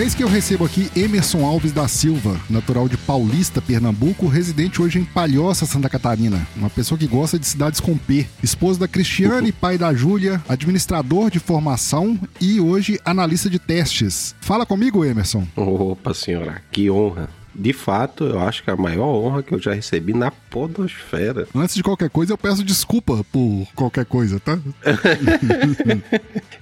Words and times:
Eis 0.00 0.14
que 0.14 0.24
eu 0.24 0.28
recebo 0.28 0.64
aqui 0.64 0.90
Emerson 0.96 1.44
Alves 1.44 1.72
da 1.72 1.86
Silva, 1.86 2.40
natural 2.48 2.88
de 2.88 2.96
Paulista, 2.96 3.60
Pernambuco, 3.60 4.26
residente 4.26 4.80
hoje 4.80 4.98
em 4.98 5.04
Palhoça, 5.04 5.66
Santa 5.66 5.90
Catarina. 5.90 6.48
Uma 6.56 6.70
pessoa 6.70 6.96
que 6.96 7.06
gosta 7.06 7.38
de 7.38 7.46
cidades 7.46 7.80
com 7.80 7.98
P. 7.98 8.26
Esposo 8.42 8.80
da 8.80 8.88
Cristiane, 8.88 9.52
pai 9.52 9.76
da 9.76 9.92
Júlia, 9.92 10.42
administrador 10.48 11.30
de 11.30 11.38
formação 11.38 12.18
e 12.40 12.58
hoje 12.58 12.98
analista 13.04 13.50
de 13.50 13.58
testes. 13.58 14.34
Fala 14.40 14.64
comigo, 14.64 15.04
Emerson. 15.04 15.46
Opa, 15.54 16.14
senhora, 16.14 16.62
que 16.72 16.90
honra. 16.90 17.28
De 17.54 17.74
fato, 17.74 18.24
eu 18.24 18.40
acho 18.40 18.64
que 18.64 18.70
é 18.70 18.72
a 18.72 18.76
maior 18.78 19.08
honra 19.08 19.42
que 19.42 19.54
eu 19.54 19.58
já 19.58 19.74
recebi 19.74 20.14
na 20.14 20.30
podosfera. 20.30 21.46
Antes 21.54 21.74
de 21.74 21.82
qualquer 21.82 22.08
coisa, 22.08 22.32
eu 22.32 22.38
peço 22.38 22.64
desculpa 22.64 23.22
por 23.30 23.68
qualquer 23.74 24.06
coisa, 24.06 24.40
tá? 24.40 24.58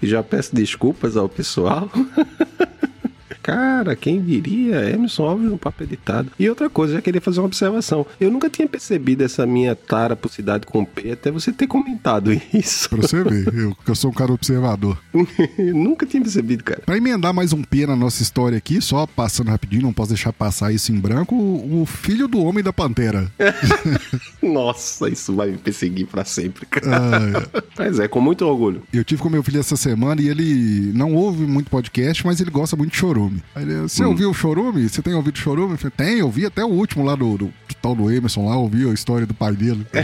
e 0.02 0.06
já 0.08 0.24
peço 0.24 0.56
desculpas 0.56 1.16
ao 1.16 1.28
pessoal. 1.28 1.88
Cara, 3.48 3.96
quem 3.96 4.20
diria? 4.20 4.90
Emerson 4.90 5.24
Alves 5.24 5.50
no 5.50 5.56
papo 5.56 5.82
editado. 5.82 6.30
E 6.38 6.46
outra 6.50 6.68
coisa, 6.68 6.92
já 6.92 7.00
queria 7.00 7.18
fazer 7.18 7.40
uma 7.40 7.46
observação. 7.46 8.04
Eu 8.20 8.30
nunca 8.30 8.50
tinha 8.50 8.68
percebido 8.68 9.24
essa 9.24 9.46
minha 9.46 9.74
tara 9.74 10.14
por 10.14 10.30
cidade 10.30 10.66
com 10.66 10.84
P 10.84 11.12
até 11.12 11.30
você 11.30 11.50
ter 11.50 11.66
comentado 11.66 12.30
isso. 12.52 12.90
Pra 12.90 12.98
você 12.98 13.24
ver, 13.24 13.54
eu, 13.54 13.74
eu 13.86 13.94
sou 13.94 14.10
um 14.10 14.12
cara 14.12 14.30
observador. 14.30 14.98
nunca 15.74 16.04
tinha 16.04 16.22
percebido, 16.22 16.62
cara. 16.62 16.82
Pra 16.84 16.98
emendar 16.98 17.32
mais 17.32 17.54
um 17.54 17.62
P 17.62 17.86
na 17.86 17.96
nossa 17.96 18.22
história 18.22 18.58
aqui, 18.58 18.82
só 18.82 19.06
passando 19.06 19.48
rapidinho, 19.48 19.80
não 19.80 19.94
posso 19.94 20.10
deixar 20.10 20.30
passar 20.30 20.70
isso 20.70 20.92
em 20.92 21.00
branco, 21.00 21.34
o 21.34 21.86
filho 21.86 22.28
do 22.28 22.42
Homem 22.42 22.62
da 22.62 22.72
Pantera. 22.72 23.32
Nossa, 24.42 25.08
isso 25.08 25.34
vai 25.34 25.50
me 25.50 25.56
perseguir 25.56 26.06
pra 26.06 26.24
sempre, 26.24 26.66
cara. 26.66 26.86
Ah, 26.98 27.58
é. 27.58 27.62
Mas 27.78 27.98
é, 27.98 28.06
com 28.06 28.20
muito 28.20 28.44
orgulho. 28.44 28.82
Eu 28.92 29.04
tive 29.04 29.22
com 29.22 29.30
meu 29.30 29.42
filho 29.42 29.58
essa 29.60 29.76
semana 29.76 30.20
e 30.20 30.28
ele 30.28 30.92
não 30.94 31.14
ouve 31.14 31.46
muito 31.46 31.70
podcast, 31.70 32.26
mas 32.26 32.42
ele 32.42 32.50
gosta 32.50 32.76
muito 32.76 32.92
de 32.92 32.98
chorume. 32.98 33.37
Aí 33.54 33.62
ele, 33.62 33.80
você 33.80 34.04
hum. 34.04 34.08
ouviu 34.08 34.30
o 34.30 34.34
Chorume? 34.34 34.88
Você 34.88 35.02
tem 35.02 35.14
ouvido 35.14 35.36
o 35.36 35.38
Chorume? 35.38 35.72
Eu 35.72 35.78
falei, 35.78 35.92
tem, 35.96 36.18
eu 36.18 36.30
vi 36.30 36.46
até 36.46 36.64
o 36.64 36.68
último 36.68 37.04
lá 37.04 37.14
do, 37.14 37.36
do, 37.36 37.46
do 37.46 37.74
tal 37.80 37.94
do 37.94 38.10
Emerson 38.10 38.48
lá, 38.48 38.56
ouvi 38.56 38.88
a 38.88 38.92
história 38.92 39.26
do 39.26 39.34
pai 39.34 39.52
dele. 39.52 39.86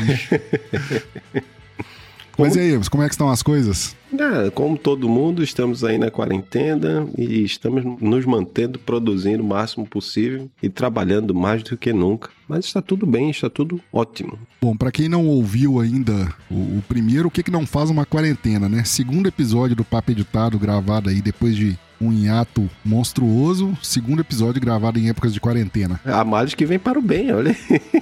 Mas 2.38 2.56
e 2.56 2.60
aí, 2.60 2.80
como 2.90 3.02
é 3.02 3.06
que 3.08 3.14
estão 3.14 3.30
as 3.30 3.42
coisas? 3.42 3.94
É, 4.20 4.50
como 4.50 4.78
todo 4.78 5.08
mundo, 5.08 5.42
estamos 5.42 5.82
aí 5.82 5.98
na 5.98 6.10
quarentena 6.10 7.06
e 7.16 7.42
estamos 7.42 7.84
nos 8.00 8.24
mantendo 8.24 8.78
produzindo 8.78 9.42
o 9.42 9.46
máximo 9.46 9.86
possível 9.86 10.48
e 10.62 10.68
trabalhando 10.68 11.34
mais 11.34 11.62
do 11.62 11.76
que 11.76 11.92
nunca. 11.92 12.30
Mas 12.48 12.66
está 12.66 12.82
tudo 12.82 13.06
bem, 13.06 13.30
está 13.30 13.48
tudo 13.48 13.80
ótimo. 13.92 14.38
Bom, 14.60 14.76
para 14.76 14.92
quem 14.92 15.08
não 15.08 15.26
ouviu 15.26 15.80
ainda 15.80 16.32
o, 16.50 16.54
o, 16.54 16.84
primeiro, 16.86 17.28
o 17.28 17.30
que 17.30 17.42
que 17.42 17.50
não 17.50 17.66
faz 17.66 17.90
uma 17.90 18.04
quarentena, 18.04 18.68
né? 18.68 18.84
Segundo 18.84 19.26
episódio 19.26 19.74
do 19.74 19.84
Papo 19.84 20.12
Editado, 20.12 20.58
gravado 20.58 21.08
aí 21.08 21.22
depois 21.22 21.56
de 21.56 21.78
um 22.00 22.12
hiato 22.12 22.68
monstruoso, 22.84 23.76
segundo 23.82 24.20
episódio 24.20 24.60
gravado 24.60 24.98
em 24.98 25.08
épocas 25.08 25.32
de 25.32 25.40
quarentena. 25.40 26.00
A 26.04 26.24
males 26.24 26.54
que 26.54 26.66
vem 26.66 26.78
para 26.78 26.98
o 26.98 27.02
bem, 27.02 27.32
olha. 27.32 27.56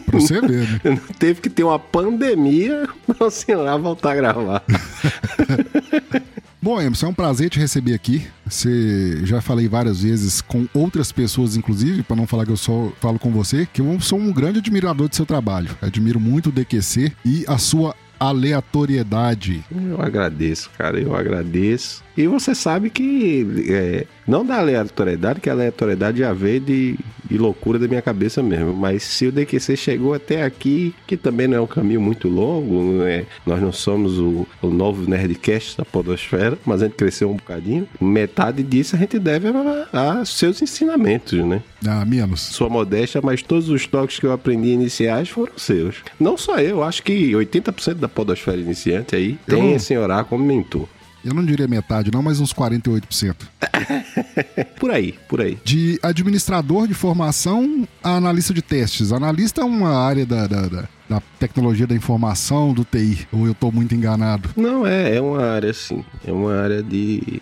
Pra 0.07 0.19
você 0.19 0.41
ver, 0.41 0.69
né? 0.83 1.01
Teve 1.19 1.41
que 1.41 1.51
ter 1.51 1.63
uma 1.63 1.79
pandemia 1.79 2.89
pra 3.07 3.15
você 3.19 3.55
lá 3.55 3.77
voltar 3.77 4.13
a 4.13 4.17
gravar. 4.17 4.63
Bom, 6.65 6.81
Emerson, 6.81 7.07
é 7.07 7.09
um 7.09 7.15
prazer 7.15 7.51
te 7.51 7.59
receber 7.59 7.93
aqui. 7.93 8.25
Você 8.47 9.27
já 9.27 9.41
falei 9.41 9.67
várias 9.67 10.05
vezes 10.05 10.41
com 10.41 10.69
outras 10.73 11.11
pessoas, 11.11 11.57
inclusive, 11.57 12.05
para 12.05 12.15
não 12.15 12.25
falar 12.25 12.47
que 12.47 12.53
eu 12.53 12.57
só 12.57 12.93
falo 13.01 13.19
com 13.19 13.33
você, 13.33 13.67
que 13.67 13.81
eu 13.81 14.01
sou 14.01 14.17
um 14.17 14.33
grande 14.33 14.61
admirador 14.61 15.09
do 15.09 15.17
seu 15.17 15.27
trabalho. 15.27 15.77
Admiro 15.83 16.21
muito 16.21 16.51
o 16.51 16.53
DQC 16.53 17.13
e 17.25 17.45
a 17.49 17.59
sua 17.59 17.97
aleatoriedade. 18.21 19.65
Eu 19.73 20.01
agradeço, 20.01 20.71
cara, 20.79 21.01
eu 21.01 21.17
agradeço. 21.17 22.05
E 22.17 22.27
você 22.27 22.55
sabe 22.55 22.91
que 22.91 23.47
é, 23.69 24.07
não 24.27 24.45
da 24.45 24.59
aleatoriedade, 24.59 25.41
que 25.41 25.49
a 25.49 25.53
aleatoriedade 25.53 26.19
já 26.19 26.33
veio 26.33 26.61
de, 26.61 26.99
de 27.25 27.39
loucura 27.39 27.79
da 27.79 27.89
minha 27.89 28.03
cabeça 28.03 28.43
mesmo. 28.43 28.75
Mas 28.75 29.03
se 29.03 29.27
o 29.27 29.33
DQC 29.33 29.77
chegou 29.77 30.15
até 30.15 30.43
aqui, 30.43 30.95
que 31.07 31.17
também 31.17 31.49
não 31.49 31.57
é 31.57 31.61
um 31.61 31.67
caminho 31.67 32.01
muito 32.01 32.29
longo, 32.29 33.03
né? 33.05 33.25
nós 33.47 33.61
não 33.61 33.73
somos 33.73 34.19
o, 34.19 34.47
o 34.61 34.69
novo 34.69 35.09
Nerdcast 35.09 35.79
da 35.79 35.85
Podosfera, 35.85 36.59
mas 36.65 36.83
a 36.83 36.87
gente 36.87 36.97
cresceu 36.97 37.31
um 37.31 37.37
bocadinho. 37.37 37.89
Metade 38.01 38.63
disso 38.63 38.97
a 38.97 38.99
gente 38.99 39.19
deve 39.19 39.49
a, 39.49 40.21
a 40.21 40.25
seus 40.25 40.61
ensinamentos, 40.61 41.39
né? 41.45 41.63
Ah, 41.87 42.05
menos. 42.05 42.41
Sua 42.41 42.69
modéstia, 42.69 43.21
mas 43.23 43.43
todos 43.43 43.69
os 43.69 43.87
toques 43.87 44.19
que 44.19 44.27
eu 44.27 44.33
aprendi 44.33 44.69
iniciais 44.69 45.29
foram 45.29 45.53
seus. 45.57 45.97
Não 46.21 46.37
só 46.37 46.59
eu, 46.59 46.83
acho 46.83 47.03
que 47.03 47.33
80% 47.33 47.95
da 47.95 48.09
Podosfera 48.09 48.59
iniciante 48.59 49.17
aí 49.17 49.39
tem 49.47 49.73
esse 49.75 49.93
senhorar 49.93 50.25
como 50.25 50.45
mentor. 50.45 50.89
Eu 51.25 51.35
não 51.35 51.45
diria 51.45 51.69
metade, 51.69 52.11
não, 52.13 52.23
mas 52.23 52.41
uns 52.41 52.53
48%. 52.53 53.37
por 54.79 54.91
aí, 54.91 55.15
por 55.29 55.41
aí. 55.41 55.59
De 55.65 55.99
administrador 56.03 56.89
de 56.89 56.95
formação 56.95 57.87
a 58.03 58.17
analista 58.17 58.53
de 58.53 58.63
testes. 58.63 59.13
Analista 59.13 59.61
é 59.61 59.65
uma 59.65 59.97
área 59.97 60.27
da, 60.27 60.47
da, 60.47 60.69
da, 60.69 60.89
da 61.09 61.23
tecnologia 61.39 61.87
da 61.87 61.95
informação, 61.95 62.73
do 62.73 62.85
TI. 62.85 63.27
Ou 63.33 63.47
eu 63.47 63.53
estou 63.53 63.71
muito 63.71 63.95
enganado? 63.95 64.51
Não, 64.57 64.87
é, 64.87 65.17
é 65.17 65.21
uma 65.21 65.45
área, 65.45 65.73
sim. 65.73 66.05
É 66.27 66.33
uma 66.33 66.55
área 66.55 66.83
de 66.83 67.41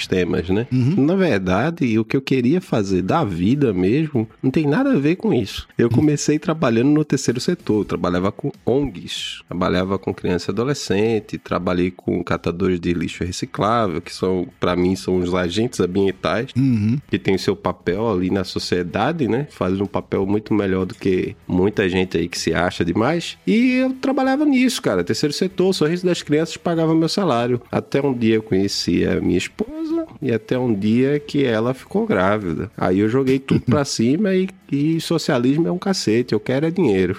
sistemas, 0.00 0.48
né? 0.48 0.66
Uhum. 0.72 1.04
Na 1.04 1.14
verdade, 1.14 1.98
o 1.98 2.04
que 2.04 2.16
eu 2.16 2.22
queria 2.22 2.60
fazer 2.60 3.02
da 3.02 3.24
vida 3.24 3.72
mesmo 3.72 4.28
não 4.42 4.50
tem 4.50 4.66
nada 4.66 4.92
a 4.92 4.98
ver 4.98 5.16
com 5.16 5.32
isso. 5.32 5.68
Eu 5.76 5.88
uhum. 5.88 5.94
comecei 5.94 6.38
trabalhando 6.38 6.88
no 6.88 7.04
terceiro 7.04 7.40
setor, 7.40 7.84
trabalhava 7.84 8.32
com 8.32 8.50
ONGs, 8.64 9.42
trabalhava 9.48 9.98
com 9.98 10.12
criança 10.12 10.50
e 10.50 10.52
adolescente, 10.52 11.38
trabalhei 11.38 11.90
com 11.90 12.22
catadores 12.22 12.80
de 12.80 12.92
lixo 12.92 13.24
reciclável, 13.24 14.00
que 14.00 14.12
são, 14.12 14.46
para 14.58 14.74
mim, 14.74 14.96
são 14.96 15.18
os 15.18 15.34
agentes 15.34 15.80
ambientais, 15.80 16.50
uhum. 16.56 16.98
que 17.08 17.18
têm 17.18 17.36
seu 17.38 17.54
papel 17.54 18.10
ali 18.10 18.30
na 18.30 18.44
sociedade, 18.44 19.28
né? 19.28 19.46
Fazem 19.50 19.82
um 19.82 19.86
papel 19.86 20.26
muito 20.26 20.54
melhor 20.54 20.86
do 20.86 20.94
que 20.94 21.36
muita 21.46 21.88
gente 21.88 22.16
aí 22.16 22.28
que 22.28 22.38
se 22.38 22.54
acha 22.54 22.84
demais. 22.84 23.38
E 23.46 23.74
eu 23.74 23.92
trabalhava 23.94 24.44
nisso, 24.44 24.80
cara. 24.80 25.04
Terceiro 25.04 25.32
setor, 25.32 25.72
sorriso 25.74 26.06
das 26.06 26.22
crianças 26.22 26.56
pagava 26.56 26.94
meu 26.94 27.08
salário. 27.08 27.60
Até 27.70 28.00
um 28.00 28.14
dia 28.14 28.36
eu 28.36 28.42
conheci 28.42 29.04
a 29.04 29.20
minha 29.20 29.38
esposa 29.38 29.89
e 30.20 30.32
até 30.32 30.58
um 30.58 30.72
dia 30.72 31.18
que 31.18 31.44
ela 31.44 31.74
ficou 31.74 32.06
grávida. 32.06 32.70
Aí 32.76 33.00
eu 33.00 33.08
joguei 33.08 33.38
tudo 33.38 33.62
pra 33.62 33.84
cima 33.86 34.34
e, 34.34 34.48
e 34.70 35.00
socialismo 35.00 35.66
é 35.66 35.72
um 35.72 35.78
cacete, 35.78 36.32
eu 36.32 36.40
quero 36.40 36.66
é 36.66 36.70
dinheiro. 36.70 37.16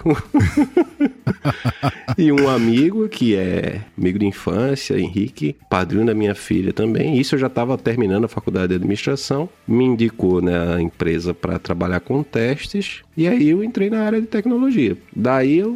e 2.17 2.31
um 2.31 2.47
amigo 2.49 3.07
que 3.09 3.35
é 3.35 3.81
amigo 3.97 4.19
de 4.19 4.25
infância, 4.25 4.99
Henrique, 4.99 5.55
padrinho 5.69 6.05
da 6.05 6.13
minha 6.13 6.35
filha 6.35 6.73
também. 6.73 7.17
Isso 7.17 7.35
eu 7.35 7.39
já 7.39 7.47
estava 7.47 7.77
terminando 7.77 8.25
a 8.25 8.29
faculdade 8.29 8.69
de 8.69 8.75
administração, 8.75 9.49
me 9.67 9.85
indicou 9.85 10.41
na 10.41 10.77
né, 10.77 10.81
empresa 10.81 11.33
para 11.33 11.59
trabalhar 11.59 11.99
com 11.99 12.23
testes 12.23 13.01
e 13.15 13.27
aí 13.27 13.49
eu 13.49 13.63
entrei 13.63 13.89
na 13.89 14.03
área 14.03 14.21
de 14.21 14.27
tecnologia. 14.27 14.97
Daí 15.15 15.57
eu 15.57 15.75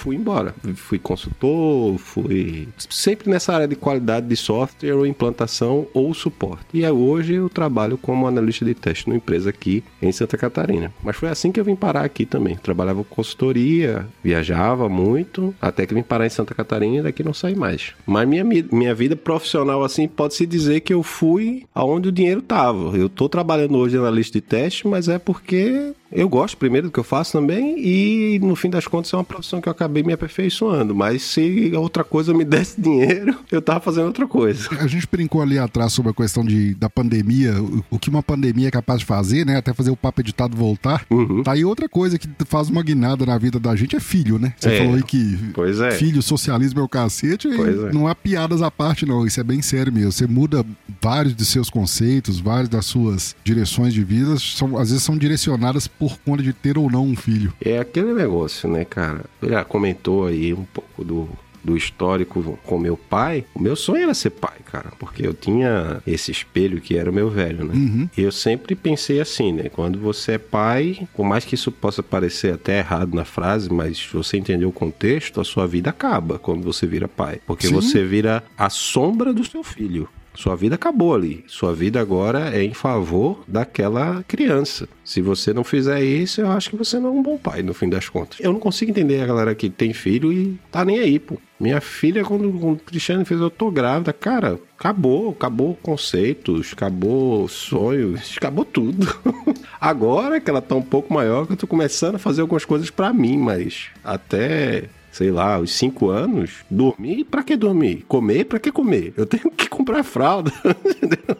fui 0.00 0.16
embora. 0.16 0.54
Fui 0.74 0.98
consultor, 0.98 1.98
fui 1.98 2.68
sempre 2.88 3.30
nessa 3.30 3.54
área 3.54 3.68
de 3.68 3.76
qualidade 3.76 4.26
de 4.26 4.36
software 4.36 4.94
ou 4.94 5.06
implantação 5.06 5.86
ou 5.92 6.12
suporte. 6.14 6.64
E 6.72 6.88
hoje 6.88 7.34
eu 7.34 7.48
trabalho 7.48 7.98
como 7.98 8.26
analista 8.26 8.64
de 8.64 8.74
teste 8.74 9.08
numa 9.08 9.18
empresa 9.18 9.50
aqui 9.50 9.84
em 10.00 10.10
Santa 10.10 10.36
Catarina. 10.36 10.92
Mas 11.02 11.16
foi 11.16 11.28
assim 11.28 11.52
que 11.52 11.60
eu 11.60 11.64
vim 11.64 11.76
parar 11.76 12.04
aqui 12.04 12.24
também. 12.24 12.56
Trabalhava 12.56 13.04
com 13.04 13.14
consultoria, 13.14 14.06
viajava 14.24 14.88
muito, 14.88 15.54
até 15.60 15.86
que 15.86 15.94
vim 15.94 16.02
parar 16.02 16.26
em 16.26 16.30
Santa 16.30 16.54
Catarina 16.54 16.96
e 16.96 17.02
daqui 17.02 17.22
não 17.22 17.34
saí 17.34 17.54
mais. 17.54 17.92
Mas 18.06 18.26
minha, 18.26 18.44
minha 18.44 18.94
vida 18.94 19.14
profissional, 19.14 19.84
assim, 19.84 20.08
pode-se 20.08 20.46
dizer 20.46 20.80
que 20.80 20.94
eu 20.94 21.02
fui 21.02 21.64
aonde 21.74 22.08
o 22.08 22.12
dinheiro 22.12 22.40
estava. 22.40 22.96
Eu 22.96 23.06
estou 23.06 23.28
trabalhando 23.28 23.76
hoje 23.76 23.98
na 23.98 24.10
lista 24.10 24.38
de 24.38 24.40
teste, 24.40 24.88
mas 24.88 25.08
é 25.08 25.18
porque 25.18 25.92
eu 26.12 26.28
gosto 26.28 26.56
primeiro 26.56 26.88
do 26.88 26.92
que 26.92 26.98
eu 26.98 27.04
faço 27.04 27.32
também 27.32 27.78
e 27.78 28.38
no 28.40 28.56
fim 28.56 28.68
das 28.68 28.86
contas 28.86 29.12
é 29.12 29.16
uma 29.16 29.24
profissão 29.24 29.60
que 29.60 29.68
eu 29.68 29.72
acabei 29.72 30.02
me 30.02 30.12
aperfeiçoando. 30.12 30.94
Mas 30.94 31.22
se 31.22 31.72
outra 31.76 32.02
coisa 32.02 32.34
me 32.34 32.44
desse 32.44 32.80
dinheiro, 32.80 33.36
eu 33.50 33.62
tava 33.62 33.80
fazendo 33.80 34.06
outra 34.06 34.26
coisa. 34.26 34.68
A 34.80 34.86
gente 34.86 35.06
brincou 35.10 35.40
ali 35.40 35.58
atrás 35.58 35.92
sobre 35.92 36.10
a 36.10 36.14
questão 36.14 36.44
de, 36.44 36.74
da 36.74 36.90
pandemia, 36.90 37.54
o, 37.90 37.98
que 37.98 38.08
uma 38.08 38.22
pandemia 38.22 38.68
é 38.68 38.70
capaz 38.70 39.00
de 39.00 39.06
fazer, 39.06 39.46
né? 39.46 39.56
Até 39.56 39.72
fazer 39.72 39.90
o 39.90 39.96
papo 39.96 40.20
editado 40.20 40.56
voltar. 40.56 41.04
Uhum. 41.10 41.42
Tá 41.42 41.52
aí 41.52 41.64
outra 41.64 41.88
coisa 41.88 42.18
que 42.18 42.28
faz 42.46 42.68
uma 42.68 42.82
guinada 42.82 43.24
na 43.24 43.38
vida 43.38 43.58
da 43.60 43.76
gente 43.76 43.94
é 43.94 44.00
filho, 44.00 44.38
né? 44.38 44.54
Você 44.58 44.70
é. 44.70 44.78
falou 44.78 44.94
aí 44.94 45.02
que 45.02 45.38
é. 45.86 45.90
filho, 45.92 46.22
socialismo 46.22 46.80
é 46.80 46.82
o 46.82 46.88
cacete. 46.88 47.48
É. 47.48 47.92
Não 47.92 48.08
há 48.08 48.14
piadas 48.14 48.62
à 48.62 48.70
parte, 48.70 49.06
não. 49.06 49.26
Isso 49.26 49.40
é 49.40 49.44
bem 49.44 49.62
sério 49.62 49.92
mesmo. 49.92 50.12
Você 50.12 50.26
muda 50.26 50.64
vários 51.00 51.34
de 51.34 51.44
seus 51.44 51.70
conceitos, 51.70 52.40
várias 52.40 52.68
das 52.68 52.86
suas 52.86 53.36
direções 53.44 53.94
de 53.94 54.02
vida, 54.02 54.36
são, 54.38 54.76
às 54.76 54.90
vezes 54.90 55.04
são 55.04 55.16
direcionadas 55.16 55.86
por 56.00 56.18
conta 56.18 56.42
de 56.42 56.54
ter 56.54 56.78
ou 56.78 56.90
não 56.90 57.04
um 57.04 57.14
filho. 57.14 57.52
É 57.60 57.78
aquele 57.78 58.14
negócio, 58.14 58.68
né, 58.68 58.86
cara? 58.86 59.26
Já 59.42 59.62
comentou 59.62 60.26
aí 60.26 60.54
um 60.54 60.64
pouco 60.64 61.04
do 61.04 61.28
do 61.62 61.76
histórico 61.76 62.58
com 62.64 62.78
meu 62.78 62.96
pai, 62.96 63.44
o 63.54 63.60
meu 63.60 63.76
sonho 63.76 64.04
era 64.04 64.14
ser 64.14 64.30
pai, 64.30 64.56
cara, 64.64 64.92
porque 64.98 65.26
eu 65.26 65.34
tinha 65.34 66.02
esse 66.06 66.30
espelho 66.30 66.80
que 66.80 66.96
era 66.96 67.10
o 67.10 67.12
meu 67.12 67.28
velho, 67.28 67.64
né? 67.64 67.74
Uhum. 67.74 68.08
E 68.16 68.22
eu 68.22 68.32
sempre 68.32 68.74
pensei 68.74 69.20
assim, 69.20 69.52
né? 69.52 69.68
Quando 69.68 69.98
você 69.98 70.32
é 70.32 70.38
pai, 70.38 71.06
por 71.14 71.24
mais 71.24 71.44
que 71.44 71.54
isso 71.54 71.70
possa 71.70 72.02
parecer 72.02 72.54
até 72.54 72.78
errado 72.78 73.14
na 73.14 73.24
frase, 73.24 73.70
mas 73.70 73.98
se 73.98 74.12
você 74.12 74.36
entender 74.36 74.64
o 74.64 74.72
contexto, 74.72 75.40
a 75.40 75.44
sua 75.44 75.66
vida 75.66 75.90
acaba 75.90 76.38
quando 76.38 76.62
você 76.62 76.86
vira 76.86 77.06
pai, 77.06 77.40
porque 77.46 77.66
Sim. 77.66 77.74
você 77.74 78.04
vira 78.04 78.42
a 78.56 78.70
sombra 78.70 79.32
do 79.32 79.44
seu 79.44 79.62
filho. 79.62 80.08
Sua 80.34 80.56
vida 80.56 80.74
acabou 80.74 81.14
ali. 81.14 81.44
Sua 81.46 81.74
vida 81.74 82.00
agora 82.00 82.56
é 82.56 82.62
em 82.62 82.74
favor 82.74 83.42
daquela 83.46 84.22
criança. 84.26 84.88
Se 85.04 85.20
você 85.20 85.52
não 85.52 85.64
fizer 85.64 86.02
isso, 86.02 86.40
eu 86.40 86.50
acho 86.50 86.70
que 86.70 86.76
você 86.76 86.98
não 86.98 87.08
é 87.08 87.12
um 87.12 87.22
bom 87.22 87.36
pai, 87.36 87.62
no 87.62 87.74
fim 87.74 87.88
das 87.88 88.08
contas. 88.08 88.38
Eu 88.40 88.52
não 88.52 88.60
consigo 88.60 88.90
entender 88.90 89.20
a 89.20 89.26
galera 89.26 89.54
que 89.54 89.68
tem 89.68 89.92
filho 89.92 90.32
e 90.32 90.58
tá 90.70 90.84
nem 90.84 90.98
aí, 90.98 91.18
pô. 91.18 91.36
Minha 91.58 91.80
filha, 91.80 92.24
quando, 92.24 92.50
quando 92.52 92.76
o 92.76 92.84
Cristiano 92.84 93.24
fez, 93.24 93.38
eu 93.38 93.50
tô 93.50 93.70
grávida, 93.70 94.14
cara, 94.14 94.58
acabou, 94.78 95.30
acabou 95.30 95.74
conceitos, 95.82 96.72
acabou 96.72 97.46
sonhos, 97.48 98.34
acabou 98.38 98.64
tudo. 98.64 99.06
Agora 99.78 100.40
que 100.40 100.48
ela 100.48 100.62
tá 100.62 100.74
um 100.74 100.82
pouco 100.82 101.12
maior, 101.12 101.46
que 101.46 101.52
eu 101.52 101.56
tô 101.56 101.66
começando 101.66 102.14
a 102.14 102.18
fazer 102.18 102.40
algumas 102.40 102.64
coisas 102.64 102.88
para 102.88 103.12
mim, 103.12 103.36
mas 103.36 103.88
até 104.02 104.84
sei 105.10 105.30
lá, 105.30 105.58
os 105.58 105.72
cinco 105.72 106.08
anos, 106.08 106.50
dormir, 106.70 107.24
pra 107.24 107.42
que 107.42 107.56
dormir? 107.56 108.04
Comer, 108.08 108.44
pra 108.44 108.58
que 108.58 108.70
comer? 108.70 109.12
Eu 109.16 109.26
tenho 109.26 109.50
que 109.50 109.68
comprar 109.68 110.02
fralda, 110.02 110.52
entendeu? 110.84 111.36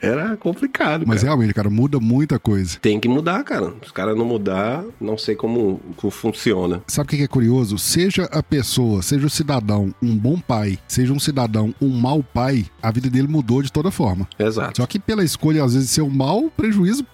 Era 0.00 0.36
complicado. 0.36 1.04
Mas 1.06 1.20
cara. 1.20 1.28
realmente, 1.28 1.54
cara, 1.54 1.68
muda 1.68 2.00
muita 2.00 2.38
coisa. 2.38 2.78
Tem 2.80 2.98
que 2.98 3.08
mudar, 3.08 3.42
cara. 3.44 3.70
Se 3.80 3.86
os 3.86 3.92
caras 3.92 4.16
não 4.16 4.24
mudar, 4.24 4.84
não 5.00 5.18
sei 5.18 5.34
como, 5.34 5.80
como 5.96 6.10
funciona. 6.10 6.82
Sabe 6.86 7.06
o 7.06 7.16
que 7.18 7.22
é 7.22 7.28
curioso? 7.28 7.78
Seja 7.78 8.24
a 8.24 8.42
pessoa, 8.42 9.02
seja 9.02 9.26
o 9.26 9.30
cidadão 9.30 9.94
um 10.02 10.16
bom 10.16 10.38
pai, 10.38 10.78
seja 10.88 11.12
um 11.12 11.20
cidadão 11.20 11.74
um 11.80 11.88
mau 11.88 12.22
pai, 12.22 12.66
a 12.82 12.90
vida 12.90 13.10
dele 13.10 13.28
mudou 13.28 13.62
de 13.62 13.70
toda 13.70 13.90
forma. 13.90 14.28
Exato. 14.38 14.78
Só 14.78 14.86
que 14.86 14.98
pela 14.98 15.24
escolha, 15.24 15.64
às 15.64 15.74
vezes, 15.74 15.88
de 15.88 15.94
ser 15.94 16.02
um 16.02 16.10
mau, 16.10 16.50
prejuízo 16.56 17.04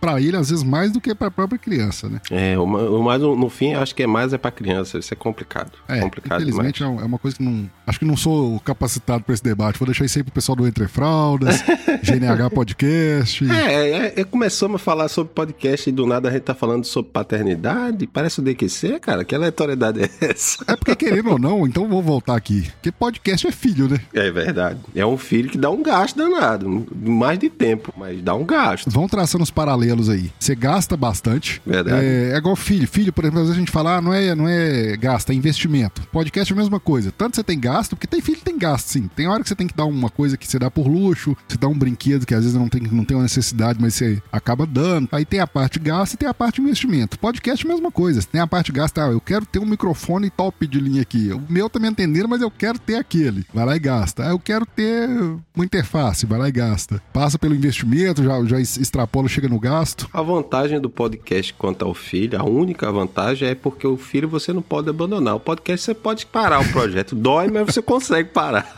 para 0.00 0.20
ele, 0.20 0.36
às 0.36 0.50
vezes, 0.50 0.64
mais 0.64 0.92
do 0.92 1.00
que 1.00 1.14
para 1.14 1.28
a 1.28 1.30
própria 1.30 1.58
criança, 1.58 2.08
né? 2.08 2.20
É, 2.30 2.58
o 2.58 3.02
mais 3.02 3.22
no 3.22 3.48
fim, 3.48 3.74
acho 3.74 3.94
que 3.94 4.02
é 4.02 4.06
mais 4.06 4.32
é 4.32 4.38
para 4.38 4.50
criança. 4.50 4.93
Isso 4.98 5.12
é 5.12 5.16
complicado. 5.16 5.72
É, 5.88 6.00
complicado 6.00 6.42
infelizmente 6.42 6.82
é 6.82 6.86
uma 6.86 7.18
coisa 7.18 7.36
que 7.36 7.42
não. 7.42 7.70
Acho 7.86 7.98
que 7.98 8.04
não 8.04 8.16
sou 8.16 8.58
capacitado 8.60 9.24
para 9.24 9.34
esse 9.34 9.42
debate. 9.42 9.78
Vou 9.78 9.86
deixar 9.86 10.04
isso 10.04 10.18
aí 10.18 10.24
pro 10.24 10.32
pessoal 10.32 10.56
do 10.56 10.66
Entre 10.66 10.86
Fraldas, 10.88 11.62
GNH 12.02 12.50
Podcast. 12.50 13.44
É, 13.50 13.90
é, 13.90 14.20
é, 14.20 14.24
começamos 14.24 14.76
a 14.76 14.78
falar 14.78 15.08
sobre 15.08 15.32
podcast 15.32 15.88
e 15.88 15.92
do 15.92 16.06
nada 16.06 16.28
a 16.28 16.32
gente 16.32 16.42
tá 16.42 16.54
falando 16.54 16.84
sobre 16.84 17.10
paternidade. 17.10 18.06
Parece 18.06 18.40
o 18.40 18.42
DQC, 18.42 19.00
cara. 19.00 19.24
Que 19.24 19.34
aleatoriedade 19.34 20.02
é 20.02 20.10
essa? 20.20 20.64
É 20.66 20.76
porque, 20.76 20.96
querendo 20.96 21.30
ou 21.32 21.38
não, 21.38 21.66
então 21.66 21.88
vou 21.88 22.02
voltar 22.02 22.36
aqui. 22.36 22.70
Porque 22.74 22.92
podcast 22.92 23.46
é 23.46 23.52
filho, 23.52 23.88
né? 23.88 24.00
É 24.12 24.30
verdade. 24.30 24.80
É 24.94 25.04
um 25.04 25.16
filho 25.16 25.50
que 25.50 25.58
dá 25.58 25.70
um 25.70 25.82
gasto 25.82 26.16
danado. 26.16 26.86
Mais 26.94 27.38
de 27.38 27.50
tempo, 27.50 27.92
mas 27.96 28.20
dá 28.22 28.34
um 28.34 28.44
gasto. 28.44 28.90
Vão 28.90 29.08
traçando 29.08 29.44
os 29.44 29.50
paralelos 29.50 30.08
aí. 30.08 30.30
Você 30.38 30.54
gasta 30.54 30.96
bastante. 30.96 31.60
Verdade. 31.66 32.04
É, 32.04 32.32
é 32.32 32.36
igual 32.36 32.56
filho. 32.56 32.86
Filho, 32.86 33.12
por 33.12 33.24
exemplo, 33.24 33.40
às 33.40 33.46
vezes 33.46 33.56
a 33.56 33.60
gente 33.60 33.72
fala, 33.72 33.96
ah, 33.96 34.00
não 34.00 34.12
é, 34.12 34.34
não 34.34 34.48
é 34.48 34.83
gasto, 34.96 35.30
é 35.30 35.34
investimento. 35.34 36.02
Podcast 36.12 36.52
é 36.52 36.56
a 36.56 36.58
mesma 36.58 36.78
coisa. 36.78 37.12
Tanto 37.12 37.36
você 37.36 37.44
tem 37.44 37.58
gasto, 37.58 37.90
porque 37.90 38.06
tem 38.06 38.20
filho 38.20 38.40
tem 38.40 38.58
gasto, 38.58 38.88
sim. 38.88 39.08
Tem 39.14 39.26
hora 39.26 39.42
que 39.42 39.48
você 39.48 39.54
tem 39.54 39.66
que 39.66 39.76
dar 39.76 39.84
uma 39.84 40.10
coisa 40.10 40.36
que 40.36 40.46
você 40.46 40.58
dá 40.58 40.70
por 40.70 40.86
luxo, 40.86 41.36
você 41.48 41.56
dá 41.56 41.68
um 41.68 41.78
brinquedo 41.78 42.26
que 42.26 42.34
às 42.34 42.42
vezes 42.44 42.58
não 42.58 42.68
tem, 42.68 42.82
não 42.82 43.04
tem 43.04 43.16
uma 43.16 43.22
necessidade, 43.22 43.78
mas 43.80 43.94
você 43.94 44.22
acaba 44.30 44.66
dando. 44.66 45.08
Aí 45.12 45.24
tem 45.24 45.40
a 45.40 45.46
parte 45.46 45.78
gasto 45.78 46.14
e 46.14 46.16
tem 46.16 46.28
a 46.28 46.34
parte 46.34 46.60
investimento. 46.60 47.18
Podcast 47.18 47.64
é 47.64 47.70
a 47.70 47.72
mesma 47.72 47.90
coisa. 47.90 48.20
Você 48.20 48.28
tem 48.28 48.40
a 48.40 48.46
parte 48.46 48.72
gasto, 48.72 48.98
ah, 48.98 49.08
eu 49.08 49.20
quero 49.20 49.46
ter 49.46 49.58
um 49.58 49.66
microfone 49.66 50.30
top 50.30 50.66
de 50.66 50.80
linha 50.80 51.02
aqui. 51.02 51.32
O 51.32 51.42
meu 51.48 51.70
tá 51.70 51.78
me 51.78 51.88
entendendo, 51.88 52.28
mas 52.28 52.42
eu 52.42 52.50
quero 52.50 52.78
ter 52.78 52.96
aquele. 52.96 53.44
Vai 53.52 53.64
lá 53.64 53.76
e 53.76 53.78
gasta. 53.78 54.26
Ah, 54.26 54.30
eu 54.30 54.38
quero 54.38 54.66
ter 54.66 55.08
uma 55.54 55.64
interface, 55.64 56.26
vai 56.26 56.38
lá 56.38 56.48
e 56.48 56.52
gasta. 56.52 57.02
Passa 57.12 57.38
pelo 57.38 57.54
investimento, 57.54 58.22
já, 58.22 58.44
já 58.44 58.60
extrapola, 58.60 59.28
chega 59.28 59.48
no 59.48 59.58
gasto. 59.58 60.08
A 60.12 60.22
vantagem 60.22 60.80
do 60.80 60.90
podcast 60.90 61.54
quanto 61.54 61.84
ao 61.84 61.94
filho, 61.94 62.38
a 62.38 62.44
única 62.44 62.90
vantagem 62.90 63.48
é 63.48 63.54
porque 63.54 63.86
o 63.86 63.96
filho 63.96 64.28
você 64.28 64.52
não 64.52 64.62
pode 64.62 64.73
abandonar. 64.78 65.36
O 65.36 65.40
podcast 65.40 65.84
você 65.84 65.94
pode 65.94 66.26
parar 66.26 66.60
o 66.60 66.68
projeto. 66.72 67.14
Dói, 67.16 67.48
mas 67.48 67.66
você 67.66 67.82
consegue 67.82 68.30
parar. 68.30 68.72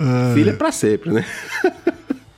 É... 0.00 0.34
Filho 0.34 0.50
é 0.50 0.54
pra 0.54 0.72
sempre, 0.72 1.10
né? 1.10 1.24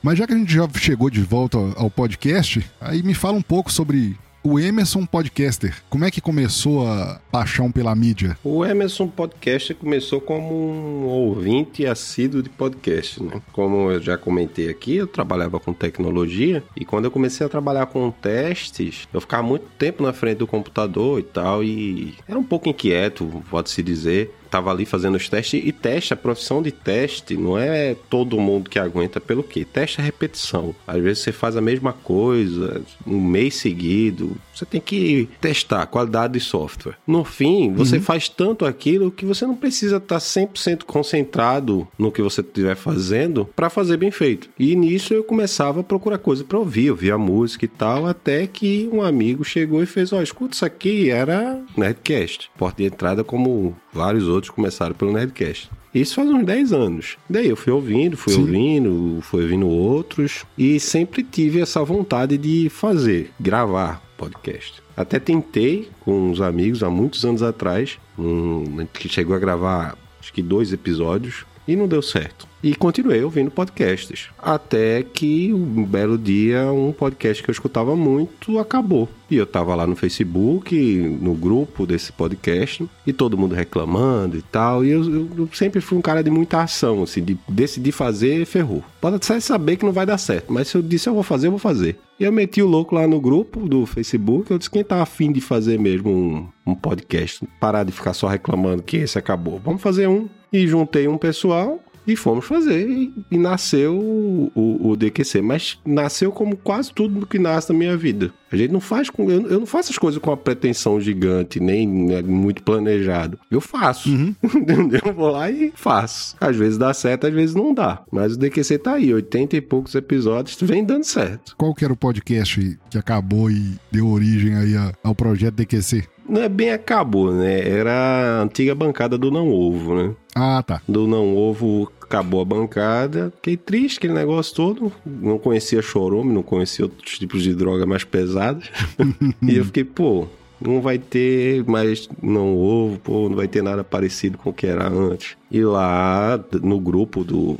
Mas 0.01 0.17
já 0.17 0.25
que 0.25 0.33
a 0.33 0.37
gente 0.37 0.53
já 0.53 0.67
chegou 0.75 1.09
de 1.09 1.21
volta 1.21 1.57
ao 1.75 1.89
podcast, 1.89 2.65
aí 2.79 3.03
me 3.03 3.13
fala 3.13 3.37
um 3.37 3.41
pouco 3.41 3.71
sobre 3.71 4.17
o 4.49 4.57
Emerson 4.57 5.05
Podcaster, 5.05 5.75
como 5.89 6.05
é 6.05 6.11
que 6.11 6.21
começou 6.21 6.87
a 6.87 7.19
paixão 7.29 7.69
pela 7.69 7.93
mídia? 7.93 8.37
O 8.45 8.63
Emerson 8.63 9.09
Podcaster 9.09 9.75
começou 9.75 10.21
como 10.21 10.55
um 10.55 11.03
ouvinte 11.05 11.85
assíduo 11.85 12.41
de 12.41 12.49
podcast, 12.49 13.21
né? 13.21 13.41
Como 13.51 13.91
eu 13.91 14.01
já 14.01 14.17
comentei 14.17 14.69
aqui, 14.69 14.95
eu 14.95 15.07
trabalhava 15.07 15.59
com 15.59 15.73
tecnologia 15.73 16.63
e 16.77 16.85
quando 16.85 17.05
eu 17.05 17.11
comecei 17.11 17.45
a 17.45 17.49
trabalhar 17.49 17.87
com 17.87 18.09
testes, 18.09 19.05
eu 19.13 19.19
ficava 19.19 19.43
muito 19.43 19.65
tempo 19.77 20.01
na 20.01 20.13
frente 20.13 20.37
do 20.37 20.47
computador 20.47 21.19
e 21.19 21.23
tal 21.23 21.61
e 21.61 22.13
era 22.25 22.39
um 22.39 22.43
pouco 22.43 22.69
inquieto, 22.69 23.43
pode-se 23.49 23.83
dizer 23.83 24.33
tava 24.49 24.71
ali 24.71 24.85
fazendo 24.85 25.15
os 25.15 25.29
testes 25.29 25.61
e 25.63 25.71
teste, 25.71 26.13
a 26.13 26.17
profissão 26.17 26.61
de 26.61 26.71
teste 26.71 27.35
não 27.35 27.57
é 27.57 27.95
todo 28.09 28.39
mundo 28.39 28.69
que 28.69 28.79
aguenta 28.79 29.19
pelo 29.19 29.43
quê? 29.43 29.65
Teste 29.65 29.99
é 29.99 30.03
repetição. 30.03 30.75
Às 30.85 31.01
vezes 31.01 31.23
você 31.23 31.31
faz 31.31 31.55
a 31.55 31.61
mesma 31.61 31.93
coisa 31.93 32.81
um 33.05 33.21
mês 33.21 33.55
seguido, 33.55 34.37
você 34.53 34.65
tem 34.65 34.81
que 34.81 35.29
testar 35.39 35.83
a 35.83 35.87
qualidade 35.87 36.33
de 36.33 36.39
software. 36.39 36.95
No 37.05 37.23
fim, 37.23 37.73
você 37.73 37.97
uhum. 37.97 38.01
faz 38.01 38.29
tanto 38.29 38.65
aquilo 38.65 39.11
que 39.11 39.25
você 39.25 39.45
não 39.45 39.55
precisa 39.55 39.97
estar 39.97 40.17
100% 40.17 40.83
concentrado 40.83 41.87
no 41.97 42.11
que 42.11 42.21
você 42.21 42.41
estiver 42.41 42.75
fazendo 42.75 43.45
para 43.55 43.69
fazer 43.69 43.97
bem 43.97 44.11
feito. 44.11 44.49
E 44.57 44.75
nisso 44.75 45.13
eu 45.13 45.23
começava 45.23 45.81
a 45.81 45.83
procurar 45.83 46.17
coisa 46.17 46.43
para 46.43 46.57
ouvir, 46.57 46.91
ouvir 46.91 47.11
a 47.11 47.17
música 47.17 47.65
e 47.65 47.67
tal, 47.67 48.05
até 48.05 48.47
que 48.47 48.89
um 48.91 49.01
amigo 49.01 49.43
chegou 49.43 49.81
e 49.81 49.85
fez: 49.85 50.11
Ó, 50.13 50.17
oh, 50.17 50.21
escuta, 50.21 50.55
isso 50.55 50.65
aqui 50.65 51.09
era 51.09 51.61
Nerdcast. 51.75 52.49
Porta 52.57 52.81
de 52.81 52.87
entrada, 52.87 53.23
como 53.23 53.75
vários 53.97 54.27
outros 54.27 54.51
começaram 54.51 54.95
pelo 54.95 55.11
Nerdcast. 55.11 55.69
Isso 55.93 56.15
faz 56.15 56.29
uns 56.29 56.45
10 56.45 56.73
anos. 56.73 57.17
Daí 57.29 57.49
eu 57.49 57.55
fui 57.55 57.73
ouvindo, 57.73 58.15
fui 58.15 58.33
Sim. 58.33 58.41
ouvindo, 58.41 59.19
fui 59.21 59.41
ouvindo 59.43 59.67
outros 59.67 60.45
e 60.57 60.79
sempre 60.79 61.23
tive 61.23 61.59
essa 61.59 61.83
vontade 61.83 62.37
de 62.37 62.69
fazer, 62.69 63.31
gravar 63.39 64.01
podcast. 64.15 64.81
Até 64.95 65.19
tentei 65.19 65.89
com 66.01 66.29
uns 66.29 66.39
amigos 66.39 66.83
há 66.83 66.89
muitos 66.89 67.25
anos 67.25 67.41
atrás, 67.41 67.97
um, 68.17 68.85
que 68.93 69.09
chegou 69.09 69.35
a 69.35 69.39
gravar 69.39 69.97
acho 70.19 70.33
que 70.33 70.41
dois 70.41 70.71
episódios 70.71 71.45
e 71.67 71.75
não 71.75 71.87
deu 71.87 72.01
certo. 72.01 72.47
E 72.67 72.75
continuei 72.75 73.23
ouvindo 73.23 73.49
podcasts. 73.49 74.27
Até 74.37 75.01
que 75.01 75.53
um 75.53 75.85
belo 75.85 76.17
dia, 76.17 76.69
um 76.69 76.91
podcast 76.91 77.41
que 77.41 77.49
eu 77.49 77.53
escutava 77.53 77.95
muito 77.95 78.59
acabou. 78.59 79.07
E 79.31 79.37
eu 79.37 79.45
tava 79.45 79.73
lá 79.73 79.87
no 79.87 79.95
Facebook, 79.95 80.75
no 81.21 81.33
grupo 81.33 81.85
desse 81.85 82.11
podcast, 82.11 82.85
e 83.05 83.13
todo 83.13 83.37
mundo 83.37 83.55
reclamando 83.55 84.35
e 84.35 84.41
tal. 84.41 84.83
E 84.83 84.89
eu, 84.89 85.29
eu, 85.37 85.49
sempre 85.53 85.79
fui 85.79 85.97
um 85.97 86.01
cara 86.01 86.21
de 86.21 86.29
muita 86.29 86.61
ação, 86.61 87.03
assim, 87.03 87.23
de 87.23 87.37
decidir 87.47 87.93
fazer, 87.93 88.45
ferrou. 88.45 88.83
Pode 88.99 89.15
até 89.15 89.39
saber 89.39 89.77
que 89.77 89.85
não 89.85 89.93
vai 89.93 90.05
dar 90.05 90.17
certo, 90.17 90.51
mas 90.51 90.67
se 90.67 90.75
eu 90.75 90.81
disse 90.81 91.07
eu 91.07 91.13
vou 91.13 91.23
fazer, 91.23 91.47
eu 91.47 91.51
vou 91.51 91.59
fazer. 91.59 91.97
E 92.19 92.25
eu 92.25 92.33
meti 92.33 92.61
o 92.61 92.67
louco 92.67 92.95
lá 92.95 93.07
no 93.07 93.21
grupo 93.21 93.65
do 93.65 93.85
Facebook. 93.85 94.51
Eu 94.51 94.57
disse 94.57 94.69
quem 94.69 94.83
tá 94.83 95.01
afim 95.01 95.31
de 95.31 95.39
fazer 95.39 95.79
mesmo 95.79 96.09
um, 96.09 96.71
um 96.71 96.75
podcast, 96.75 97.47
parar 97.61 97.85
de 97.85 97.93
ficar 97.93 98.13
só 98.13 98.27
reclamando 98.27 98.83
que 98.83 98.97
esse 98.97 99.17
acabou. 99.17 99.61
Vamos 99.63 99.81
fazer 99.81 100.07
um. 100.07 100.27
E 100.51 100.65
juntei 100.65 101.09
um 101.09 101.17
pessoal 101.17 101.79
e 102.07 102.15
fomos 102.15 102.45
fazer. 102.45 102.89
E, 102.89 103.13
e 103.29 103.37
nasceu 103.37 103.95
o, 103.95 104.51
o, 104.55 104.91
o, 104.91 104.95
DQC. 104.95 105.41
Mas 105.41 105.77
nasceu 105.85 106.31
como 106.31 106.55
quase 106.55 106.91
tudo 106.93 107.27
que 107.27 107.37
nasce 107.37 107.71
na 107.71 107.77
minha 107.77 107.97
vida. 107.97 108.31
A 108.49 108.55
gente 108.55 108.71
não 108.71 108.79
faz 108.79 109.09
com. 109.09 109.29
Eu, 109.29 109.45
eu 109.47 109.59
não 109.59 109.65
faço 109.65 109.91
as 109.91 109.97
coisas 109.97 110.21
com 110.21 110.29
uma 110.29 110.37
pretensão 110.37 111.01
gigante, 111.01 111.59
nem 111.59 111.87
né, 111.87 112.21
muito 112.21 112.63
planejado. 112.63 113.37
Eu 113.51 113.59
faço. 113.59 114.09
Uhum. 114.09 114.33
Eu 115.05 115.13
vou 115.13 115.29
lá 115.29 115.51
e 115.51 115.73
faço. 115.75 116.35
Às 116.39 116.55
vezes 116.55 116.77
dá 116.77 116.93
certo, 116.93 117.27
às 117.27 117.33
vezes 117.33 117.53
não 117.53 117.73
dá. 117.73 118.01
Mas 118.11 118.33
o 118.33 118.37
DQC 118.37 118.77
tá 118.77 118.93
aí, 118.93 119.13
80 119.13 119.57
e 119.57 119.61
poucos 119.61 119.95
episódios, 119.95 120.57
vem 120.61 120.83
dando 120.83 121.03
certo. 121.03 121.55
Qual 121.57 121.73
que 121.73 121.83
era 121.83 121.93
o 121.93 121.97
podcast 121.97 122.79
que 122.89 122.97
acabou 122.97 123.51
e 123.51 123.75
deu 123.91 124.07
origem 124.07 124.55
aí 124.55 124.73
ao 125.03 125.13
projeto 125.13 125.55
DQC? 125.55 126.05
não 126.29 126.41
é 126.41 126.49
bem 126.49 126.71
acabou, 126.71 127.33
né? 127.33 127.67
Era 127.67 128.39
a 128.39 128.43
antiga 128.43 128.75
bancada 128.75 129.17
do 129.17 129.31
Não 129.31 129.49
Ovo, 129.49 129.95
né? 129.95 130.13
Ah, 130.37 130.61
tá. 130.61 130.81
Do 130.87 131.07
Não 131.07 131.35
Ovo 131.35 131.91
acabou 132.01 132.41
a 132.41 132.45
bancada. 132.45 133.31
Fiquei 133.37 133.57
triste, 133.57 133.97
aquele 133.97 134.13
negócio 134.13 134.55
todo. 134.55 134.91
Não 135.05 135.37
conhecia 135.39 135.81
chorume, 135.81 136.33
não 136.33 136.43
conhecia 136.43 136.85
outros 136.85 137.17
tipos 137.17 137.43
de 137.43 137.53
droga 137.55 137.85
mais 137.85 138.03
pesadas. 138.03 138.69
e 139.41 139.57
eu 139.57 139.65
fiquei, 139.65 139.83
pô, 139.83 140.27
não 140.61 140.81
vai 140.81 140.97
ter 140.97 141.63
mais 141.65 142.07
não 142.21 142.55
ovo, 142.55 142.99
pô, 142.99 143.29
não 143.29 143.35
vai 143.35 143.47
ter 143.47 143.61
nada 143.61 143.83
parecido 143.83 144.37
com 144.37 144.51
o 144.51 144.53
que 144.53 144.67
era 144.67 144.87
antes. 144.87 145.35
E 145.51 145.61
lá 145.63 146.39
no 146.61 146.79
grupo 146.79 147.23
do 147.23 147.57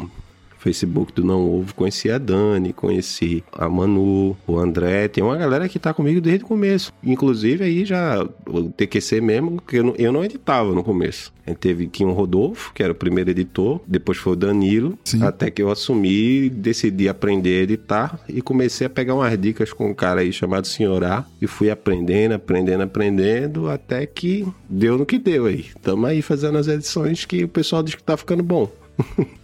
Facebook 0.68 1.14
do 1.14 1.24
Não 1.24 1.50
Ovo, 1.50 1.74
conheci 1.74 2.12
a 2.12 2.18
Dani, 2.18 2.74
conheci 2.74 3.42
a 3.54 3.70
Manu, 3.70 4.36
o 4.46 4.60
André, 4.60 5.08
tem 5.08 5.24
uma 5.24 5.38
galera 5.38 5.70
que 5.70 5.80
tá 5.80 5.94
comigo 5.94 6.20
desde 6.20 6.44
o 6.44 6.48
começo. 6.48 6.92
Inclusive 7.02 7.64
aí 7.64 7.86
já 7.86 8.22
o 8.46 8.64
TQC 8.64 9.22
mesmo, 9.22 9.62
que 9.62 9.78
eu 9.78 9.84
não, 9.86 9.96
eu 9.98 10.12
não 10.12 10.26
editava 10.26 10.74
no 10.74 10.84
começo. 10.84 11.32
A 11.46 11.52
gente 11.52 11.60
teve, 11.60 11.88
tinha 11.88 12.10
o 12.10 12.12
Rodolfo, 12.12 12.74
que 12.74 12.84
era 12.84 12.92
o 12.92 12.96
primeiro 12.96 13.30
editor, 13.30 13.80
depois 13.88 14.18
foi 14.18 14.34
o 14.34 14.36
Danilo, 14.36 15.00
Sim. 15.06 15.24
até 15.24 15.50
que 15.50 15.62
eu 15.62 15.72
assumi, 15.72 16.50
decidi 16.50 17.08
aprender 17.08 17.62
a 17.62 17.64
editar 17.64 18.20
e 18.28 18.42
comecei 18.42 18.86
a 18.86 18.90
pegar 18.90 19.16
umas 19.16 19.40
dicas 19.40 19.72
com 19.72 19.90
um 19.90 19.94
cara 19.94 20.20
aí 20.20 20.34
chamado 20.34 20.68
Senhorá 20.68 21.26
e 21.42 21.48
fui 21.48 21.70
aprendendo, 21.70 22.34
aprendendo, 22.34 22.84
aprendendo, 22.84 23.70
até 23.70 24.06
que 24.06 24.46
deu 24.70 24.98
no 24.98 25.06
que 25.06 25.18
deu 25.18 25.46
aí. 25.46 25.68
Tamo 25.82 26.06
aí 26.06 26.22
fazendo 26.22 26.58
as 26.58 26.68
edições 26.68 27.24
que 27.24 27.46
o 27.46 27.48
pessoal 27.48 27.82
diz 27.82 27.96
que 27.96 28.04
tá 28.04 28.18
ficando 28.18 28.44
bom. 28.44 28.70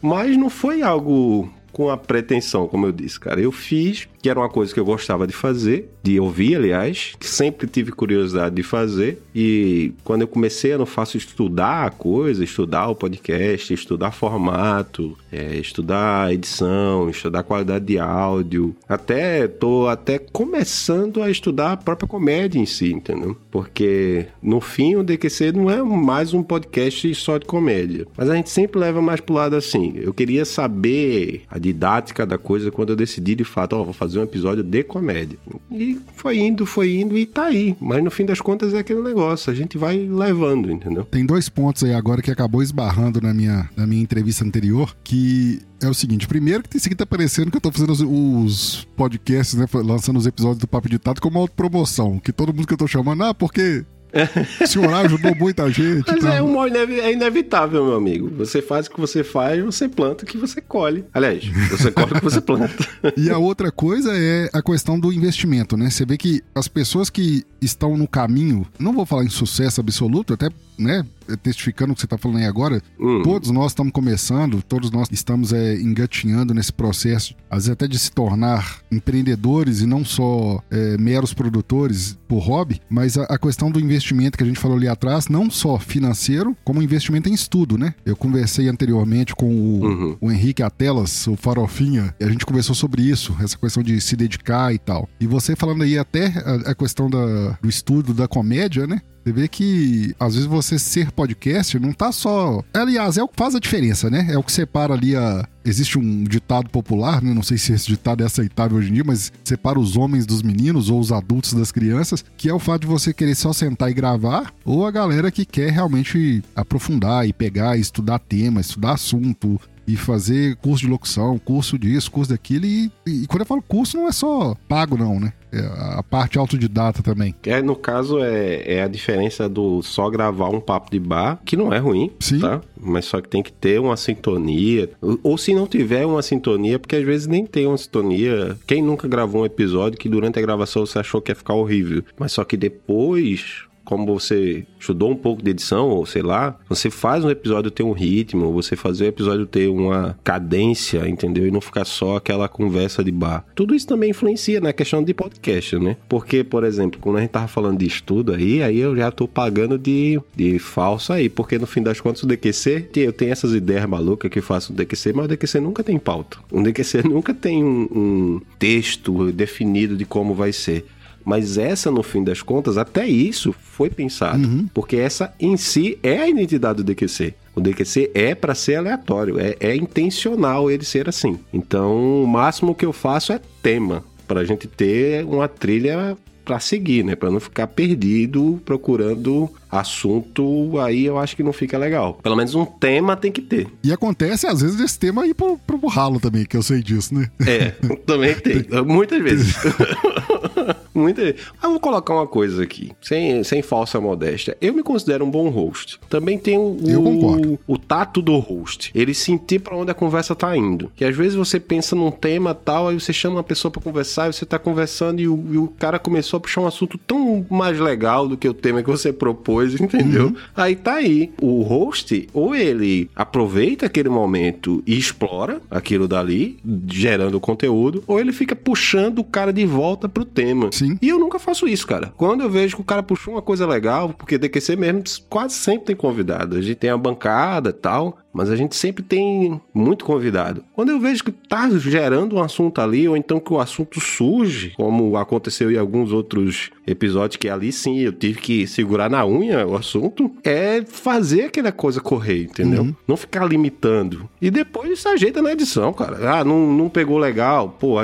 Mas 0.02 0.38
não 0.38 0.50
foi 0.50 0.82
algo 0.82 1.52
com 1.72 1.90
a 1.90 1.98
pretensão, 1.98 2.68
como 2.68 2.86
eu 2.86 2.92
disse, 2.92 3.20
cara. 3.20 3.42
Eu 3.42 3.52
fiz 3.52 4.08
que 4.24 4.30
era 4.30 4.40
uma 4.40 4.48
coisa 4.48 4.74
que 4.74 4.80
eu 4.80 4.86
gostava 4.86 5.28
de 5.28 5.34
fazer, 5.34 5.90
de 6.02 6.18
ouvir, 6.18 6.56
aliás, 6.56 7.14
que 7.20 7.28
sempre 7.28 7.68
tive 7.68 7.92
curiosidade 7.92 8.56
de 8.56 8.64
fazer. 8.64 9.22
E 9.36 9.92
quando 10.02 10.22
eu 10.22 10.30
comecei, 10.30 10.72
eu 10.72 10.80
não 10.80 10.86
faço 10.86 11.18
estudar 11.18 11.88
a 11.88 11.90
coisa, 11.90 12.42
estudar 12.42 12.88
o 12.88 12.96
podcast, 12.96 13.74
estudar 13.74 14.12
formato, 14.12 15.18
é, 15.30 15.58
estudar 15.58 16.34
edição, 16.34 17.10
estudar 17.10 17.44
qualidade 17.44 17.84
de 17.84 18.00
áudio. 18.00 18.74
Até 18.88 19.46
tô 19.46 19.90
até 19.90 20.18
começando 20.18 21.22
a 21.22 21.30
estudar 21.30 21.74
a 21.74 21.78
própria 21.78 22.08
comédia 22.08 22.58
em 22.58 22.66
si, 22.66 22.94
entendeu? 22.94 23.36
Porque 23.52 24.28
no 24.42 24.62
fim 24.62 24.96
o 24.96 25.04
DQC 25.04 25.52
não 25.52 25.70
é 25.70 25.84
mais 25.84 26.34
um 26.34 26.42
podcast 26.42 27.14
só 27.16 27.38
de 27.38 27.46
comédia. 27.46 28.08
Mas 28.16 28.30
a 28.30 28.36
gente 28.36 28.50
sempre 28.50 28.80
leva 28.80 29.02
mais 29.02 29.20
pro 29.20 29.36
lado 29.36 29.58
assim. 29.58 29.96
Eu 29.98 30.14
queria 30.14 30.46
saber 30.46 31.42
a 31.50 31.60
didática 31.60 32.26
da 32.26 32.38
coisa 32.38 32.72
quando 32.72 32.92
eu 32.92 32.96
decidi 32.96 33.36
de 33.36 33.44
fato, 33.44 33.76
ó, 33.76 33.82
oh, 33.82 33.84
vou 33.84 33.94
fazer 33.94 34.13
fazer 34.14 34.20
um 34.20 34.24
episódio 34.24 34.64
de 34.64 34.84
comédia. 34.84 35.38
E 35.72 36.00
foi 36.16 36.38
indo, 36.38 36.66
foi 36.66 36.96
indo 36.96 37.18
e 37.18 37.26
tá 37.26 37.46
aí. 37.46 37.76
Mas 37.82 38.04
no 38.04 38.12
fim 38.12 38.26
das 38.26 38.40
contas 38.40 38.74
é 38.74 38.80
aquele 38.80 39.02
negócio, 39.02 39.52
a 39.52 39.56
gente 39.56 39.78
vai 39.78 39.98
levando, 39.98 40.72
entendeu? 40.72 41.04
Tem 41.06 41.26
dois 41.26 41.50
pontos 41.50 41.84
aí 41.84 41.94
agora 41.94 42.22
que 42.22 42.32
acabou 42.32 42.62
esbarrando 42.62 43.20
na 43.20 43.34
minha, 43.34 43.70
na 43.76 43.88
minha 43.88 44.02
entrevista 44.02 44.46
anterior, 44.46 44.96
que 45.04 45.60
é 45.82 45.88
o 45.88 45.94
seguinte: 45.94 46.28
primeiro, 46.28 46.64
que 46.64 46.78
esse 46.78 46.88
aqui 46.88 46.96
tá 46.96 47.06
parecendo 47.06 47.50
que 47.50 47.58
eu 47.58 47.62
tô 47.62 47.72
fazendo 47.72 47.92
os, 47.92 48.02
os 48.02 48.88
podcasts, 48.96 49.56
né? 49.56 49.66
Lançando 49.74 50.18
os 50.18 50.28
episódios 50.28 50.60
do 50.60 50.68
Papo 50.68 50.88
Ditado 50.88 51.20
como 51.20 51.40
autopromoção. 51.40 52.20
Que 52.20 52.32
todo 52.32 52.54
mundo 52.54 52.68
que 52.68 52.74
eu 52.74 52.78
tô 52.78 52.88
chamando, 52.88 53.24
ah, 53.24 53.34
porque 53.34 53.84
esse 54.62 54.78
horário 54.78 55.08
ajudou 55.08 55.36
muita 55.36 55.70
gente. 55.72 56.06
Mas 56.08 56.24
é, 56.24 56.42
um 56.42 56.64
é 56.66 57.12
inevitável, 57.12 57.86
meu 57.86 57.96
amigo. 57.96 58.30
Você 58.38 58.62
faz 58.62 58.88
o 58.88 58.92
que 58.92 59.00
você 59.00 59.24
faz, 59.24 59.64
você 59.64 59.90
planta 59.90 60.24
o 60.24 60.28
que 60.28 60.38
você 60.38 60.62
colhe. 60.62 61.04
Aliás, 61.14 61.44
você 61.70 61.92
colhe 61.92 62.12
o 62.12 62.16
que 62.16 62.24
você 62.24 62.42
planta. 62.42 62.74
e 63.18 63.30
a 63.30 63.38
outra 63.38 63.72
coisa 63.72 64.12
é 64.16 64.50
a 64.54 64.62
questão 64.62 65.00
do 65.00 65.12
investimento, 65.12 65.76
né? 65.76 65.90
Você 65.90 66.06
vê 66.06 66.18
que 66.18 66.42
as 66.54 66.68
pessoas 66.68 67.10
que 67.10 67.44
estão 67.62 67.98
no 67.98 68.08
caminho, 68.08 68.68
não 68.78 68.94
vou 68.94 69.06
falar 69.06 69.24
em 69.24 69.30
sucesso 69.30 69.82
absoluto, 69.82 70.34
até 70.34 70.50
né, 70.78 71.06
testificando 71.42 71.92
o 71.92 71.96
que 71.96 72.02
você 72.02 72.06
está 72.06 72.18
falando 72.18 72.38
aí 72.38 72.46
agora, 72.46 72.82
hum. 73.00 73.22
todos 73.24 73.50
nós 73.52 73.72
estamos 73.72 73.92
começando, 73.92 74.62
todos 74.62 74.92
nós 74.92 75.08
estamos 75.12 75.54
é, 75.54 75.76
engatinhando 75.76 76.54
nesse 76.54 76.74
processo, 76.74 77.36
às 77.50 77.64
vezes 77.64 77.70
até 77.70 77.88
de 77.88 77.98
se 77.98 78.12
tornar 78.12 78.80
empreendedores 78.92 79.82
e 79.82 79.86
não 79.86 80.04
só 80.04 80.62
é, 80.70 80.98
meros 80.98 81.34
produtores 81.34 82.18
por 82.28 82.40
hobby, 82.40 82.82
mas 82.90 83.18
a, 83.18 83.24
a, 83.24 83.38
questão 83.38 83.70
do 83.70 83.80
investimento 83.80 84.38
que 84.38 84.44
a 84.44 84.48
gente 84.48 84.60
falou 84.60 84.78
ali 84.78 84.88
atrás, 84.88 85.28
não 85.28 85.50
só 85.50 85.78
financeiro, 85.78 86.56
como 86.64 86.82
investimento 86.82 87.30
em 87.30 87.34
estudo, 87.34 87.78
né? 87.78 87.94
Eu 88.06 88.16
conversei 88.16 88.68
anteriormente 88.68 89.36
com 89.36 89.50
o, 89.50 89.84
uhum. 89.84 90.18
o 90.20 90.32
Henrique 90.32 90.64
Atelas, 90.64 91.28
o 91.28 91.36
Farofinha, 91.36 92.14
e 92.20 92.24
a 92.24 92.30
gente 92.30 92.46
conversou 92.46 92.76
sobre 92.76 93.04
isso, 93.04 93.36
essa 93.40 93.58
questão 93.58 93.84
de 93.84 94.00
se 94.02 94.16
dedicar 94.16 94.74
e 94.74 94.80
tal. 94.80 95.08
E 95.20 95.28
você 95.28 95.56
falando 95.56 95.84
aí 95.84 95.98
até 95.98 96.28
a, 96.28 96.72
a 96.72 96.76
questão 96.76 97.10
da, 97.10 97.58
do 97.62 97.70
estudo 97.70 98.14
da 98.14 98.28
comédia, 98.28 98.88
né? 98.88 99.02
Você 99.24 99.32
vê 99.32 99.48
que, 99.48 100.14
às 100.20 100.34
vezes, 100.34 100.48
você 100.48 100.78
ser 100.78 101.12
podcast 101.12 101.80
não 101.80 101.94
tá 101.94 102.12
só. 102.12 102.62
Aliás, 102.74 103.18
é 103.18 103.24
o 103.24 103.28
que 103.28 103.38
faz 103.38 103.56
a 103.56 103.60
diferença, 103.60 104.10
né? 104.10 104.28
É 104.30 104.38
o 104.38 104.44
que 104.44 104.52
separa 104.52 104.94
ali 104.94 105.16
a. 105.16 105.48
Existe 105.66 105.98
um 105.98 106.26
ditado 106.26 106.70
popular, 106.70 107.22
né? 107.22 107.34
Não 107.34 107.42
sei 107.42 107.58
se 107.58 107.72
esse 107.72 107.88
ditado 107.88 108.22
é 108.22 108.26
aceitável 108.26 108.78
hoje 108.78 108.90
em 108.90 108.96
dia, 108.96 109.04
mas 109.06 109.32
separa 109.46 109.80
os 109.80 109.96
homens 109.96 110.26
dos 110.26 110.42
meninos 110.42 110.90
ou 110.90 111.00
os 111.00 111.10
adultos 111.10 111.54
das 111.54 111.72
crianças, 111.72 112.26
que 112.36 112.50
é 112.50 112.54
o 112.54 112.60
fato 112.60 112.82
de 112.82 112.88
você 112.88 113.14
querer 113.14 113.34
só 113.34 113.54
sentar 113.54 113.90
e 113.90 113.94
gravar, 113.94 114.54
ou 114.66 114.86
a 114.86 114.92
galera 114.92 115.32
que 115.32 115.46
quer 115.46 115.72
realmente 115.72 116.44
aprofundar 116.54 117.26
e 117.26 117.32
pegar 117.32 117.78
estudar 117.78 118.20
tema, 118.20 118.60
estudar 118.60 118.92
assunto, 118.92 119.58
e 119.88 119.96
fazer 119.96 120.56
curso 120.58 120.86
de 120.86 120.92
locução, 120.92 121.38
curso 121.38 121.78
disso, 121.78 122.12
curso 122.12 122.32
daquilo. 122.32 122.66
E, 122.66 122.92
e, 123.06 123.28
quando 123.28 123.42
eu 123.42 123.46
falo 123.46 123.62
curso, 123.62 123.98
não 123.98 124.08
é 124.08 124.12
só 124.12 124.56
pago, 124.68 124.98
não, 124.98 125.20
né? 125.20 125.34
É 125.52 125.60
a 125.98 126.02
parte 126.02 126.40
autodidata 126.40 127.04
também. 127.04 127.36
É, 127.46 127.62
no 127.62 127.76
caso, 127.76 128.24
é, 128.24 128.64
é 128.66 128.84
a 128.84 128.88
diferença 128.88 129.48
do 129.48 129.84
só 129.84 130.10
gravar 130.10 130.50
um 130.50 130.60
papo 130.60 130.90
de 130.90 131.00
bar, 131.00 131.40
que 131.46 131.56
não 131.56 131.72
é 131.72 131.78
ruim, 131.78 132.12
Sim. 132.20 132.40
tá? 132.40 132.60
Mas 132.80 133.06
só 133.06 133.22
que 133.22 133.30
tem 133.30 133.44
que 133.44 133.54
ter 133.54 133.80
uma 133.80 133.96
sintonia. 133.96 134.90
Ou, 135.00 135.20
ou 135.22 135.38
se 135.38 135.54
não 135.54 135.68
tiver 135.68 136.06
uma 136.06 136.24
sintonia, 136.24 136.80
porque 136.80 136.96
às 136.96 137.04
vezes 137.04 137.28
nem 137.28 137.46
tem 137.46 137.68
uma 137.68 137.78
sintonia. 137.78 138.58
Quem 138.66 138.82
nunca 138.82 139.08
gravou 139.08 139.44
um 139.44 139.46
episódio 139.46 140.00
que 140.00 140.10
durante 140.10 140.40
a 140.40 140.42
gravação 140.42 140.86
você 140.86 140.98
achou 140.98 141.22
que 141.22 141.32
ia 141.32 141.36
ficar 141.36 141.54
horrível, 141.54 142.04
mas 142.18 142.32
só 142.32 142.44
que 142.44 142.58
depois 142.58 143.66
como 143.84 144.06
você 144.06 144.66
estudou 144.80 145.12
um 145.12 145.16
pouco 145.16 145.44
de 145.44 145.52
edição, 145.52 145.90
ou 145.90 146.06
sei 146.06 146.22
lá, 146.22 146.58
você 146.68 146.90
faz 146.90 147.24
um 147.24 147.30
episódio 147.30 147.72
ter 147.72 147.84
um 147.84 147.92
ritmo, 147.92 148.52
você 148.52 148.76
fazer 148.76 149.06
o 149.06 149.08
episódio 149.08 149.46
ter 149.46 149.68
uma 149.68 150.18
cadência, 150.24 151.08
entendeu? 151.08 151.48
E 151.48 151.52
não 151.52 151.62
ficar 151.62 151.86
só 151.86 152.18
aquela 152.18 152.48
conversa 152.48 153.04
de 153.04 153.12
bar. 153.12 153.46
Tudo 153.56 153.76
isso 153.76 153.88
também 153.88 154.12
influencia 154.12 154.60
na 154.60 154.74
questão 154.74 155.04
de 155.04 155.14
podcast, 155.14 155.78
né? 155.78 155.98
Porque, 156.08 156.44
por 156.44 156.64
exemplo, 156.64 157.00
quando 157.00 157.18
a 157.18 157.22
gente 157.22 157.32
tava 157.32 157.48
falando 157.48 157.80
de 157.80 157.86
estudo 157.86 158.34
aí, 158.34 158.62
aí 158.62 158.80
eu 158.80 158.96
já 158.96 159.12
tô 159.12 159.28
pagando 159.28 159.78
de, 159.78 160.20
de 160.36 160.60
falso 160.60 161.14
aí, 161.14 161.30
porque 161.30 161.58
no 161.58 161.68
fim 161.68 161.82
das 161.82 162.00
contas 162.00 162.24
o 162.24 162.28
DQC, 162.28 162.90
eu 162.96 163.14
tenho 163.14 163.32
essas 163.32 163.54
ideias 163.54 163.86
malucas 163.86 164.32
que 164.32 164.42
faço 164.42 164.74
o 164.74 164.76
DQC, 164.76 165.14
mas 165.14 165.26
o 165.26 165.28
DQC 165.28 165.60
nunca 165.60 165.84
tem 165.84 165.98
pauta. 165.98 166.38
O 166.52 166.62
DQC 166.62 167.04
nunca 167.08 167.34
tem 167.34 167.64
um, 167.64 167.88
um 167.92 168.42
texto 168.58 169.32
definido 169.32 169.96
de 169.96 170.06
como 170.06 170.34
vai 170.34 170.52
ser. 170.52 170.86
Mas 171.26 171.58
essa, 171.58 171.90
no 171.90 172.04
fim 172.04 172.24
das 172.24 172.42
contas, 172.42 172.78
até 172.78 173.08
isso 173.08 173.54
foi 173.54 173.90
pensado. 173.90 174.48
Uhum. 174.48 174.68
Porque 174.74 174.98
essa 174.98 175.34
em 175.40 175.56
si 175.58 175.98
é 176.04 176.20
a 176.20 176.30
identidade 176.30 176.78
do 176.78 176.84
DQC. 176.84 177.34
O 177.56 177.62
DQC 177.62 178.12
é 178.14 178.34
para 178.34 178.56
ser 178.56 178.76
aleatório, 178.76 179.40
é, 179.40 179.56
é 179.60 179.76
intencional 179.76 180.72
ele 180.72 180.84
ser 180.84 181.08
assim. 181.08 181.40
Então, 181.54 182.24
o 182.24 182.28
máximo 182.28 182.74
que 182.74 182.86
eu 182.86 182.92
faço 182.92 183.32
é 183.32 183.40
tema, 183.62 184.04
para 184.28 184.42
a 184.42 184.46
gente 184.46 184.68
ter 184.68 185.24
uma 185.26 185.48
trilha 185.48 186.18
para 186.44 186.60
seguir, 186.60 187.04
né? 187.04 187.16
Para 187.16 187.32
não 187.32 187.40
ficar 187.40 187.68
perdido 187.68 188.62
procurando 188.66 189.50
assunto, 189.70 190.80
aí 190.80 191.06
eu 191.06 191.18
acho 191.18 191.36
que 191.36 191.44
não 191.44 191.54
fica 191.54 191.78
legal. 191.78 192.20
Pelo 192.22 192.36
menos 192.36 192.54
um 192.54 192.66
tema 192.66 193.16
tem 193.16 193.32
que 193.32 193.42
ter. 193.42 193.68
E 193.84 193.92
acontece, 193.92 194.46
às 194.46 194.62
vezes, 194.62 194.80
esse 194.80 195.00
tema 195.00 195.26
ir 195.26 195.34
pro, 195.34 195.58
pro 195.58 195.88
ralo 195.88 196.20
também, 196.20 196.46
que 196.46 196.56
eu 196.56 196.64
sei 196.64 196.82
disso, 196.82 197.14
né? 197.16 197.30
É, 197.46 197.72
também 198.06 198.36
tem. 198.36 198.66
Muitas 198.86 199.22
vezes. 199.22 199.56
Muita. 200.94 201.36
Ah, 201.62 201.70
vou 201.70 201.80
colocar 201.80 202.14
uma 202.14 202.28
coisa 202.28 202.64
aqui, 202.64 202.92
sem, 203.02 203.44
sem 203.44 203.62
falsa 203.62 204.00
modéstia. 204.00 204.56
Eu 204.62 204.74
me 204.74 204.84
considero 204.84 205.26
um 205.26 205.32
bom 205.32 205.50
host. 205.50 206.00
Também 206.08 206.38
tenho 206.38 206.62
o, 206.62 207.60
o, 207.68 207.78
tato 207.78 208.22
do 208.22 208.38
host. 208.38 208.92
Ele 208.94 209.14
sentir 209.14 209.60
para 209.60 209.76
onde 209.76 209.90
a 209.90 209.96
conversa 209.96 210.36
tá 210.36 210.56
indo. 210.56 210.92
Que 210.96 211.04
às 211.04 211.16
vezes 211.16 211.34
você 211.34 211.60
pensa 211.60 211.96
num 211.96 212.12
tema 212.12 212.54
tal, 212.54 212.90
aí 212.90 213.00
você 213.00 213.12
chama 213.12 213.38
uma 213.38 213.44
pessoa 213.44 213.72
para 213.72 213.82
conversar, 213.82 214.30
e 214.30 214.34
você 214.34 214.46
tá 214.46 214.60
conversando 214.60 215.20
e 215.20 215.28
o, 215.28 215.46
e 215.52 215.58
o, 215.58 215.68
cara 215.68 215.98
começou 215.98 216.33
a 216.38 216.42
puxar 216.42 216.62
um 216.62 216.68
assunto 216.68 216.98
tão 216.98 217.46
mais 217.50 217.80
legal 217.80 218.28
do 218.28 218.38
que 218.38 218.48
o 218.48 218.54
tema 218.54 218.82
que 218.82 218.90
você 218.90 219.12
propôs, 219.12 219.74
entendeu? 219.80 220.28
Uhum. 220.28 220.36
Aí 220.56 220.76
tá 220.76 220.96
aí. 220.96 221.32
O 221.42 221.62
host, 221.62 222.28
ou 222.34 222.56
ele 222.56 223.10
aproveita 223.16 223.86
aquele 223.86 224.10
momento 224.10 224.84
e 224.86 224.98
explora 224.98 225.62
aquilo 225.70 226.08
dali, 226.08 226.58
gerando 226.88 227.40
conteúdo, 227.40 228.04
ou 228.08 228.20
ele 228.20 228.32
fica 228.32 228.56
puxando 228.56 229.20
o 229.20 229.24
cara 229.24 229.52
de 229.52 229.66
volta 229.66 230.08
pro 230.08 230.26
tema. 230.26 230.70
Sim. 230.72 230.98
E 231.02 231.10
eu 231.10 231.20
nunca 231.20 231.40
faço 231.40 231.68
isso, 231.68 231.88
cara. 231.88 232.14
Quando 232.18 232.42
eu 232.42 232.50
vejo 232.50 232.76
que 232.76 232.82
o 232.82 232.86
cara 232.86 233.04
puxou 233.04 233.34
uma 233.34 233.42
coisa 233.42 233.66
legal, 233.68 234.10
porque 234.10 234.38
DQC 234.38 234.76
mesmo 234.76 235.04
quase 235.30 235.56
sempre 235.56 235.88
tem 235.88 235.96
convidado. 235.96 236.58
A 236.58 236.62
gente 236.62 236.76
tem 236.76 236.90
a 236.90 236.98
bancada 236.98 237.70
e 237.70 237.74
tal 237.74 238.18
mas 238.34 238.50
a 238.50 238.56
gente 238.56 238.76
sempre 238.76 239.04
tem 239.04 239.62
muito 239.74 240.04
convidado. 240.04 240.64
Quando 240.74 240.90
eu 240.90 241.00
vejo 241.00 241.24
que 241.24 241.32
tá 241.32 241.70
gerando 241.70 242.36
um 242.36 242.42
assunto 242.42 242.82
ali, 242.82 243.08
ou 243.08 243.16
então 243.16 243.40
que 243.40 243.54
o 243.54 243.60
assunto 243.60 244.02
surge, 244.02 244.74
como 244.76 245.16
aconteceu 245.16 245.72
em 245.72 245.78
alguns 245.78 246.12
outros 246.12 246.72
episódios, 246.86 247.38
que 247.38 247.48
ali 247.48 247.72
sim 247.72 248.00
eu 248.00 248.12
tive 248.12 248.40
que 248.40 248.68
segurar 248.68 249.10
na 249.10 249.26
unha 249.26 249.66
o 249.66 249.76
assunto, 249.76 250.32
é 250.44 250.84
fazer 250.86 251.44
aquela 251.44 251.72
coisa 251.72 252.02
correr, 252.02 252.44
entendeu? 252.44 252.84
Uhum. 252.84 252.96
Não 253.08 253.16
ficar 253.16 253.46
limitando. 253.46 254.28
E 254.42 254.50
depois 254.50 255.00
se 255.00 255.08
ajeita 255.08 255.42
na 255.42 255.52
edição, 255.52 255.94
cara. 255.94 256.40
Ah, 256.40 256.44
não, 256.44 256.72
não 256.72 256.90
pegou 256.90 257.18
legal, 257.18 257.78
pô, 257.80 257.96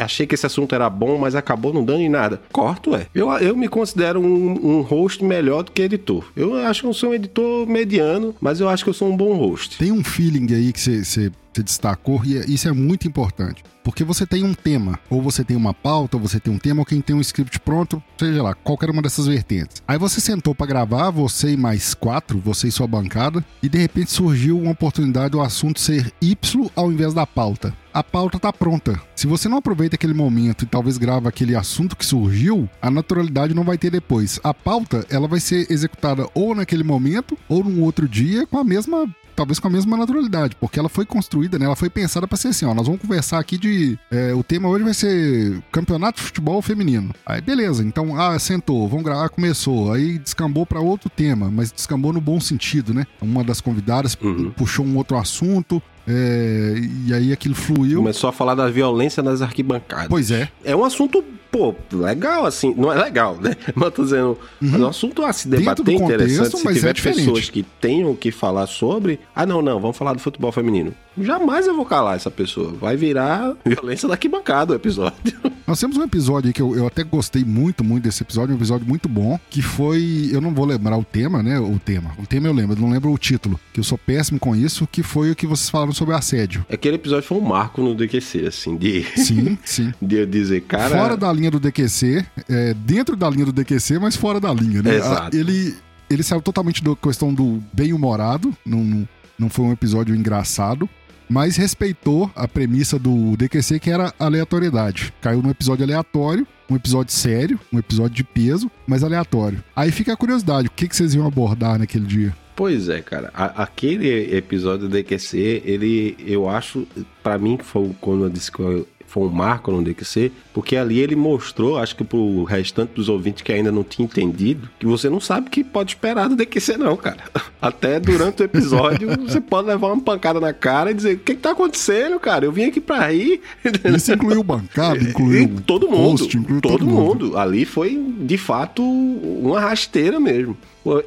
achei 0.00 0.26
que 0.26 0.34
esse 0.34 0.46
assunto 0.46 0.74
era 0.74 0.90
bom, 0.90 1.18
mas 1.18 1.34
acabou 1.34 1.72
não 1.72 1.84
dando 1.84 2.00
em 2.00 2.08
nada. 2.08 2.42
Corto, 2.52 2.94
é. 2.94 3.06
Eu, 3.14 3.30
eu 3.32 3.56
me 3.56 3.68
considero 3.68 4.20
um, 4.20 4.78
um 4.78 4.80
host 4.80 5.24
melhor 5.24 5.62
do 5.62 5.72
que 5.72 5.82
editor. 5.82 6.24
Eu 6.36 6.56
acho 6.56 6.82
que 6.82 6.86
eu 6.86 6.94
sou 6.94 7.10
um 7.10 7.14
editor 7.14 7.66
mediano, 7.66 8.34
mas 8.40 8.60
eu 8.60 8.68
acho 8.68 8.84
que 8.84 8.90
eu 8.90 8.94
sou 8.94 9.08
um 9.08 9.16
bom 9.16 9.34
host. 9.36 9.67
Tem 9.76 9.92
um 9.92 10.02
feeling 10.04 10.54
aí 10.54 10.72
que 10.72 10.80
você 10.80 11.30
destacou 11.62 12.24
e 12.24 12.38
é, 12.38 12.44
isso 12.46 12.68
é 12.68 12.72
muito 12.72 13.06
importante. 13.06 13.62
Porque 13.82 14.04
você 14.04 14.26
tem 14.26 14.44
um 14.44 14.52
tema, 14.52 14.98
ou 15.08 15.22
você 15.22 15.42
tem 15.42 15.56
uma 15.56 15.72
pauta, 15.72 16.16
ou 16.16 16.22
você 16.22 16.38
tem 16.38 16.52
um 16.52 16.58
tema, 16.58 16.80
ou 16.80 16.84
quem 16.84 17.00
tem 17.00 17.16
um 17.16 17.22
script 17.22 17.58
pronto, 17.60 18.02
seja 18.18 18.42
lá, 18.42 18.54
qualquer 18.54 18.90
uma 18.90 19.00
dessas 19.00 19.26
vertentes. 19.26 19.82
Aí 19.88 19.98
você 19.98 20.20
sentou 20.20 20.54
para 20.54 20.66
gravar, 20.66 21.10
você 21.10 21.52
e 21.52 21.56
mais 21.56 21.94
quatro, 21.94 22.38
você 22.38 22.68
e 22.68 22.72
sua 22.72 22.86
bancada, 22.86 23.42
e 23.62 23.68
de 23.68 23.78
repente 23.78 24.10
surgiu 24.10 24.60
uma 24.60 24.72
oportunidade 24.72 25.30
do 25.30 25.40
assunto 25.40 25.80
ser 25.80 26.12
Y 26.20 26.70
ao 26.76 26.92
invés 26.92 27.14
da 27.14 27.26
pauta 27.26 27.74
a 27.98 28.04
pauta 28.04 28.38
tá 28.38 28.52
pronta. 28.52 29.00
Se 29.16 29.26
você 29.26 29.48
não 29.48 29.58
aproveita 29.58 29.96
aquele 29.96 30.14
momento 30.14 30.62
e 30.62 30.66
talvez 30.68 30.96
grava 30.98 31.28
aquele 31.28 31.56
assunto 31.56 31.96
que 31.96 32.06
surgiu, 32.06 32.68
a 32.80 32.88
naturalidade 32.88 33.54
não 33.54 33.64
vai 33.64 33.76
ter 33.76 33.90
depois. 33.90 34.38
A 34.44 34.54
pauta, 34.54 35.04
ela 35.10 35.26
vai 35.26 35.40
ser 35.40 35.66
executada 35.68 36.28
ou 36.32 36.54
naquele 36.54 36.84
momento 36.84 37.36
ou 37.48 37.64
num 37.64 37.82
outro 37.82 38.08
dia 38.08 38.46
com 38.46 38.56
a 38.56 38.62
mesma 38.62 39.04
talvez 39.38 39.60
com 39.60 39.68
a 39.68 39.70
mesma 39.70 39.96
naturalidade, 39.96 40.56
porque 40.56 40.80
ela 40.80 40.88
foi 40.88 41.06
construída, 41.06 41.60
né? 41.60 41.66
Ela 41.66 41.76
foi 41.76 41.88
pensada 41.88 42.26
para 42.26 42.36
ser 42.36 42.48
assim, 42.48 42.66
ó, 42.66 42.74
nós 42.74 42.86
vamos 42.86 43.00
conversar 43.00 43.38
aqui 43.38 43.56
de 43.56 43.96
é, 44.10 44.34
o 44.34 44.42
tema 44.42 44.68
hoje 44.68 44.82
vai 44.82 44.92
ser 44.92 45.62
campeonato 45.70 46.18
de 46.18 46.26
futebol 46.26 46.60
feminino. 46.60 47.14
Aí 47.24 47.40
beleza, 47.40 47.84
então 47.84 48.20
ah, 48.20 48.36
sentou, 48.40 48.88
vamos 48.88 49.04
gravar, 49.04 49.28
começou, 49.28 49.92
aí 49.92 50.18
descambou 50.18 50.66
para 50.66 50.80
outro 50.80 51.08
tema, 51.08 51.48
mas 51.52 51.70
descambou 51.70 52.12
no 52.12 52.20
bom 52.20 52.40
sentido, 52.40 52.92
né? 52.92 53.06
Uma 53.22 53.44
das 53.44 53.60
convidadas 53.60 54.18
uhum. 54.20 54.50
puxou 54.50 54.84
um 54.84 54.96
outro 54.96 55.16
assunto, 55.16 55.80
é, 56.08 56.74
e 57.06 57.14
aí 57.14 57.32
aquilo 57.32 57.54
fluiu. 57.54 58.00
Começou 58.00 58.30
a 58.30 58.32
falar 58.32 58.56
da 58.56 58.68
violência 58.68 59.22
nas 59.22 59.40
arquibancadas. 59.40 60.08
Pois 60.08 60.32
é. 60.32 60.48
É 60.64 60.74
um 60.74 60.84
assunto 60.84 61.22
pô, 61.50 61.74
legal 61.92 62.46
assim, 62.46 62.74
não 62.76 62.92
é 62.92 63.02
legal, 63.02 63.36
né? 63.40 63.56
Mas 63.74 63.92
tô 63.92 64.04
dizendo, 64.04 64.38
uhum. 64.60 64.74
é 64.74 64.78
um 64.78 64.88
assunto 64.88 65.24
a 65.24 65.32
se 65.32 65.48
debater 65.48 65.94
interessante. 65.94 66.56
Se 66.56 66.72
tiver 66.72 66.90
é 66.90 66.94
pessoas 66.94 67.50
que 67.50 67.62
tenham 67.62 68.14
que 68.14 68.30
falar 68.30 68.66
sobre, 68.66 69.20
ah, 69.34 69.46
não, 69.46 69.62
não, 69.62 69.80
vamos 69.80 69.96
falar 69.96 70.14
do 70.14 70.20
futebol 70.20 70.52
feminino. 70.52 70.94
Jamais 71.20 71.66
eu 71.66 71.74
vou 71.74 71.84
calar 71.84 72.16
essa 72.16 72.30
pessoa. 72.30 72.72
Vai 72.72 72.96
virar 72.96 73.54
violência 73.64 74.08
daqui 74.08 74.28
bancada 74.28 74.72
o 74.72 74.76
episódio. 74.76 75.18
Nós 75.66 75.78
temos 75.78 75.98
um 75.98 76.02
episódio 76.02 76.48
aí 76.48 76.52
que 76.52 76.62
eu, 76.62 76.74
eu 76.74 76.86
até 76.86 77.04
gostei 77.04 77.44
muito, 77.44 77.84
muito 77.84 78.04
desse 78.04 78.22
episódio, 78.22 78.54
um 78.54 78.56
episódio 78.56 78.86
muito 78.86 79.06
bom, 79.06 79.38
que 79.50 79.60
foi. 79.60 80.30
Eu 80.32 80.40
não 80.40 80.54
vou 80.54 80.64
lembrar 80.64 80.96
o 80.96 81.04
tema, 81.04 81.42
né? 81.42 81.58
O 81.58 81.78
tema. 81.78 82.12
O 82.18 82.26
tema 82.26 82.48
eu 82.48 82.54
lembro, 82.54 82.74
eu 82.74 82.80
não 82.80 82.90
lembro 82.90 83.12
o 83.12 83.18
título, 83.18 83.60
que 83.72 83.78
eu 83.78 83.84
sou 83.84 83.98
péssimo 83.98 84.40
com 84.40 84.56
isso, 84.56 84.88
que 84.90 85.02
foi 85.02 85.30
o 85.30 85.36
que 85.36 85.46
vocês 85.46 85.68
falaram 85.68 85.92
sobre 85.92 86.14
assédio. 86.14 86.64
Aquele 86.72 86.96
episódio 86.96 87.28
foi 87.28 87.36
um 87.36 87.42
marco 87.42 87.82
no 87.82 87.94
DQC, 87.94 88.46
assim, 88.46 88.76
de. 88.76 89.02
Sim, 89.16 89.58
sim. 89.62 89.92
de 90.00 90.16
eu 90.16 90.26
dizer, 90.26 90.62
cara. 90.62 90.96
Fora 90.96 91.16
da 91.18 91.30
linha 91.38 91.50
do 91.50 91.60
DQC, 91.60 92.24
é, 92.48 92.74
dentro 92.74 93.16
da 93.16 93.30
linha 93.30 93.46
do 93.46 93.52
DQC, 93.52 93.98
mas 93.98 94.16
fora 94.16 94.40
da 94.40 94.52
linha, 94.52 94.82
né? 94.82 94.96
Exato. 94.96 95.36
Ele, 95.36 95.74
ele 96.10 96.22
saiu 96.22 96.42
totalmente 96.42 96.82
da 96.82 96.94
questão 96.96 97.32
do 97.32 97.62
bem-humorado, 97.72 98.54
não, 98.66 99.08
não 99.38 99.48
foi 99.48 99.64
um 99.64 99.72
episódio 99.72 100.14
engraçado 100.14 100.88
mas 101.28 101.56
respeitou 101.56 102.30
a 102.34 102.48
premissa 102.48 102.98
do 102.98 103.36
DQC 103.36 103.78
que 103.78 103.90
era 103.90 104.14
aleatoriedade. 104.18 105.12
Caiu 105.20 105.42
num 105.42 105.50
episódio 105.50 105.84
aleatório, 105.84 106.46
um 106.70 106.76
episódio 106.76 107.12
sério, 107.12 107.60
um 107.72 107.78
episódio 107.78 108.16
de 108.16 108.24
peso, 108.24 108.70
mas 108.86 109.04
aleatório. 109.04 109.62
Aí 109.76 109.90
fica 109.90 110.12
a 110.12 110.16
curiosidade, 110.16 110.68
o 110.68 110.70
que, 110.70 110.88
que 110.88 110.96
vocês 110.96 111.14
iam 111.14 111.26
abordar 111.26 111.78
naquele 111.78 112.06
dia? 112.06 112.34
Pois 112.58 112.88
é, 112.88 113.00
cara. 113.00 113.30
A, 113.32 113.62
aquele 113.62 114.36
episódio 114.36 114.88
do 114.88 114.92
DQC, 114.92 115.62
ele, 115.64 116.16
eu 116.26 116.48
acho, 116.48 116.88
para 117.22 117.38
mim, 117.38 117.56
foi 117.62 117.94
quando 118.00 118.24
eu 118.24 118.28
disse 118.28 118.50
que 118.50 118.58
eu 118.58 118.84
foi 119.06 119.22
um 119.22 119.30
marco 119.30 119.72
no 119.72 119.82
DQC, 119.82 120.30
porque 120.52 120.76
ali 120.76 120.98
ele 120.98 121.16
mostrou, 121.16 121.78
acho 121.78 121.96
que 121.96 122.04
pro 122.04 122.44
restante 122.44 122.90
dos 122.94 123.08
ouvintes 123.08 123.42
que 123.42 123.50
ainda 123.50 123.72
não 123.72 123.82
tinha 123.82 124.04
entendido, 124.04 124.68
que 124.78 124.84
você 124.84 125.08
não 125.08 125.18
sabe 125.18 125.48
o 125.48 125.50
que 125.50 125.64
pode 125.64 125.92
esperar 125.92 126.28
do 126.28 126.36
DQC 126.36 126.76
não, 126.76 126.94
cara. 126.96 127.16
Até 127.60 127.98
durante 127.98 128.42
o 128.42 128.44
episódio 128.44 129.08
você 129.26 129.40
pode 129.40 129.68
levar 129.68 129.92
uma 129.92 130.02
pancada 130.02 130.38
na 130.38 130.52
cara 130.52 130.90
e 130.90 130.94
dizer, 130.94 131.14
o 131.14 131.18
que, 131.20 131.34
que 131.34 131.40
tá 131.40 131.52
acontecendo, 131.52 132.20
cara? 132.20 132.44
Eu 132.44 132.52
vim 132.52 132.64
aqui 132.64 132.80
pra 132.80 133.08
rir. 133.10 133.40
Isso 133.96 134.12
incluiu 134.12 134.42
bancada, 134.42 135.02
incluiu 135.02 135.48
todo 135.66 135.88
mundo, 135.88 136.24
incluiu 136.24 136.60
todo, 136.60 136.78
todo 136.78 136.86
mundo. 136.86 137.24
mundo. 137.26 137.38
Ali 137.38 137.64
foi, 137.64 137.96
de 138.20 138.36
fato, 138.36 138.82
uma 138.82 139.58
rasteira 139.58 140.20
mesmo. 140.20 140.54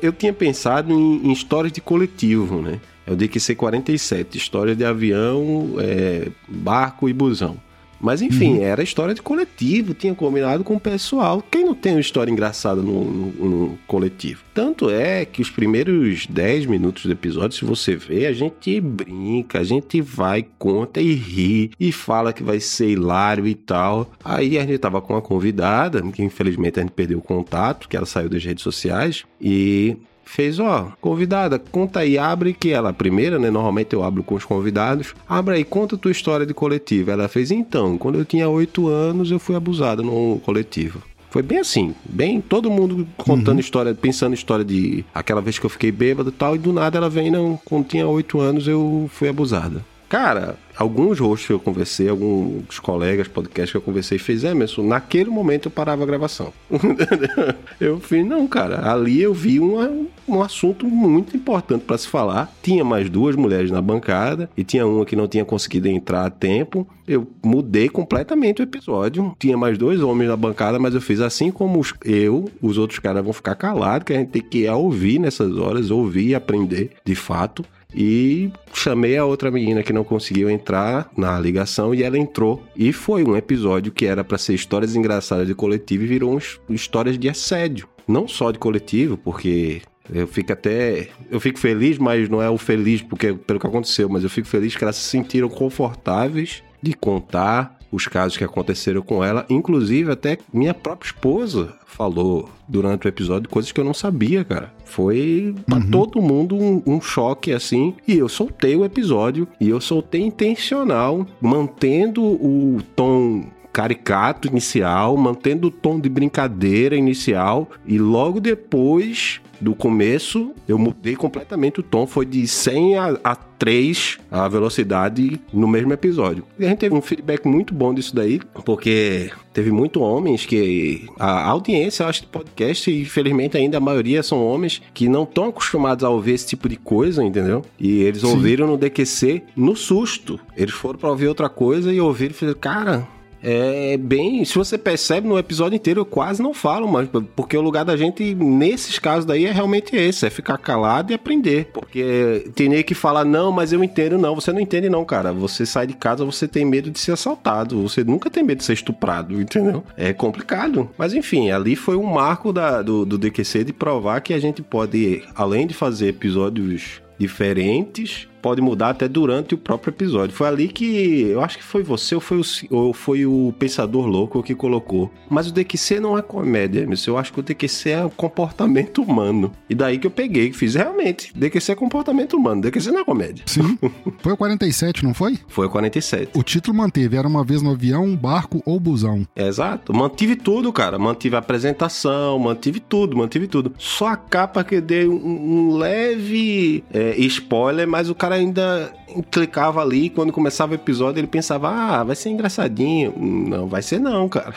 Eu 0.02 0.12
tinha 0.12 0.34
pensado 0.34 0.92
em, 0.92 1.28
em 1.28 1.32
histórias 1.32 1.72
de 1.72 1.82
coletivo, 1.82 2.62
né? 2.62 2.80
É 3.06 3.12
o 3.12 3.16
DQC 3.16 3.56
47, 3.56 4.38
história 4.38 4.76
de 4.76 4.86
avião, 4.86 5.76
é, 5.80 6.28
barco 6.48 7.10
e 7.10 7.14
busão. 7.14 7.58
Mas 8.02 8.22
enfim, 8.22 8.58
uhum. 8.58 8.64
era 8.64 8.82
história 8.82 9.14
de 9.14 9.22
coletivo, 9.22 9.94
tinha 9.94 10.14
combinado 10.16 10.64
com 10.64 10.76
o 10.76 10.80
pessoal. 10.80 11.44
Quem 11.50 11.64
não 11.64 11.76
tem 11.76 11.94
uma 11.94 12.02
história 12.02 12.32
engraçada 12.32 12.82
no, 12.82 13.04
no, 13.04 13.50
no, 13.50 13.80
coletivo? 13.88 14.44
Tanto 14.54 14.90
é 14.90 15.24
que 15.24 15.42
os 15.42 15.50
primeiros 15.50 16.26
10 16.28 16.66
minutos 16.66 17.06
do 17.06 17.12
episódio, 17.12 17.58
se 17.58 17.66
você 17.66 17.96
vê, 17.96 18.26
a 18.26 18.34
gente 18.34 18.82
brinca, 18.82 19.60
a 19.60 19.64
gente 19.64 20.02
vai, 20.02 20.46
conta 20.58 21.00
e 21.00 21.14
ri, 21.14 21.72
e 21.80 21.92
fala 21.92 22.34
que 22.34 22.44
vai 22.44 22.60
ser 22.60 22.90
hilário 22.90 23.48
e 23.48 23.56
tal. 23.56 24.12
Aí 24.24 24.58
a 24.58 24.62
gente 24.62 24.80
tava 24.80 25.02
com 25.02 25.14
uma 25.14 25.22
convidada, 25.22 26.02
que 26.12 26.24
infelizmente 26.24 26.80
a 26.80 26.84
gente 26.84 26.94
perdeu 26.94 27.20
o 27.20 27.22
contato, 27.22 27.88
que 27.88 27.96
ela 27.96 28.06
saiu 28.06 28.30
das 28.30 28.44
redes 28.44 28.64
sociais, 28.64 29.24
e 29.40 29.98
fez, 30.32 30.60
ó, 30.60 30.94
convidada, 31.02 31.60
conta 31.60 32.00
aí, 32.00 32.18
abre 32.18 32.54
que 32.54 32.72
ela, 32.72 32.94
primeira, 32.94 33.38
né? 33.38 33.52
Normalmente 33.52 33.94
eu 33.94 34.02
abro 34.02 34.24
com 34.24 34.36
os 34.36 34.46
convidados. 34.46 35.14
Abre 35.28 35.56
aí, 35.56 35.64
conta 35.66 35.98
tua 35.98 36.12
história 36.12 36.46
de 36.46 36.54
coletivo. 36.54 37.12
Ela 37.12 37.28
fez, 37.28 37.52
então, 37.52 37.98
quando 37.98 38.18
eu 38.18 38.24
tinha 38.24 38.48
oito 38.48 38.88
anos, 38.88 39.30
eu 39.30 39.40
fui 39.40 39.56
abusada 39.56 40.02
no 40.02 40.40
coletivo. 40.46 41.02
Foi 41.30 41.42
bem 41.42 41.60
assim, 41.60 41.96
bem 42.04 42.42
todo 42.42 42.70
mundo 42.70 43.08
contando 43.16 43.56
uhum. 43.56 43.60
história, 43.60 43.94
pensando 43.94 44.34
história 44.34 44.66
de 44.66 45.06
aquela 45.14 45.42
vez 45.42 45.58
que 45.58 45.66
eu 45.66 45.70
fiquei 45.70 45.92
bêbado 45.92 46.30
e 46.30 46.34
tal, 46.34 46.56
e 46.56 46.60
do 46.60 46.74
nada 46.74 46.98
ela 46.98 47.10
vem, 47.10 47.32
não, 47.32 47.60
quando 47.64 47.88
tinha 47.88 48.08
oito 48.08 48.40
anos 48.40 48.68
eu 48.68 49.10
fui 49.14 49.30
abusada. 49.30 49.86
Cara, 50.12 50.58
alguns 50.76 51.22
rostos 51.22 51.48
que 51.48 51.54
eu 51.54 51.60
conversei, 51.60 52.10
alguns 52.10 52.82
colegas, 52.82 53.30
podcast 53.30 53.72
que 53.72 53.78
eu 53.78 53.82
conversei, 53.82 54.18
fez 54.18 54.44
Emerson, 54.44 54.84
naquele 54.84 55.30
momento 55.30 55.68
eu 55.68 55.72
parava 55.72 56.04
a 56.04 56.06
gravação. 56.06 56.52
eu 57.80 57.98
fiz, 57.98 58.26
não, 58.26 58.46
cara, 58.46 58.92
ali 58.92 59.22
eu 59.22 59.34
vi 59.34 59.58
uma, 59.58 59.90
um 60.28 60.42
assunto 60.42 60.86
muito 60.86 61.38
importante 61.38 61.86
para 61.86 61.98
se 61.98 62.10
falar. 62.10 62.54
Tinha 62.62 62.84
mais 62.84 63.10
duas 63.10 63.38
mulheres 63.38 63.72
na 63.72 63.82
bancada 63.82 64.50
e 64.58 64.66
tinha 64.66 64.86
uma 64.86 65.06
que 65.06 65.16
não 65.16 65.30
tinha 65.30 65.46
conseguido 65.46 65.88
entrar 65.88 66.26
a 66.26 66.30
tempo. 66.30 66.86
Eu 67.08 67.26
mudei 67.42 67.88
completamente 67.88 68.62
o 68.62 68.64
episódio. 68.64 69.34
Tinha 69.40 69.56
mais 69.56 69.78
dois 69.78 70.02
homens 70.02 70.28
na 70.28 70.36
bancada, 70.36 70.78
mas 70.78 70.94
eu 70.94 71.00
fiz 71.00 71.22
assim 71.22 71.52
como 71.52 71.82
eu, 72.04 72.52
os 72.62 72.78
outros 72.78 73.00
caras 73.00 73.24
vão 73.24 73.32
ficar 73.32 73.56
calados, 73.56 74.04
que 74.04 74.12
a 74.12 74.18
gente 74.18 74.32
tem 74.32 74.42
que 74.42 74.68
ouvir 74.68 75.20
nessas 75.20 75.56
horas, 75.56 75.90
ouvir 75.90 76.28
e 76.28 76.36
aprender 76.36 76.92
de 77.06 77.16
fato. 77.16 77.64
E 77.94 78.52
chamei 78.74 79.18
a 79.18 79.26
outra 79.26 79.52
menina 79.52 79.84
que 79.84 79.94
não 79.94 80.04
conseguiu 80.04 80.50
entrar 80.50 81.10
na 81.16 81.40
ligação 81.40 81.94
e 81.94 82.04
ela 82.04 82.18
entrou. 82.18 82.64
E 82.76 82.94
foi 82.94 83.24
um 83.24 83.36
episódio 83.36 83.92
que 83.92 84.06
era 84.06 84.24
para 84.24 84.38
ser 84.38 84.54
histórias 84.54 84.96
engraçadas 84.96 85.48
de 85.48 85.54
coletivo 85.54 86.04
e 86.04 86.08
virou 86.08 86.40
histórias 86.70 87.18
de 87.18 87.30
assédio. 87.30 87.88
Não 88.08 88.28
só 88.28 88.52
de 88.52 88.60
coletivo, 88.60 89.18
porque 89.18 89.82
eu 90.14 90.28
fico 90.28 90.52
até. 90.52 91.10
Eu 91.30 91.40
fico 91.40 91.60
feliz, 91.60 91.98
mas 91.98 92.28
não 92.30 92.42
é 92.42 92.50
o 92.50 92.58
feliz 92.58 93.02
porque, 93.02 93.34
pelo 93.34 93.60
que 93.60 93.68
aconteceu, 93.68 94.10
mas 94.10 94.24
eu 94.24 94.30
fico 94.30 94.48
feliz 94.48 94.76
que 94.76 94.84
elas 94.84 94.96
se 94.96 95.10
sentiram 95.10 95.50
confortáveis 95.50 96.64
de 96.82 96.94
contar 96.94 97.78
os 97.92 98.08
casos 98.08 98.38
que 98.38 98.44
aconteceram 98.44 99.02
com 99.02 99.24
ela. 99.24 99.46
Inclusive, 99.50 100.12
até 100.12 100.38
minha 100.54 100.74
própria 100.74 101.08
esposa 101.08 101.74
falou 101.86 102.50
durante 102.68 103.06
o 103.06 103.10
episódio 103.10 103.50
coisas 103.50 103.72
que 103.72 103.80
eu 103.80 103.84
não 103.84 103.94
sabia, 103.94 104.44
cara. 104.44 104.74
Foi 104.86 105.54
pra 105.66 105.78
uhum. 105.78 105.92
todo 105.92 106.22
mundo 106.22 106.56
um, 106.56 106.82
um, 106.86 107.02
choque 107.02 107.52
assim. 107.52 107.94
E 108.08 108.18
eu 108.18 108.30
soltei 108.30 108.76
o 108.76 108.86
episódio 108.86 109.48
e 109.60 109.70
eu 109.70 109.82
soltei 109.82 110.22
intencional, 110.22 111.28
mantendo 111.42 112.24
o 112.24 112.82
tom 112.96 113.46
caricato 113.72 114.48
inicial, 114.48 115.16
mantendo 115.16 115.68
o 115.68 115.72
tom 115.72 116.00
de 116.00 116.10
brincadeira 116.10 116.96
inicial 116.96 117.70
e 117.86 117.98
logo 117.98 118.40
depois 118.40 119.42
do 119.62 119.76
começo, 119.76 120.52
eu 120.68 120.78
mudei 120.78 121.16
completamente 121.16 121.80
o 121.80 121.84
tom. 121.84 122.08
Foi 122.08 122.26
de 122.26 122.48
100 122.48 122.98
a, 122.98 123.20
a 123.24 123.36
3 123.36 124.18
a 124.32 124.48
velocidade 124.48 125.40
no 125.54 125.68
mesmo 125.68 125.94
episódio. 125.94 126.44
E 126.58 126.66
a 126.66 126.70
gente 126.70 126.80
teve 126.80 126.96
um 126.96 127.02
feedback 127.02 127.46
muito 127.46 127.74
bom 127.74 127.94
disso 127.94 128.16
daí, 128.16 128.42
porque 128.66 129.30
teve 129.54 129.72
muito 129.72 130.02
homens 130.02 130.46
que. 130.46 131.08
A 131.20 131.48
audiência, 131.48 132.04
eu 132.04 132.08
acho, 132.08 132.24
do 132.24 132.30
podcast, 132.30 132.92
infelizmente 132.92 133.56
ainda 133.56 133.78
a 133.78 133.82
maioria 133.82 134.24
são 134.24 134.44
homens 134.44 134.82
que 134.94 135.08
não 135.08 135.24
estão 135.24 135.50
acostumados 135.50 136.04
a 136.04 136.10
ouvir 136.10 136.34
esse 136.34 136.48
tipo 136.48 136.68
de 136.68 136.76
coisa, 136.76 137.24
entendeu? 137.24 137.64
E 137.80 138.02
eles 138.02 138.22
Sim. 138.22 138.28
ouviram 138.28 138.66
no 138.66 138.78
DQC 138.78 139.44
no 139.56 139.76
susto. 139.76 140.40
Eles 140.58 140.74
foram 140.74 140.98
para 140.98 141.10
ouvir 141.10 141.28
outra 141.28 141.48
coisa 141.48 141.94
e 141.94 142.02
ouviram 142.02 142.32
e 142.32 142.38
fizeram, 142.38 142.60
cara 142.60 143.08
é 143.44 143.98
bem. 143.98 144.44
Se 144.46 144.56
você 144.56 144.78
percebe 144.78 145.28
no 145.28 145.38
episódio 145.38 145.76
inteiro, 145.76 146.02
eu 146.02 146.06
quase 146.06 146.42
não 146.42 146.54
falo, 146.54 146.88
mas 146.88 147.10
porque 147.36 147.58
o 147.58 147.62
lugar 147.62 147.84
da 147.84 147.98
gente, 147.98 148.36
nesses 148.36 149.00
casos 149.00 149.26
daí, 149.26 149.46
é 149.46 149.52
realmente 149.52 149.96
esse: 149.96 150.26
é 150.26 150.30
ficar 150.30 150.58
calado 150.58 151.12
e 151.12 151.16
aprender. 151.16 151.70
Porque 151.74 152.52
tem 152.56 152.70
nem 152.70 152.84
que 152.84 152.94
falar, 152.94 153.26
não, 153.26 153.52
mas 153.52 153.74
eu 153.74 153.84
entendo, 153.84 154.18
não. 154.18 154.36
Você 154.36 154.52
não 154.52 154.60
entende, 154.60 154.90
não, 154.90 155.04
cara. 155.04 155.34
Você 155.34 155.66
sai 155.66 155.88
de 155.88 155.94
casa, 155.94 156.24
você 156.24 156.48
tem 156.48 156.66
medo 156.66 156.92
de 156.92 157.00
ser 157.00 157.14
assaltado. 157.14 157.82
Você 157.82 158.04
nunca 158.04 158.30
tem 158.30 158.44
medo 158.44 158.60
de 158.60 158.64
ser 158.64 158.74
estuprado, 158.74 159.42
entendeu? 159.42 159.84
É 159.98 160.14
complicado. 160.14 160.90
Mas 160.98 161.14
enfim, 161.14 161.52
ali 161.52 161.76
foi 161.76 161.96
um 161.96 162.04
marco 162.04 162.54
da, 162.54 162.82
do, 162.82 163.06
do 163.06 163.18
DQC 163.18 163.64
de 163.64 163.74
provar 163.74 164.22
que 164.22 164.34
a 164.34 164.40
gente 164.40 164.62
pode, 164.62 165.24
além 165.36 165.66
de 165.66 165.74
fazer 165.74 166.10
episódios 166.10 167.02
diferentes, 167.18 168.28
pode 168.42 168.62
mudar 168.62 168.90
até 168.90 169.08
durante 169.08 169.54
o 169.54 169.58
próprio 169.58 169.92
episódio. 169.92 170.36
Foi 170.36 170.48
ali 170.48 170.68
que 170.68 171.22
eu 171.30 171.42
acho 171.42 171.58
que 171.58 171.64
foi 171.64 171.84
você 171.84 172.16
ou 172.16 172.22
foi 172.22 172.40
o, 172.40 172.44
ou 172.70 172.94
foi 172.94 173.26
o 173.26 173.54
Pensador 173.58 174.06
Louco 174.06 174.42
que 174.44 174.56
colocou. 174.56 175.12
Mas 175.30 175.48
o 175.48 175.52
DQC 175.52 176.00
não 176.00 176.18
é 176.18 176.22
comédia, 176.22 176.88
eu 177.08 177.18
acho 177.18 177.34
que 177.34 177.40
o 177.40 177.44
DQC 177.44 177.90
é 177.90 178.06
o 178.06 178.10
comportamento 178.10 179.02
humano. 179.02 179.52
E 179.70 179.76
daí 179.76 179.98
que 179.98 180.08
eu 180.08 180.12
peguei 180.12 180.50
e 180.50 180.54
fiz 180.54 180.76
realmente. 180.76 181.32
DQC 181.36 181.72
é 181.72 181.76
comportamento 181.76 182.38
humano, 182.38 182.62
DQC 182.62 182.92
não 182.92 183.00
é 183.00 183.06
comédia. 183.06 183.44
Sim. 183.46 183.78
Foi 184.22 184.34
o 184.34 184.38
47, 184.38 185.04
não 185.04 185.14
foi? 185.14 185.40
Foi 185.48 185.66
o 185.66 185.70
47. 185.70 186.38
O 186.38 186.44
título 186.44 186.78
manteve, 186.78 187.18
era 187.18 187.28
uma 187.28 187.44
vez 187.44 187.62
no 187.62 187.72
avião, 187.72 188.16
barco 188.16 188.62
ou 188.66 188.80
busão. 188.80 189.26
Exato. 189.36 189.94
Mantive 189.94 190.36
tudo, 190.36 190.72
cara. 190.72 191.00
Mantive 191.00 191.36
a 191.36 191.40
apresentação, 191.40 192.38
mantive 192.38 192.80
tudo, 192.80 193.18
mantive 193.18 193.48
tudo. 193.48 193.74
Só 193.78 194.08
a 194.08 194.16
capa 194.16 194.64
que 194.64 194.80
deu 194.80 195.12
um, 195.12 195.72
um 195.72 195.78
leve 195.78 196.84
é, 196.94 197.16
spoiler, 197.22 197.88
mas 197.88 198.10
o 198.10 198.16
cara 198.16 198.31
ainda 198.36 198.92
clicava 199.30 199.82
ali 199.82 200.10
quando 200.10 200.32
começava 200.32 200.72
o 200.72 200.76
episódio 200.76 201.20
ele 201.20 201.28
pensava, 201.28 201.70
ah, 201.70 202.04
vai 202.04 202.16
ser 202.16 202.30
engraçadinho. 202.30 203.14
Não 203.18 203.68
vai 203.68 203.82
ser 203.82 204.00
não, 204.00 204.28
cara. 204.30 204.54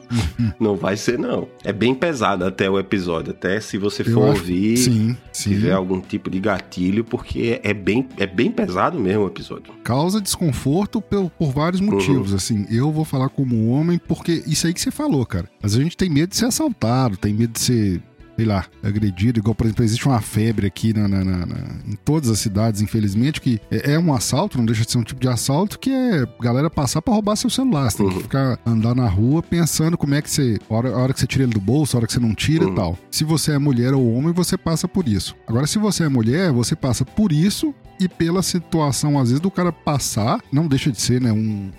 não 0.58 0.76
vai 0.76 0.96
ser 0.96 1.18
não. 1.18 1.48
É 1.64 1.72
bem 1.72 1.94
pesado 1.94 2.44
até 2.44 2.68
o 2.70 2.78
episódio, 2.78 3.32
até 3.32 3.60
se 3.60 3.78
você 3.78 4.04
for 4.04 4.30
acho... 4.30 4.40
ouvir, 4.40 4.76
sim, 4.76 5.16
sim. 5.32 5.50
tiver 5.50 5.72
algum 5.72 6.00
tipo 6.00 6.30
de 6.30 6.40
gatilho, 6.40 7.04
porque 7.04 7.60
é 7.62 7.74
bem, 7.74 8.08
é 8.18 8.26
bem 8.26 8.50
pesado 8.50 8.98
mesmo 8.98 9.24
o 9.24 9.26
episódio. 9.26 9.72
Causa 9.82 10.20
desconforto 10.20 11.00
por, 11.00 11.30
por 11.30 11.50
vários 11.50 11.80
uhum. 11.80 11.90
motivos, 11.90 12.30
uhum. 12.30 12.36
assim. 12.36 12.66
Eu 12.70 12.90
vou 12.92 13.04
falar 13.04 13.28
como 13.28 13.68
homem 13.70 13.98
porque 13.98 14.42
isso 14.46 14.66
aí 14.66 14.74
que 14.74 14.80
você 14.80 14.90
falou, 14.90 15.24
cara. 15.26 15.48
Mas 15.62 15.74
a 15.74 15.82
gente 15.82 15.96
tem 15.96 16.08
medo 16.08 16.30
de 16.30 16.36
ser 16.36 16.46
assaltado, 16.46 17.16
tem 17.16 17.34
medo 17.34 17.52
de 17.52 17.60
ser 17.60 18.02
sei 18.36 18.44
lá, 18.44 18.66
agredido. 18.82 19.40
Igual, 19.40 19.54
por 19.54 19.66
exemplo, 19.66 19.84
existe 19.84 20.06
uma 20.06 20.20
febre 20.20 20.66
aqui 20.66 20.92
na, 20.92 21.08
na, 21.08 21.24
na, 21.24 21.46
em 21.86 21.96
todas 22.04 22.30
as 22.30 22.38
cidades, 22.38 22.80
infelizmente, 22.80 23.40
que 23.40 23.60
é, 23.70 23.92
é, 23.92 23.98
um 23.98 24.12
assalto, 24.12 24.58
não 24.58 24.66
deixa 24.66 24.84
de 24.84 24.92
ser 24.92 24.98
um 24.98 25.02
tipo 25.02 25.20
de 25.20 25.28
assalto, 25.28 25.78
que 25.78 25.90
é 25.90 26.24
galera 26.40 26.68
passar 26.68 27.00
para 27.02 27.14
roubar 27.14 27.36
seu 27.36 27.50
celular. 27.50 27.90
Você 27.90 27.98
tem 27.98 28.06
uhum. 28.06 28.12
que 28.12 28.22
ficar 28.22 28.58
andar 28.66 28.94
na 28.94 29.08
rua 29.08 29.42
pensando 29.42 29.96
como 29.96 30.14
é 30.14 30.22
que 30.22 30.30
você. 30.30 30.58
A 30.68 30.74
hora, 30.74 30.90
a 30.90 30.98
hora 30.98 31.12
que 31.12 31.20
você 31.20 31.26
tira 31.26 31.44
ele 31.44 31.54
do 31.54 31.60
bolso, 31.60 31.96
a 31.96 31.98
hora 31.98 32.06
que 32.06 32.12
você 32.12 32.20
não 32.20 32.34
tira 32.34 32.66
uhum. 32.66 32.72
e 32.72 32.76
tal. 32.76 32.98
Se 33.10 33.24
você 33.24 33.52
é 33.52 33.58
mulher 33.58 33.94
ou 33.94 34.14
homem, 34.14 34.32
você 34.32 34.58
passa 34.58 34.86
por 34.86 35.08
isso. 35.08 35.34
Agora, 35.46 35.66
se 35.66 35.78
você 35.78 36.04
é 36.04 36.08
mulher, 36.08 36.52
você 36.52 36.76
passa 36.76 37.04
por 37.04 37.32
isso 37.32 37.74
e 37.98 38.08
pela 38.08 38.42
situação, 38.42 39.18
às 39.18 39.28
vezes, 39.28 39.40
do 39.40 39.50
cara 39.50 39.72
passar, 39.72 40.40
não 40.52 40.66
deixa 40.66 40.92
de 40.92 41.00
ser, 41.00 41.20
né, 41.20 41.32
um, 41.32 41.70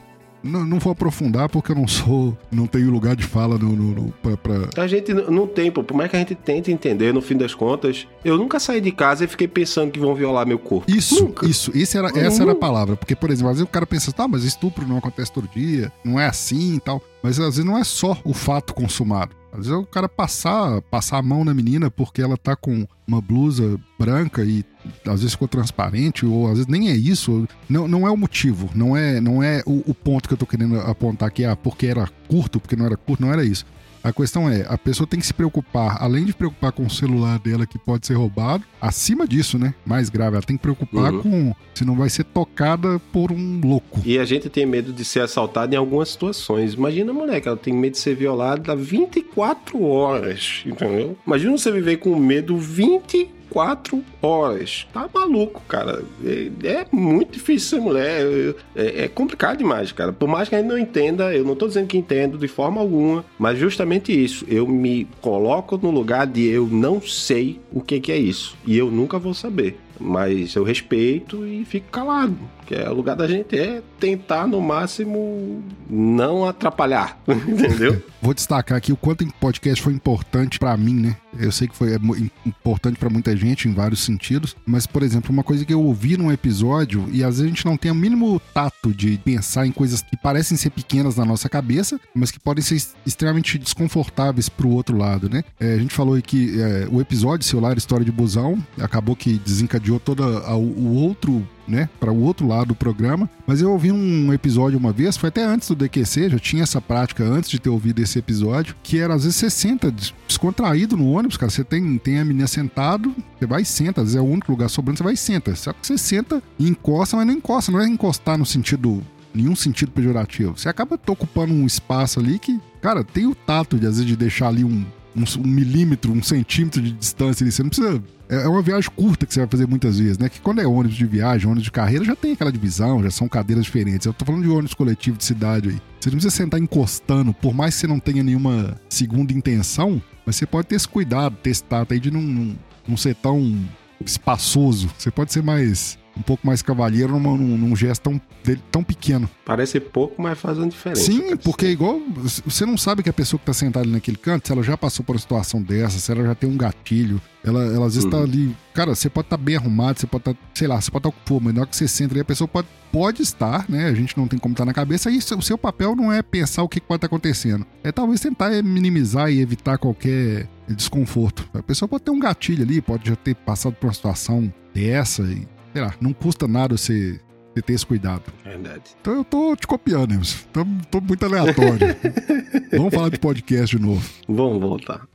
não, 0.48 0.66
não, 0.66 0.80
vou 0.80 0.92
aprofundar 0.92 1.50
porque 1.50 1.72
eu 1.72 1.76
não 1.76 1.88
sou, 1.88 2.38
não 2.52 2.68
tenho 2.68 2.90
lugar 2.90 3.16
de 3.16 3.24
fala 3.24 3.58
no, 3.58 3.76
no, 3.76 3.94
no 3.94 4.12
pra, 4.24 4.38
pra, 4.38 4.84
A 4.84 4.88
gente 4.88 5.14
não 5.14 5.48
tem, 5.48 5.72
pô, 5.72 5.84
por 5.84 5.96
mais 5.96 6.10
que 6.10 6.16
a 6.16 6.20
gente 6.20 6.36
tente 6.36 6.72
entender, 6.72 7.14
no 7.14 7.22
fim 7.22 7.36
das 7.36 7.54
contas, 7.54 8.08
eu 8.24 8.38
nunca 8.38 8.60
saí 8.60 8.82
de 8.82 8.92
casa 8.92 9.26
e 9.26 9.28
fiquei 9.28 9.48
pensando 9.48 9.92
que 9.92 10.00
vão 10.00 10.16
violar 10.16 10.48
meu 10.48 10.60
corpo. 10.60 10.92
Isso, 10.92 11.26
nunca. 11.26 11.46
isso, 11.46 11.76
isso 11.76 11.98
era, 11.98 12.08
essa 12.20 12.44
era 12.44 12.52
a 12.52 12.56
palavra. 12.56 12.96
Porque, 12.96 13.16
por 13.16 13.30
exemplo, 13.30 13.50
às 13.50 13.58
vezes 13.58 13.70
o 13.70 13.72
cara 13.72 13.86
pensa, 13.86 14.12
tá, 14.12 14.28
mas 14.28 14.44
estupro 14.44 14.88
não 14.88 14.98
acontece 14.98 15.32
todo 15.32 15.48
dia, 15.48 15.92
não 16.04 16.20
é 16.20 16.28
assim 16.28 16.76
e 16.76 16.80
tal. 16.80 17.02
Mas 17.22 17.40
às 17.40 17.56
vezes 17.56 17.66
não 17.66 17.78
é 17.78 17.84
só 17.84 18.18
o 18.24 18.34
fato 18.34 18.74
consumado. 18.74 19.36
Às 19.52 19.60
vezes 19.60 19.72
é 19.72 19.76
o 19.76 19.86
cara 19.86 20.08
passar, 20.08 20.82
passar 20.84 21.18
a 21.18 21.22
mão 21.22 21.44
na 21.44 21.54
menina 21.54 21.90
porque 21.90 22.22
ela 22.22 22.38
tá 22.38 22.56
com 22.56 22.86
uma 23.08 23.22
blusa 23.22 23.80
branca 23.98 24.44
e 24.44 24.64
às 25.06 25.22
vezes 25.22 25.32
ficou 25.32 25.48
transparente, 25.48 26.26
ou 26.26 26.48
às 26.48 26.54
vezes 26.54 26.68
nem 26.68 26.90
é 26.90 26.96
isso. 26.96 27.48
Não, 27.70 27.88
não 27.88 28.08
é 28.08 28.12
o 28.12 28.18
motivo, 28.18 28.70
não 28.76 28.96
é, 28.96 29.20
não 29.20 29.42
é 29.42 29.62
o, 29.66 29.84
o 29.90 29.94
ponto 29.94 30.28
que 30.28 30.34
eu 30.34 30.38
tô 30.38 30.46
querendo 30.46 30.80
apontar 30.80 31.28
aqui, 31.28 31.46
ah, 31.46 31.56
porque 31.56 31.88
era 31.88 32.08
curto, 32.28 32.60
porque 32.60 32.76
não 32.76 32.86
era 32.86 32.98
curto, 32.98 33.22
não 33.22 33.32
era 33.32 33.44
isso. 33.44 33.66
A 34.08 34.14
questão 34.14 34.50
é, 34.50 34.66
a 34.70 34.78
pessoa 34.78 35.06
tem 35.06 35.20
que 35.20 35.26
se 35.26 35.34
preocupar, 35.34 35.98
além 36.02 36.24
de 36.24 36.34
preocupar 36.34 36.72
com 36.72 36.86
o 36.86 36.90
celular 36.90 37.40
dela 37.40 37.66
que 37.66 37.78
pode 37.78 38.08
ser 38.08 38.14
roubado, 38.14 38.64
acima 38.80 39.28
disso, 39.28 39.60
né? 39.60 39.74
Mais 39.86 40.10
grave, 40.10 40.38
ela 40.38 40.46
tem 40.46 40.56
que 40.56 40.62
preocupar 40.62 41.14
uhum. 41.14 41.22
com 41.22 41.56
se 41.74 41.84
não 41.84 41.96
vai 41.96 42.10
ser 42.10 42.24
tocada 42.24 43.00
por 43.12 43.34
um 43.34 43.60
louco. 43.62 44.02
E 44.06 44.18
a 44.18 44.24
gente 44.24 44.50
tem 44.50 44.66
medo 44.66 44.94
de 44.94 45.04
ser 45.04 45.20
assaltado 45.20 45.74
em 45.74 45.78
algumas 45.78 46.10
situações. 46.10 46.74
Imagina 46.74 47.12
a 47.12 47.14
mulher 47.14 47.42
que 47.42 47.50
ela 47.50 47.58
tem 47.58 47.74
medo 47.74 47.94
de 47.94 48.00
ser 48.00 48.16
violada 48.16 48.74
24 48.76 49.84
horas, 49.84 50.64
entendeu? 50.66 51.18
Imagina 51.28 51.58
você 51.58 51.70
viver 51.70 51.98
com 51.98 52.16
medo 52.16 52.58
20 52.58 53.30
quatro 53.50 54.04
horas. 54.22 54.88
Tá 54.94 55.10
maluco, 55.14 55.62
cara. 55.68 56.04
É, 56.24 56.68
é 56.68 56.86
muito 56.92 57.34
difícil 57.34 57.78
ser 57.78 57.84
mulher. 57.84 58.56
É, 58.76 59.04
é, 59.04 59.08
complicado 59.08 59.58
demais, 59.58 59.92
cara. 59.92 60.12
Por 60.14 60.28
mais 60.28 60.50
que 60.50 60.56
a 60.56 60.60
gente 60.60 60.68
não 60.68 60.78
entenda, 60.78 61.34
eu 61.34 61.44
não 61.44 61.56
tô 61.56 61.68
dizendo 61.68 61.88
que 61.88 61.98
entendo 61.98 62.38
de 62.38 62.48
forma 62.48 62.82
alguma, 62.82 63.26
mas 63.38 63.58
justamente 63.58 64.12
isso. 64.12 64.46
Eu 64.48 64.68
me 64.68 65.08
coloco 65.22 65.78
no 65.78 65.92
lugar 65.92 66.28
de 66.28 66.46
eu 66.46 66.68
não 66.68 67.02
sei 67.02 67.60
o 67.72 67.82
que, 67.82 68.00
que 68.00 68.12
é 68.12 68.18
isso. 68.18 68.56
E 68.66 68.78
eu 68.78 68.90
nunca 68.92 69.18
vou 69.20 69.34
saber. 69.34 69.78
Mas 70.00 70.56
eu 70.56 70.64
respeito 70.64 71.46
e 71.46 71.66
fico 71.66 71.90
calado. 71.90 72.38
Que 72.66 72.76
é 72.76 72.90
o 72.90 72.94
lugar 72.94 73.16
da 73.16 73.28
gente 73.28 73.58
é 73.58 73.82
tentar 73.98 74.46
no 74.46 74.60
máximo 74.60 75.64
não 75.90 76.46
atrapalhar, 76.46 77.18
entendeu? 77.26 78.04
Vou 78.22 78.34
destacar 78.34 78.78
aqui 78.78 78.92
o 78.92 78.98
quanto 78.98 79.24
o 79.24 79.34
podcast 79.36 79.82
foi 79.82 79.94
importante 79.94 80.60
para 80.60 80.76
mim, 80.76 80.94
né? 80.94 81.18
Eu 81.40 81.52
sei 81.52 81.68
que 81.68 81.76
foi 81.76 81.94
é 81.94 82.00
importante 82.46 82.98
para 82.98 83.10
muita 83.10 83.36
gente 83.38 83.70
em 83.70 83.74
vários 83.74 84.02
sentidos, 84.02 84.56
mas 84.66 84.86
por 84.86 85.02
exemplo, 85.02 85.32
uma 85.32 85.44
coisa 85.44 85.64
que 85.64 85.74
eu 85.74 85.82
ouvi 85.82 86.18
num 86.18 86.32
episódio 86.32 87.08
e 87.12 87.24
às 87.24 87.38
vezes 87.38 87.46
a 87.46 87.48
gente 87.48 87.66
não 87.66 87.78
tem 87.78 87.90
o 87.90 87.96
mínimo 87.96 88.42
tato 88.54 88.94
de 88.94 89.18
pensar 89.20 89.66
em 89.66 89.72
coisas 89.72 90.02
que 90.02 90.18
parecem 90.18 90.58
ser 90.58 90.72
pequenas 90.72 91.16
na 91.16 91.24
nossa 91.24 91.48
cabeça, 91.48 91.98
mas 92.14 92.32
que 92.32 92.40
podem 92.40 92.64
ser 92.64 92.82
extremamente 93.06 93.58
desconfortáveis 93.58 94.50
pro 94.50 94.70
outro 94.70 94.98
lado, 94.98 95.30
né? 95.30 95.44
É, 95.58 95.76
a 95.76 95.78
gente 95.78 95.94
falou 95.94 96.22
que 96.22 96.60
é, 96.60 96.88
o 96.92 97.00
episódio 97.00 97.48
Celular 97.48 97.78
História 97.78 98.06
de 98.06 98.12
Busão 98.12 98.62
acabou 98.78 99.16
que 99.16 99.34
desencadeou 99.38 99.87
todo 100.00 100.24
o 100.24 100.94
outro 100.96 101.48
né, 101.68 101.90
para 102.00 102.12
o 102.12 102.22
outro 102.22 102.48
lado 102.48 102.68
do 102.68 102.76
programa. 102.76 103.30
Mas 103.46 103.62
eu 103.62 103.72
ouvi 103.72 103.92
um 103.92 104.34
episódio 104.34 104.80
uma 104.80 104.92
vez, 104.92 105.18
foi 105.18 105.30
até 105.30 105.44
antes 105.44 105.68
do 105.68 105.76
DQC, 105.76 106.30
já 106.30 106.40
tinha 106.40 106.64
essa 106.64 106.80
prática 106.80 107.24
antes 107.24 107.50
de 107.50 107.60
ter 107.60 107.70
ouvido 107.70 108.00
esse 108.00 108.18
episódio, 108.18 108.76
que 108.82 109.00
era 109.00 109.14
às 109.14 109.24
vezes 109.24 109.38
você 109.38 109.50
senta 109.50 109.94
descontraído 110.28 110.96
no 110.96 111.12
ônibus, 111.12 111.38
cara. 111.38 111.50
Você 111.50 111.64
tem, 111.64 111.98
tem 111.98 112.20
a 112.20 112.26
menina 112.26 112.48
sentado, 112.48 113.14
você 113.38 113.46
vai 113.46 113.62
e 113.62 113.66
senta, 113.66 114.02
às 114.02 114.08
vezes 114.08 114.18
é 114.18 114.22
o 114.22 114.30
único 114.30 114.52
lugar 114.52 114.70
sobrando, 114.70 114.98
você 114.98 115.04
vai 115.04 115.14
e 115.14 115.18
senta. 115.18 115.56
Só 115.56 115.74
que 115.74 115.86
você 115.86 115.98
senta 115.98 116.42
e 116.58 116.68
encosta, 116.68 117.18
mas 117.18 117.28
não 117.28 117.34
encosta, 117.34 117.72
não 117.72 117.82
é 117.82 117.88
encostar 117.88 118.38
no 118.38 118.46
sentido 118.46 119.04
nenhum 119.34 119.56
sentido 119.56 119.92
pejorativo. 119.92 120.58
Você 120.58 120.70
acaba 120.70 121.00
ocupando 121.08 121.54
um 121.54 121.66
espaço 121.66 122.20
ali 122.20 122.40
que, 122.40 122.60
cara, 122.82 123.04
tem 123.04 123.28
o 123.28 123.36
tato 123.36 123.78
de 123.78 123.86
às 123.86 123.94
vezes 123.94 124.06
de 124.06 124.16
deixar 124.16 124.48
ali 124.48 124.64
um, 124.64 124.84
um, 125.16 125.24
um 125.40 125.48
milímetro, 125.48 126.12
um 126.12 126.24
centímetro 126.24 126.82
de 126.82 126.92
distância 126.92 127.44
ali. 127.44 127.52
Você 127.52 127.62
não 127.62 127.70
precisa 127.70 128.02
é, 128.30 128.44
é 128.44 128.48
uma 128.48 128.62
viagem 128.62 128.90
curta 128.96 129.26
que 129.26 129.34
você 129.34 129.40
vai 129.40 129.50
fazer 129.50 129.68
muitas 129.68 130.00
vezes, 130.00 130.18
né? 130.18 130.30
Que 130.30 130.42
quando 130.42 130.62
é 130.62 130.68
ônibus 130.68 130.98
de 130.98 131.06
viagem, 131.06 131.48
ônibus 131.48 131.64
de 131.64 131.72
carreira, 131.72 132.04
já 132.04 132.16
tem 132.16 132.34
aquela 132.34 132.52
divisão, 132.52 133.02
já 133.04 133.12
são 133.12 133.28
cadeiras 133.28 133.66
diferentes. 133.66 134.06
Eu 134.06 134.14
tô 134.14 134.26
falando 134.26 134.44
de 134.44 134.50
ônibus 134.50 134.74
coletivo 134.74 135.18
de 135.18 135.24
cidade 135.24 135.70
aí. 135.70 135.82
Você 136.00 136.10
não 136.10 136.18
precisa 136.18 136.36
sentar 136.36 136.60
encostando, 136.60 137.34
por 137.34 137.54
mais 137.54 137.76
que 137.76 137.82
você 137.82 137.88
não 137.88 138.00
tenha 138.00 138.24
nenhuma 138.24 138.80
segunda 138.90 139.34
intenção, 139.34 140.02
mas 140.26 140.36
você 140.36 140.46
pode 140.46 140.68
ter 140.68 140.76
esse 140.76 140.88
cuidado, 140.88 141.38
ter 141.42 141.50
esse 141.50 141.64
tato 141.64 141.94
aí 141.94 142.00
de 142.00 142.12
não, 142.12 142.22
não, 142.22 142.56
não 142.88 142.98
ser 142.98 143.16
tão 143.16 143.58
espaçoso. 144.04 144.90
Você 144.98 145.10
pode 145.10 145.34
ser 145.34 145.42
mais 145.42 145.98
um 146.18 146.22
pouco 146.22 146.46
mais 146.46 146.62
cavalheiro 146.62 147.14
numa, 147.14 147.38
num, 147.38 147.58
num, 147.58 147.76
gesto 147.76 148.04
tão, 148.04 148.22
dele, 148.44 148.62
tão 148.72 148.84
pequeno. 148.84 149.30
Parece 149.46 149.80
pouco, 149.80 150.22
mas 150.22 150.38
faz 150.38 150.58
uma 150.58 150.68
diferença. 150.68 151.04
Sim, 151.04 151.38
porque 151.38 151.66
é 151.66 151.70
igual. 151.70 152.02
Você 152.46 152.66
não 152.66 152.78
sabe 152.78 153.04
que 153.04 153.10
a 153.10 153.14
pessoa 153.14 153.38
que 153.38 153.44
está 153.44 153.54
sentada 153.54 153.86
ali 153.86 153.92
naquele 153.92 154.18
canto, 154.18 154.48
se 154.48 154.54
ela 154.54 154.64
já 154.64 154.76
passou 154.76 155.06
por 155.06 155.14
uma 155.14 155.20
situação 155.20 155.62
dessa, 155.62 156.00
se 156.00 156.12
ela 156.12 156.24
já 156.24 156.36
tem 156.36 156.50
um 156.50 156.58
gatilho, 156.58 157.22
ela, 157.44 157.64
ela 157.64 157.86
às 157.86 157.94
vezes 157.94 158.06
está 158.06 158.18
uhum. 158.18 158.24
ali. 158.24 158.56
Cara, 158.74 158.94
você 158.94 159.10
pode 159.10 159.28
estar 159.28 159.38
tá 159.38 159.44
bem 159.44 159.56
arrumado, 159.56 160.00
você 160.00 160.08
pode 160.08 160.22
estar, 160.22 160.34
tá, 160.34 160.40
sei 160.54 160.68
lá, 160.68 160.82
você 160.82 160.92
pode 160.92 161.08
estar 161.08 161.12
tá 161.12 161.24
com 161.24 161.28
fome, 161.28 161.46
mas 161.46 161.56
na 161.56 161.62
hora 161.62 161.70
que 161.70 161.76
você 161.76 161.88
senta 161.88 162.14
ali, 162.14 162.22
a 162.22 162.26
pessoa 162.26 162.48
pode, 162.48 162.68
pode 162.92 163.22
estar, 163.22 163.66
né? 163.70 163.86
A 163.86 163.94
gente 163.94 164.18
não 164.18 164.28
tem 164.28 164.40
como 164.40 164.54
estar 164.54 164.66
na 164.66 164.74
cabeça, 164.74 165.10
e 165.10 165.18
o 165.18 165.42
seu 165.42 165.58
papel 165.58 165.96
não 165.96 166.12
é 166.12 166.22
pensar 166.22 166.64
o 166.64 166.70
que 166.70 166.82
pode 166.82 166.98
estar 166.98 167.08
acontecendo. 167.08 167.66
É 167.84 167.92
talvez 167.92 168.20
tentar 168.20 168.52
minimizar 168.64 169.32
e 169.32 169.40
evitar 169.40 169.78
qualquer 169.78 170.48
desconforto. 170.68 171.48
A 171.54 171.64
pessoa 171.64 171.88
pode 171.88 172.04
ter 172.04 172.12
um 172.12 172.20
gatilho 172.20 172.64
ali, 172.64 172.82
pode 172.82 173.10
já 173.10 173.16
ter 173.16 173.36
passado 173.36 173.74
por 173.74 173.88
uma 173.88 173.94
situação 173.94 174.52
dessa 174.74 175.24
e 175.24 175.48
sei 175.74 175.82
lá, 175.82 175.94
não 176.00 176.14
custa 176.14 176.48
nada 176.48 176.78
você, 176.78 177.20
você 177.54 177.62
ter 177.62 177.74
esse 177.74 177.86
cuidado. 177.86 178.24
Verdade. 178.44 178.84
Então 179.02 179.16
eu 179.16 179.24
tô 179.24 179.56
te 179.56 179.68
copiando, 179.68 180.14
Emerson. 180.14 180.46
Tô, 180.52 180.66
tô 180.92 181.02
muito 181.02 181.26
aleatório. 181.26 181.96
Vamos 182.72 182.94
falar 182.94 183.10
de 183.10 183.20
podcast 183.20 183.76
de 183.76 183.82
novo. 183.82 184.08
Vamos 184.28 184.60
voltar. 184.60 185.08